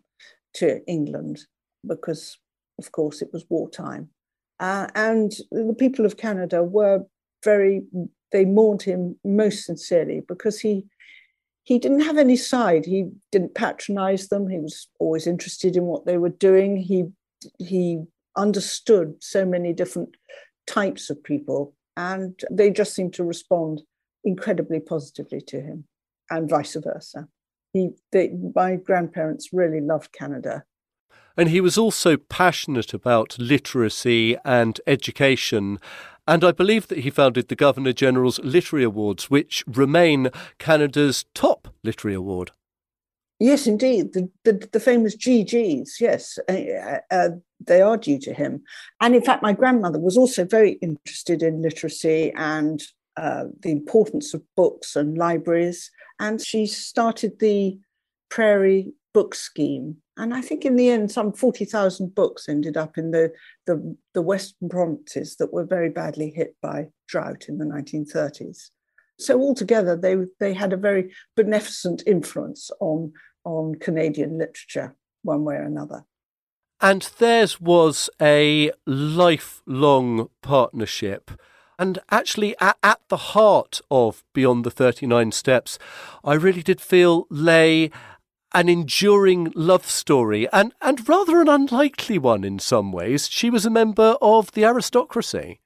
to 0.55 0.85
England 0.87 1.47
because, 1.87 2.39
of 2.79 2.93
course, 2.93 3.23
it 3.23 3.33
was 3.33 3.45
wartime. 3.49 4.09
Uh, 4.59 4.89
and 4.95 5.33
the 5.51 5.75
people 5.79 6.07
of 6.07 6.17
Canada 6.17 6.63
were 6.63 7.05
very, 7.45 7.83
they 8.33 8.45
mourned 8.45 8.83
him 8.83 9.17
most 9.25 9.65
sincerely 9.65 10.23
because 10.27 10.61
he, 10.61 10.87
he 11.65 11.79
didn't 11.79 12.01
have 12.01 12.17
any 12.17 12.37
side. 12.37 12.87
He 12.87 13.11
didn't 13.33 13.55
patronize 13.55 14.29
them. 14.29 14.49
He 14.49 14.59
was 14.59 14.89
always 15.01 15.27
interested 15.27 15.77
in 15.77 15.85
what 15.85 16.07
they 16.07 16.17
were 16.17 16.29
doing. 16.31 16.77
He 16.77 17.07
he 17.59 18.03
understood 18.37 19.15
so 19.21 19.45
many 19.45 19.73
different 19.73 20.17
types 20.67 21.11
of 21.11 21.23
people, 21.25 21.75
and 21.97 22.39
they 22.51 22.71
just 22.71 22.95
seemed 22.95 23.15
to 23.15 23.25
respond 23.25 23.83
incredibly 24.25 24.79
positively 24.79 25.41
to 25.41 25.61
him, 25.61 25.85
and 26.31 26.49
vice 26.49 26.77
versa. 26.83 27.29
He, 27.73 27.91
they, 28.13 28.31
my 28.55 28.77
grandparents 28.77 29.51
really 29.53 29.81
loved 29.81 30.13
Canada. 30.13 30.65
And 31.37 31.51
he 31.51 31.61
was 31.61 31.77
also 31.77 32.17
passionate 32.17 32.95
about 32.95 33.39
literacy 33.39 34.37
and 34.45 34.81
education. 34.87 35.79
And 36.27 36.43
I 36.43 36.53
believe 36.53 36.89
that 36.89 37.01
he 37.01 37.11
founded 37.11 37.49
the 37.49 37.57
Governor 37.57 37.93
General's 37.93 38.39
Literary 38.41 38.85
Awards, 38.85 39.31
which 39.31 39.63
remain 39.67 40.31
Canada's 40.59 41.27
top 41.35 41.69
literary 41.85 42.15
award. 42.15 42.53
Yes, 43.39 43.67
indeed. 43.67 44.15
The, 44.15 44.31
the, 44.45 44.69
the 44.73 44.81
famous 44.81 45.15
GGs, 45.15 46.01
yes, 46.01 46.39
uh, 46.49 46.99
uh, 47.11 47.29
they 47.61 47.83
are 47.83 47.99
due 47.99 48.19
to 48.21 48.33
him. 48.33 48.63
And 49.03 49.15
in 49.15 49.21
fact, 49.21 49.43
my 49.43 49.53
grandmother 49.53 49.99
was 49.99 50.17
also 50.17 50.47
very 50.47 50.73
interested 50.81 51.43
in 51.43 51.61
literacy 51.61 52.33
and 52.35 52.83
uh, 53.19 53.45
the 53.61 53.71
importance 53.71 54.33
of 54.33 54.43
books 54.57 54.97
and 54.97 55.19
libraries. 55.19 55.91
And 56.19 56.41
she 56.41 56.67
started 56.67 57.39
the 57.39 57.79
Prairie 58.31 58.93
Book 59.13 59.35
Scheme. 59.35 59.97
And 60.19 60.35
I 60.35 60.41
think 60.41 60.65
in 60.65 60.77
the 60.77 60.91
end, 60.91 61.11
some 61.11 61.33
40,000 61.33 62.15
books 62.15 62.49
ended 62.49 62.77
up 62.77 62.97
in 62.97 63.11
the, 63.11 63.33
the, 63.67 63.97
the 64.15 64.23
Western 64.23 64.69
provinces 64.69 65.37
that 65.37 65.53
were 65.53 65.65
very 65.65 65.91
badly 65.91 66.31
hit 66.31 66.57
by 66.63 66.89
drought 67.07 67.47
in 67.49 67.59
the 67.59 67.65
1930s. 67.65 68.71
So 69.19 69.41
altogether, 69.41 69.97
they, 69.97 70.17
they 70.41 70.53
had 70.53 70.73
a 70.73 70.79
very 70.79 71.15
beneficent 71.35 72.03
influence 72.07 72.71
on, 72.81 73.13
on 73.45 73.77
Canadian 73.77 74.39
literature, 74.39 74.95
one 75.23 75.45
way 75.45 75.55
or 75.55 75.65
another. 75.65 76.05
And 76.81 77.03
theirs 77.19 77.61
was 77.61 78.11
a 78.21 78.71
lifelong 78.87 80.29
partnership. 80.43 81.31
And 81.79 81.99
actually, 82.11 82.57
at, 82.61 82.77
at 82.83 83.01
the 83.09 83.17
heart 83.17 83.81
of 83.91 84.25
Beyond 84.33 84.65
the 84.65 84.71
39 84.71 85.33
Steps, 85.33 85.79
I 86.25 86.35
really 86.35 86.63
did 86.63 86.81
feel 86.81 87.27
lay 87.31 87.91
an 88.55 88.69
enduring 88.69 89.53
love 89.55 89.87
story 89.87 90.49
and, 90.53 90.73
and 90.81 91.07
rather 91.09 91.41
an 91.41 91.49
unlikely 91.49 92.19
one 92.19 92.45
in 92.45 92.59
some 92.59 92.93
ways. 92.93 93.29
She 93.29 93.51
was 93.51 93.67
a 93.67 93.71
member 93.71 94.17
of 94.23 94.53
the 94.53 94.65
aristocracy. 94.65 95.61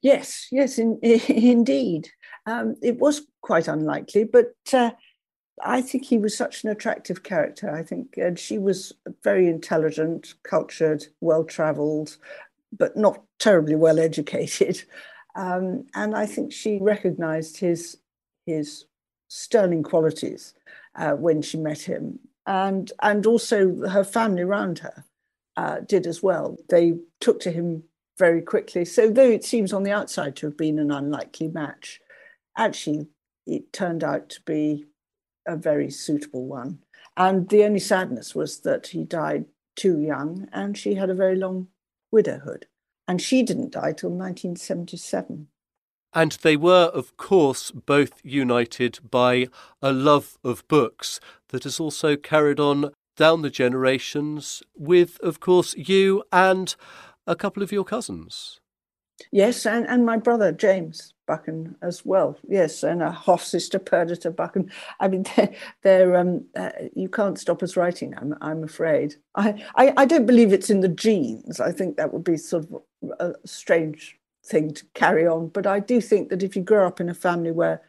Yes, 0.00 0.46
yes, 0.52 0.78
in, 0.78 0.98
indeed. 1.02 2.10
Um, 2.46 2.76
it 2.82 2.98
was 2.98 3.22
quite 3.40 3.68
unlikely, 3.68 4.24
but 4.24 4.54
uh, 4.72 4.90
I 5.62 5.80
think 5.80 6.04
he 6.04 6.18
was 6.18 6.36
such 6.36 6.62
an 6.62 6.70
attractive 6.70 7.22
character. 7.22 7.70
I 7.70 7.82
think 7.82 8.16
and 8.16 8.38
she 8.38 8.58
was 8.58 8.92
very 9.22 9.48
intelligent, 9.48 10.34
cultured, 10.42 11.06
well 11.20 11.42
traveled, 11.42 12.18
but 12.70 12.96
not 12.96 13.22
terribly 13.38 13.74
well 13.76 13.98
educated. 13.98 14.84
Um, 15.34 15.86
and 15.94 16.14
I 16.14 16.26
think 16.26 16.52
she 16.52 16.78
recognized 16.80 17.58
his, 17.58 17.98
his 18.46 18.84
sterling 19.28 19.82
qualities 19.82 20.54
uh, 20.96 21.12
when 21.12 21.42
she 21.42 21.58
met 21.58 21.82
him. 21.82 22.20
And, 22.46 22.92
and 23.02 23.26
also 23.26 23.88
her 23.88 24.04
family 24.04 24.42
around 24.42 24.80
her 24.80 25.04
uh, 25.56 25.80
did 25.80 26.06
as 26.06 26.22
well. 26.22 26.56
They 26.68 26.94
took 27.20 27.40
to 27.40 27.50
him 27.50 27.84
very 28.18 28.42
quickly. 28.42 28.84
So, 28.84 29.10
though 29.10 29.30
it 29.30 29.44
seems 29.44 29.72
on 29.72 29.82
the 29.82 29.90
outside 29.90 30.36
to 30.36 30.46
have 30.46 30.56
been 30.56 30.78
an 30.78 30.90
unlikely 30.90 31.48
match, 31.48 32.00
actually, 32.56 33.08
it 33.46 33.72
turned 33.72 34.04
out 34.04 34.28
to 34.30 34.40
be 34.42 34.86
a 35.46 35.56
very 35.56 35.90
suitable 35.90 36.46
one. 36.46 36.80
And 37.16 37.48
the 37.48 37.64
only 37.64 37.80
sadness 37.80 38.34
was 38.34 38.60
that 38.60 38.88
he 38.88 39.04
died 39.04 39.46
too 39.76 40.00
young 40.00 40.48
and 40.52 40.76
she 40.76 40.94
had 40.94 41.10
a 41.10 41.14
very 41.14 41.36
long 41.36 41.68
widowhood. 42.10 42.66
And 43.06 43.20
she 43.20 43.42
didn't 43.42 43.72
die 43.72 43.92
till 43.92 44.10
1977. 44.10 45.48
And 46.12 46.32
they 46.42 46.56
were, 46.56 46.90
of 46.94 47.16
course, 47.16 47.70
both 47.70 48.20
united 48.22 48.98
by 49.10 49.48
a 49.82 49.92
love 49.92 50.38
of 50.44 50.66
books 50.68 51.18
that 51.48 51.64
has 51.64 51.80
also 51.80 52.16
carried 52.16 52.60
on 52.60 52.92
down 53.16 53.42
the 53.42 53.50
generations 53.50 54.62
with, 54.76 55.18
of 55.20 55.40
course, 55.40 55.74
you 55.76 56.22
and 56.32 56.76
a 57.26 57.34
couple 57.34 57.62
of 57.62 57.72
your 57.72 57.84
cousins. 57.84 58.60
Yes, 59.32 59.66
and, 59.66 59.86
and 59.86 60.04
my 60.04 60.16
brother 60.16 60.52
James 60.52 61.13
Buchan 61.26 61.76
as 61.82 62.04
well. 62.04 62.38
Yes, 62.48 62.82
and 62.82 63.02
a 63.02 63.10
half 63.10 63.42
sister 63.42 63.78
Perdita 63.78 64.30
Buchan. 64.30 64.70
I 65.00 65.08
mean, 65.08 65.24
they're, 65.36 65.54
they're 65.82 66.16
um, 66.16 66.44
uh, 66.56 66.70
you 66.94 67.08
can't 67.08 67.38
stop 67.38 67.62
us 67.62 67.76
writing. 67.76 68.14
I'm, 68.16 68.34
I'm 68.40 68.64
afraid. 68.64 69.16
I, 69.34 69.64
I, 69.76 69.92
I 69.96 70.04
don't 70.04 70.26
believe 70.26 70.52
it's 70.52 70.70
in 70.70 70.80
the 70.80 70.88
genes. 70.88 71.60
I 71.60 71.72
think 71.72 71.96
that 71.96 72.12
would 72.12 72.24
be 72.24 72.36
sort 72.36 72.66
of 72.70 72.82
a 73.20 73.34
strange 73.46 74.18
thing 74.44 74.72
to 74.74 74.84
carry 74.94 75.26
on. 75.26 75.48
But 75.48 75.66
I 75.66 75.80
do 75.80 76.00
think 76.00 76.28
that 76.28 76.42
if 76.42 76.54
you 76.56 76.62
grow 76.62 76.86
up 76.86 77.00
in 77.00 77.08
a 77.08 77.14
family 77.14 77.50
where 77.50 77.82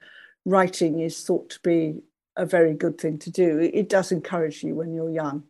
writing 0.45 0.99
is 0.99 1.23
thought 1.23 1.49
to 1.51 1.59
be 1.61 2.01
a 2.37 2.45
very 2.45 2.73
good 2.73 2.99
thing 2.99 3.17
to 3.19 3.31
do, 3.31 3.59
it 3.59 3.89
does 3.89 4.11
encourage 4.11 4.63
you 4.63 4.75
when 4.75 4.93
you're 4.93 5.11
young. 5.11 5.43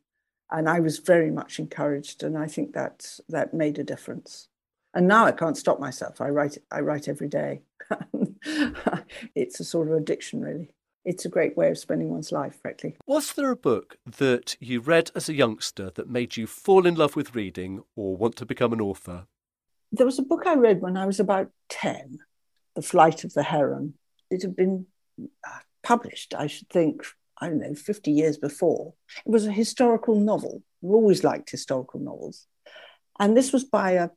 And 0.52 0.70
I 0.70 0.80
was 0.80 1.00
very 1.00 1.32
much 1.32 1.58
encouraged, 1.58 2.22
and 2.22 2.38
I 2.38 2.46
think 2.46 2.74
that 2.74 3.20
that 3.30 3.54
made 3.54 3.80
a 3.80 3.84
difference. 3.84 4.48
And 4.94 5.08
now 5.08 5.26
I 5.26 5.32
can't 5.32 5.58
stop 5.58 5.80
myself. 5.80 6.22
I 6.22 6.30
write. 6.30 6.58
I 6.72 6.82
write 6.82 7.08
every 7.08 7.28
day. 7.28 7.62
it's 9.36 9.60
a 9.60 9.64
sort 9.64 9.88
of 9.88 9.96
addiction, 9.96 10.42
really. 10.42 10.70
It's 11.04 11.26
a 11.26 11.30
great 11.30 11.56
way 11.56 11.70
of 11.70 11.78
spending 11.78 12.10
one's 12.10 12.32
life, 12.32 12.60
frankly. 12.62 12.98
Was 13.06 13.34
there 13.34 13.52
a 13.52 13.56
book 13.56 13.98
that 14.18 14.58
you 14.60 14.80
read 14.80 15.12
as 15.16 15.30
a 15.30 15.36
youngster 15.36 15.92
that 15.92 16.10
made 16.10 16.36
you 16.36 16.48
fall 16.48 16.88
in 16.88 16.96
love 16.96 17.16
with 17.16 17.36
reading 17.36 17.84
or 17.96 18.18
want 18.18 18.36
to 18.38 18.46
become 18.46 18.74
an 18.74 18.82
author? 18.82 19.28
There 19.92 20.06
was 20.06 20.18
a 20.18 20.24
book 20.24 20.48
I 20.48 20.56
read 20.56 20.82
when 20.82 20.98
I 20.98 21.06
was 21.06 21.20
about 21.20 21.52
10, 21.70 22.18
The 22.76 22.82
Flight 22.82 23.24
of 23.24 23.34
the 23.34 23.44
Heron. 23.44 23.94
It 24.32 24.42
had 24.42 24.56
been 24.56 24.88
uh, 25.22 25.60
published, 25.84 26.34
I 26.34 26.48
should 26.48 26.70
think, 26.70 27.04
I 27.40 27.50
don't 27.50 27.60
know, 27.60 27.76
50 27.76 28.12
years 28.12 28.38
before. 28.38 28.96
It 29.26 29.30
was 29.30 29.46
a 29.46 29.52
historical 29.52 30.20
novel. 30.20 30.64
I've 30.84 30.90
always 30.90 31.24
liked 31.24 31.52
historical 31.52 32.00
novels. 32.00 32.48
And 33.20 33.38
this 33.38 33.54
was 33.54 33.64
by 33.64 33.92
a, 33.92 34.10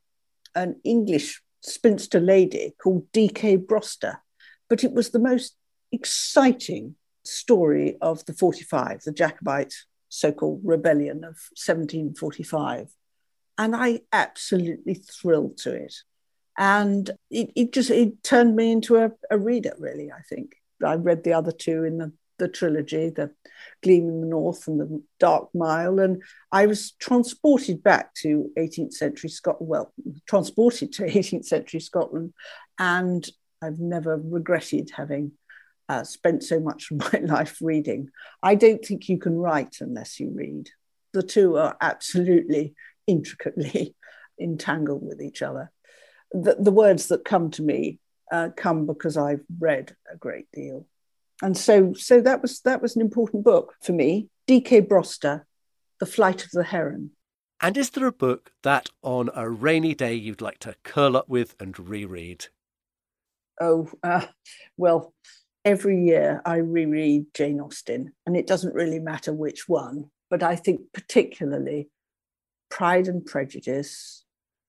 an 0.55 0.81
English 0.83 1.41
spinster 1.61 2.19
lady 2.19 2.75
called 2.81 3.11
D.K. 3.11 3.57
Broster. 3.57 4.21
But 4.69 4.83
it 4.83 4.93
was 4.93 5.09
the 5.09 5.19
most 5.19 5.55
exciting 5.91 6.95
story 7.23 7.97
of 8.01 8.25
the 8.25 8.33
45, 8.33 9.03
the 9.03 9.11
Jacobite 9.11 9.73
so 10.09 10.31
called 10.31 10.61
rebellion 10.63 11.17
of 11.17 11.37
1745. 11.55 12.89
And 13.57 13.75
I 13.75 14.01
absolutely 14.11 14.95
thrilled 14.95 15.57
to 15.59 15.73
it. 15.73 15.95
And 16.57 17.09
it, 17.29 17.51
it 17.55 17.73
just 17.73 17.89
it 17.89 18.23
turned 18.23 18.55
me 18.55 18.71
into 18.71 18.97
a, 18.97 19.11
a 19.31 19.37
reader, 19.37 19.73
really, 19.79 20.11
I 20.11 20.21
think. 20.21 20.55
I 20.83 20.95
read 20.95 21.23
the 21.23 21.33
other 21.33 21.51
two 21.51 21.83
in 21.83 21.97
the, 21.97 22.11
the 22.39 22.47
trilogy, 22.47 23.09
the 23.09 23.31
Gleam 23.83 24.09
in 24.09 24.21
the 24.21 24.27
North 24.27 24.67
and 24.67 24.79
the 24.79 25.01
Dark 25.19 25.49
Mile, 25.53 25.99
and 25.99 26.23
I 26.51 26.65
was 26.65 26.91
transported 26.93 27.83
back 27.83 28.13
to 28.15 28.49
18th 28.57 28.93
century 28.93 29.29
Scotland. 29.29 29.69
Well, 29.69 29.93
transported 30.27 30.91
to 30.93 31.03
18th 31.05 31.45
century 31.45 31.79
Scotland, 31.79 32.33
and 32.79 33.27
I've 33.61 33.79
never 33.79 34.17
regretted 34.17 34.91
having 34.95 35.33
uh, 35.89 36.03
spent 36.03 36.43
so 36.43 36.59
much 36.59 36.91
of 36.91 37.13
my 37.13 37.19
life 37.23 37.57
reading. 37.61 38.09
I 38.41 38.55
don't 38.55 38.83
think 38.83 39.09
you 39.09 39.17
can 39.17 39.37
write 39.37 39.77
unless 39.81 40.19
you 40.19 40.31
read. 40.33 40.69
The 41.13 41.23
two 41.23 41.57
are 41.57 41.75
absolutely 41.81 42.75
intricately 43.07 43.95
entangled 44.39 45.05
with 45.05 45.21
each 45.21 45.41
other. 45.41 45.71
The, 46.31 46.55
the 46.59 46.71
words 46.71 47.07
that 47.07 47.25
come 47.25 47.49
to 47.51 47.63
me 47.63 47.99
uh, 48.31 48.49
come 48.55 48.85
because 48.85 49.17
I've 49.17 49.43
read 49.59 49.95
a 50.11 50.15
great 50.15 50.45
deal, 50.53 50.85
and 51.41 51.57
so 51.57 51.93
so 51.93 52.21
that 52.21 52.41
was 52.41 52.61
that 52.61 52.81
was 52.81 52.95
an 52.95 53.01
important 53.01 53.43
book 53.43 53.75
for 53.81 53.93
me. 53.93 54.29
D.K. 54.47 54.81
Broster, 54.81 55.45
The 55.99 56.05
Flight 56.05 56.43
of 56.43 56.51
the 56.51 56.63
Heron. 56.63 57.11
And 57.61 57.77
is 57.77 57.89
there 57.91 58.07
a 58.07 58.11
book 58.11 58.51
that 58.63 58.89
on 59.03 59.29
a 59.35 59.49
rainy 59.49 59.93
day 59.93 60.13
you'd 60.13 60.41
like 60.41 60.59
to 60.59 60.75
curl 60.83 61.17
up 61.17 61.27
with 61.27 61.55
and 61.59 61.77
reread? 61.77 62.47
Oh, 63.61 63.89
uh, 64.01 64.25
well, 64.77 65.13
every 65.65 66.05
year 66.05 66.41
I 66.45 66.57
reread 66.57 67.25
Jane 67.33 67.59
Austen, 67.59 68.13
and 68.25 68.37
it 68.37 68.47
doesn't 68.47 68.73
really 68.73 68.99
matter 68.99 69.33
which 69.33 69.67
one, 69.67 70.09
but 70.29 70.41
I 70.41 70.55
think 70.55 70.81
particularly 70.93 71.89
Pride 72.69 73.07
and 73.07 73.25
Prejudice 73.25 74.23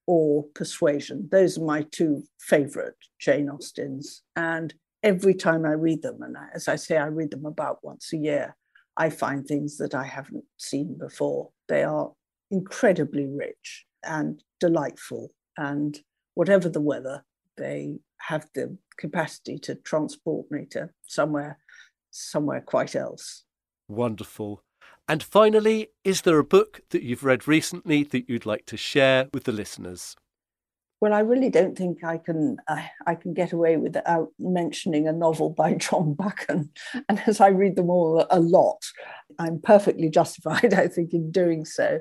or 0.06 0.44
Persuasion. 0.54 1.28
Those 1.30 1.56
are 1.56 1.64
my 1.64 1.86
two 1.92 2.24
favorite 2.40 2.96
Jane 3.20 3.48
Austens. 3.48 4.22
And 4.34 4.74
every 5.02 5.34
time 5.34 5.64
I 5.64 5.72
read 5.72 6.02
them, 6.02 6.22
and 6.22 6.36
as 6.54 6.68
I 6.68 6.76
say, 6.76 6.96
I 6.96 7.06
read 7.06 7.30
them 7.30 7.46
about 7.46 7.78
once 7.82 8.12
a 8.12 8.16
year, 8.16 8.56
I 8.96 9.10
find 9.10 9.46
things 9.46 9.78
that 9.78 9.94
I 9.94 10.04
haven't 10.04 10.44
seen 10.58 10.96
before. 10.98 11.50
They 11.68 11.84
are 11.84 12.12
incredibly 12.50 13.26
rich 13.26 13.86
and 14.04 14.42
delightful. 14.58 15.30
And 15.56 15.98
whatever 16.34 16.68
the 16.68 16.80
weather, 16.80 17.24
they 17.56 17.98
have 18.18 18.46
the 18.54 18.76
capacity 18.98 19.58
to 19.58 19.74
transport 19.76 20.50
me 20.50 20.66
to 20.70 20.90
somewhere 21.06 21.58
somewhere 22.10 22.60
quite 22.60 22.96
else. 22.96 23.44
Wonderful. 23.88 24.62
And 25.08 25.22
finally, 25.22 25.88
is 26.04 26.22
there 26.22 26.38
a 26.38 26.44
book 26.44 26.82
that 26.90 27.02
you've 27.02 27.24
read 27.24 27.48
recently 27.48 28.04
that 28.04 28.28
you'd 28.28 28.46
like 28.46 28.66
to 28.66 28.76
share 28.76 29.28
with 29.32 29.44
the 29.44 29.52
listeners? 29.52 30.16
Well, 31.00 31.14
I 31.14 31.20
really 31.20 31.48
don't 31.48 31.76
think 31.76 32.04
I 32.04 32.18
can 32.18 32.58
I, 32.68 32.90
I 33.06 33.14
can 33.14 33.32
get 33.32 33.52
away 33.52 33.78
without 33.78 34.28
mentioning 34.38 35.08
a 35.08 35.12
novel 35.12 35.50
by 35.50 35.74
John 35.86 36.14
Buchan. 36.14 36.70
And 37.08 37.22
as 37.26 37.40
I 37.40 37.48
read 37.48 37.76
them 37.76 37.90
all 37.90 38.26
a 38.30 38.40
lot, 38.40 38.84
I'm 39.38 39.60
perfectly 39.60 40.10
justified, 40.10 40.74
I 40.84 40.88
think, 40.88 41.14
in 41.14 41.30
doing 41.30 41.64
so. 41.64 42.00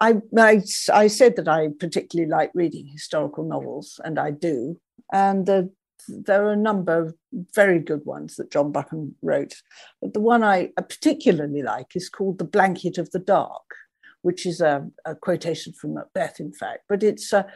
I, 0.00 0.16
I, 0.38 0.62
I 0.92 1.08
said 1.08 1.36
that 1.36 1.48
I 1.48 1.68
particularly 1.78 2.30
like 2.30 2.50
reading 2.54 2.86
historical 2.86 3.44
novels, 3.44 4.00
and 4.02 4.18
I 4.18 4.30
do. 4.30 4.80
And 5.12 5.44
the, 5.44 5.70
there 6.08 6.46
are 6.46 6.52
a 6.52 6.56
number 6.56 6.98
of 6.98 7.14
very 7.54 7.80
good 7.80 8.06
ones 8.06 8.36
that 8.36 8.50
John 8.50 8.72
Buchan 8.72 9.14
wrote. 9.20 9.56
But 10.00 10.14
the 10.14 10.20
one 10.20 10.42
I 10.42 10.70
particularly 10.76 11.62
like 11.62 11.94
is 11.94 12.08
called 12.08 12.38
The 12.38 12.44
Blanket 12.44 12.96
of 12.96 13.10
the 13.10 13.18
Dark, 13.18 13.74
which 14.22 14.46
is 14.46 14.62
a, 14.62 14.88
a 15.04 15.14
quotation 15.14 15.74
from 15.74 15.94
Macbeth, 15.94 16.40
in 16.40 16.54
fact. 16.54 16.84
But 16.88 17.02
it's 17.02 17.34
a, 17.34 17.46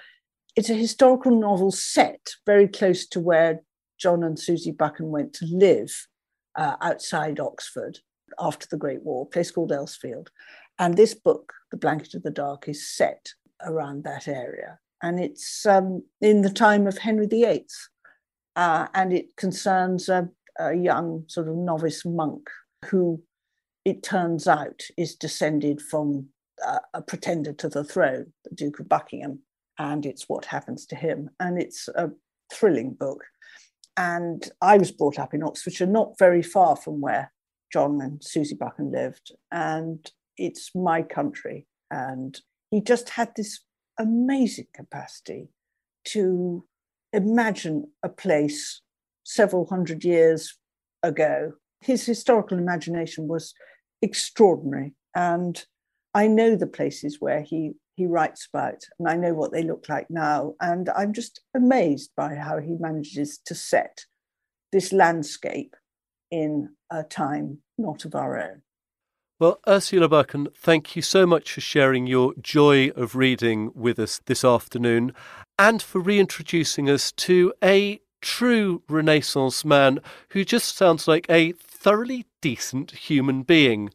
it's 0.57 0.71
a 0.71 0.75
historical 0.75 1.39
novel 1.39 1.71
set 1.71 2.35
very 2.47 2.69
close 2.69 3.07
to 3.09 3.21
where 3.21 3.63
John 3.99 4.23
and 4.23 4.39
Susie 4.39 4.73
Buchan 4.73 5.11
went 5.11 5.33
to 5.35 5.47
live 5.47 5.91
uh, 6.57 6.77
outside 6.81 7.41
Oxford 7.41 7.99
after 8.39 8.67
the 8.71 8.77
Great 8.77 9.03
War, 9.03 9.25
a 9.25 9.33
place 9.33 9.51
called 9.51 9.73
Elsfield. 9.73 10.29
And 10.79 10.97
this 10.97 11.15
book, 11.15 11.53
The 11.71 11.77
Blanket 11.77 12.15
of 12.15 12.23
the 12.23 12.31
Dark, 12.31 12.69
is 12.69 12.89
set 12.89 13.29
around 13.65 14.05
that 14.05 14.29
area. 14.29 14.79
And 15.03 15.21
it's 15.21 15.67
um, 15.67 16.03
in 16.21 16.43
the 16.43 16.51
time 16.51 16.87
of 16.87 16.99
Henry 16.99 17.27
VIII. 17.27 17.67
Uh, 18.57 18.87
and 18.95 19.13
it 19.13 19.37
concerns 19.37 20.09
a, 20.09 20.29
a 20.59 20.75
young 20.75 21.25
sort 21.27 21.49
of 21.49 21.57
novice 21.57 22.05
monk 22.05 22.49
who, 22.87 23.21
it 23.85 24.03
turns 24.03 24.47
out, 24.47 24.83
is 24.97 25.17
descended 25.17 25.83
from 25.83 26.27
uh, 26.65 26.79
a 26.95 27.03
pretender 27.03 27.53
to 27.53 27.69
the 27.69 27.83
throne, 27.83 28.33
the 28.45 28.55
Duke 28.55 28.79
of 28.79 28.89
Buckingham 28.89 29.41
and 29.79 30.07
it's 30.07 30.29
what 30.29 30.45
happens 30.45 30.87
to 30.87 30.97
him. 30.97 31.31
And 31.41 31.61
it's 31.61 31.89
a 31.89 32.11
thrilling 32.53 32.93
book. 32.93 33.25
And 33.97 34.51
I 34.61 34.77
was 34.77 34.91
brought 34.91 35.19
up 35.19 35.35
in 35.35 35.43
Oxfordshire, 35.43 35.87
not 35.87 36.19
very 36.19 36.43
far 36.43 36.77
from 36.77 37.01
where 37.01 37.33
John 37.73 38.01
and 38.01 38.23
Susie 38.23 38.57
Buchan 38.57 38.91
lived. 38.93 39.33
And 39.53 40.11
it's 40.37 40.75
my 40.75 41.03
country. 41.03 41.67
And 41.91 42.41
he 42.71 42.81
just 42.81 43.11
had 43.11 43.33
this 43.37 43.61
amazing 43.99 44.67
capacity 44.75 45.49
to 46.07 46.65
imagine 47.13 47.91
a 48.03 48.09
place 48.09 48.81
several 49.23 49.67
hundred 49.67 50.05
years 50.05 50.59
ago. 51.03 51.53
His 51.81 52.05
historical 52.05 52.59
imagination 52.59 53.29
was 53.29 53.55
extraordinary. 54.03 54.95
And 55.15 55.65
I 56.15 56.27
know 56.27 56.57
the 56.57 56.67
places 56.67 57.21
where 57.21 57.43
he 57.43 57.73
he 57.97 58.07
writes 58.07 58.49
about, 58.53 58.83
and 58.99 59.09
I 59.09 59.17
know 59.17 59.35
what 59.35 59.53
they 59.53 59.63
look 59.63 59.89
like 59.89 60.11
now. 60.11 60.55
And 60.61 60.89
I'm 60.91 61.13
just 61.13 61.41
amazed 61.55 62.11
by 62.17 62.35
how 62.35 62.59
he 62.59 62.77
manages 62.79 63.39
to 63.47 63.55
set 63.55 64.05
this 64.73 64.93
landscape 64.93 65.77
in 66.31 66.71
a 66.91 67.05
time 67.05 67.59
not 67.79 68.05
of 68.05 68.15
our 68.15 68.41
own. 68.41 68.63
Well, 69.39 69.61
Ursula 69.69 70.09
Buchan, 70.09 70.49
thank 70.57 70.97
you 70.97 71.03
so 71.03 71.27
much 71.27 71.53
for 71.53 71.61
sharing 71.61 72.07
your 72.07 72.35
joy 72.41 72.91
of 72.91 73.17
reading 73.17 73.71
with 73.75 73.99
us 73.99 74.21
this 74.27 74.45
afternoon 74.45 75.13
and 75.59 75.83
for 75.83 76.01
reintroducing 76.01 76.89
us 76.89 77.13
to 77.13 77.53
a 77.63 78.01
true 78.21 78.83
Renaissance 78.89 79.65
man 79.65 80.01
who 80.31 80.45
just 80.45 80.77
sounds 80.77 81.07
like 81.07 81.27
a 81.29 81.53
thoroughly 81.53 82.27
decent 82.41 82.93
human 82.93 83.43
being. 83.43 83.91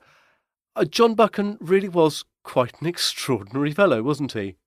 Uh, 0.75 0.85
John 0.85 1.15
Buchan 1.15 1.57
really 1.59 1.89
was 1.89 2.25
quite 2.43 2.79
an 2.81 2.87
extraordinary 2.87 3.71
fellow, 3.71 4.01
wasn't 4.03 4.33
he? 4.33 4.57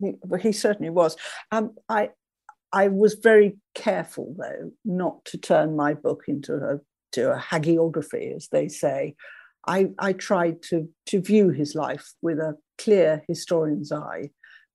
He, 0.00 0.14
he 0.40 0.52
certainly 0.52 0.90
was. 0.90 1.16
Um, 1.50 1.74
I 1.88 2.10
I 2.72 2.88
was 2.88 3.14
very 3.14 3.56
careful 3.74 4.34
though 4.36 4.72
not 4.84 5.24
to 5.26 5.38
turn 5.38 5.76
my 5.76 5.94
book 5.94 6.24
into 6.26 6.54
a 6.56 6.80
to 7.12 7.32
a 7.32 7.38
hagiography, 7.38 8.34
as 8.34 8.48
they 8.48 8.68
say. 8.68 9.14
I, 9.66 9.90
I 9.98 10.12
tried 10.12 10.62
to 10.64 10.88
to 11.06 11.20
view 11.20 11.50
his 11.50 11.74
life 11.74 12.12
with 12.20 12.38
a 12.38 12.56
clear 12.76 13.24
historian's 13.28 13.92
eye, 13.92 14.30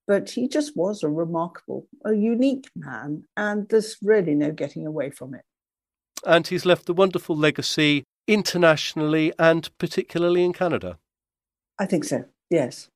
but 0.08 0.30
he 0.32 0.48
just 0.48 0.76
was 0.76 1.04
a 1.04 1.10
remarkable, 1.10 1.88
a 2.06 2.14
unique 2.14 2.68
man, 2.76 3.24
and 3.38 3.68
there's 3.70 3.98
really 4.02 4.34
no 4.34 4.52
getting 4.52 4.88
away 4.88 5.12
from 5.12 5.36
it. 5.36 5.44
And 6.26 6.48
he's 6.48 6.66
left 6.66 6.90
a 6.90 6.94
wonderful 6.94 7.36
legacy 7.36 8.04
internationally 8.28 9.34
and 9.38 9.70
particularly 9.78 10.44
in 10.44 10.54
Canada. 10.54 10.98
I 11.78 11.86
think 11.86 12.04
so. 12.04 12.26
Yes. 12.50 12.90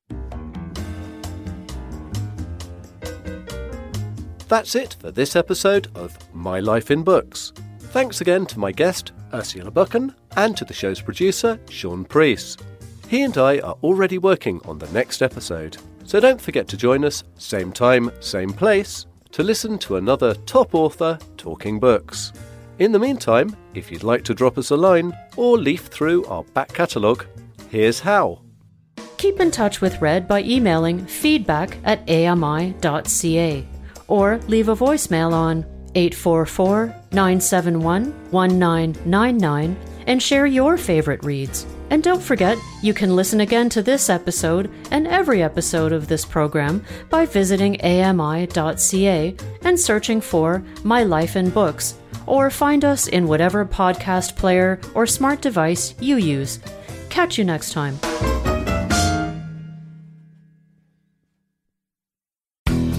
That's 4.48 4.76
it 4.76 4.96
for 5.00 5.12
this 5.12 5.36
episode 5.36 5.88
of 5.96 6.18
My 6.34 6.60
Life 6.60 6.92
in 6.92 7.04
Books. 7.04 7.54
Thanks 7.80 8.22
again 8.22 8.46
to 8.48 8.60
my 8.60 8.72
guest, 8.72 9.12
Ursula 9.34 9.72
Buchan, 9.72 10.14
and 10.36 10.58
to 10.58 10.66
the 10.66 10.74
show's 10.74 11.02
producer, 11.02 11.60
Sean 11.70 12.04
Priest. 12.04 12.64
He 13.08 13.22
and 13.22 13.38
I 13.38 13.60
are 13.60 13.78
already 13.84 14.18
working 14.18 14.60
on 14.66 14.80
the 14.80 14.92
next 14.92 15.22
episode, 15.22 15.78
so 16.04 16.20
don't 16.20 16.42
forget 16.42 16.68
to 16.70 16.78
join 16.78 17.06
us, 17.06 17.24
same 17.38 17.72
time, 17.72 18.12
same 18.20 18.52
place, 18.52 19.06
to 19.32 19.44
listen 19.44 19.78
to 19.80 19.98
another 19.98 20.34
top 20.46 20.76
author 20.76 21.18
talking 21.38 21.80
books. 21.80 22.34
In 22.80 22.92
the 22.92 23.00
meantime, 23.00 23.56
if 23.74 23.92
you'd 23.92 24.04
like 24.04 24.24
to 24.26 24.34
drop 24.34 24.58
us 24.58 24.72
a 24.72 24.78
line 24.78 25.16
or 25.38 25.58
leaf 25.58 25.88
through 25.88 26.26
our 26.26 26.44
back 26.44 26.70
catalogue, 26.74 27.26
here's 27.70 28.00
how. 28.00 28.42
Keep 29.24 29.40
in 29.40 29.52
touch 29.52 29.80
with 29.80 30.02
Red 30.02 30.28
by 30.28 30.42
emailing 30.44 31.06
feedback 31.06 31.78
at 31.86 32.02
ami.ca 32.10 33.66
or 34.10 34.38
leave 34.50 34.68
a 34.68 34.76
voicemail 34.76 35.32
on 35.32 35.60
844 35.96 36.88
971 37.14 38.12
1999 38.32 39.78
and 40.08 40.22
share 40.22 40.46
your 40.46 40.76
favorite 40.76 41.24
reads. 41.24 41.66
And 41.90 42.04
don't 42.04 42.22
forget, 42.22 42.58
you 42.82 42.94
can 42.94 43.16
listen 43.16 43.40
again 43.40 43.70
to 43.70 43.82
this 43.82 44.10
episode 44.10 44.70
and 44.92 45.08
every 45.08 45.42
episode 45.42 45.94
of 45.94 46.10
this 46.10 46.26
program 46.26 46.84
by 47.10 47.26
visiting 47.26 47.80
ami.ca 47.80 49.38
and 49.62 49.80
searching 49.80 50.20
for 50.20 50.66
My 50.84 51.04
Life 51.04 51.38
in 51.38 51.50
Books, 51.50 51.96
or 52.26 52.50
find 52.50 52.84
us 52.84 53.08
in 53.08 53.30
whatever 53.30 53.64
podcast 53.66 54.36
player 54.36 54.82
or 54.94 55.08
smart 55.08 55.40
device 55.42 55.96
you 56.02 56.18
use. 56.18 56.60
Catch 57.10 57.38
you 57.38 57.46
next 57.46 57.72
time. 57.72 57.98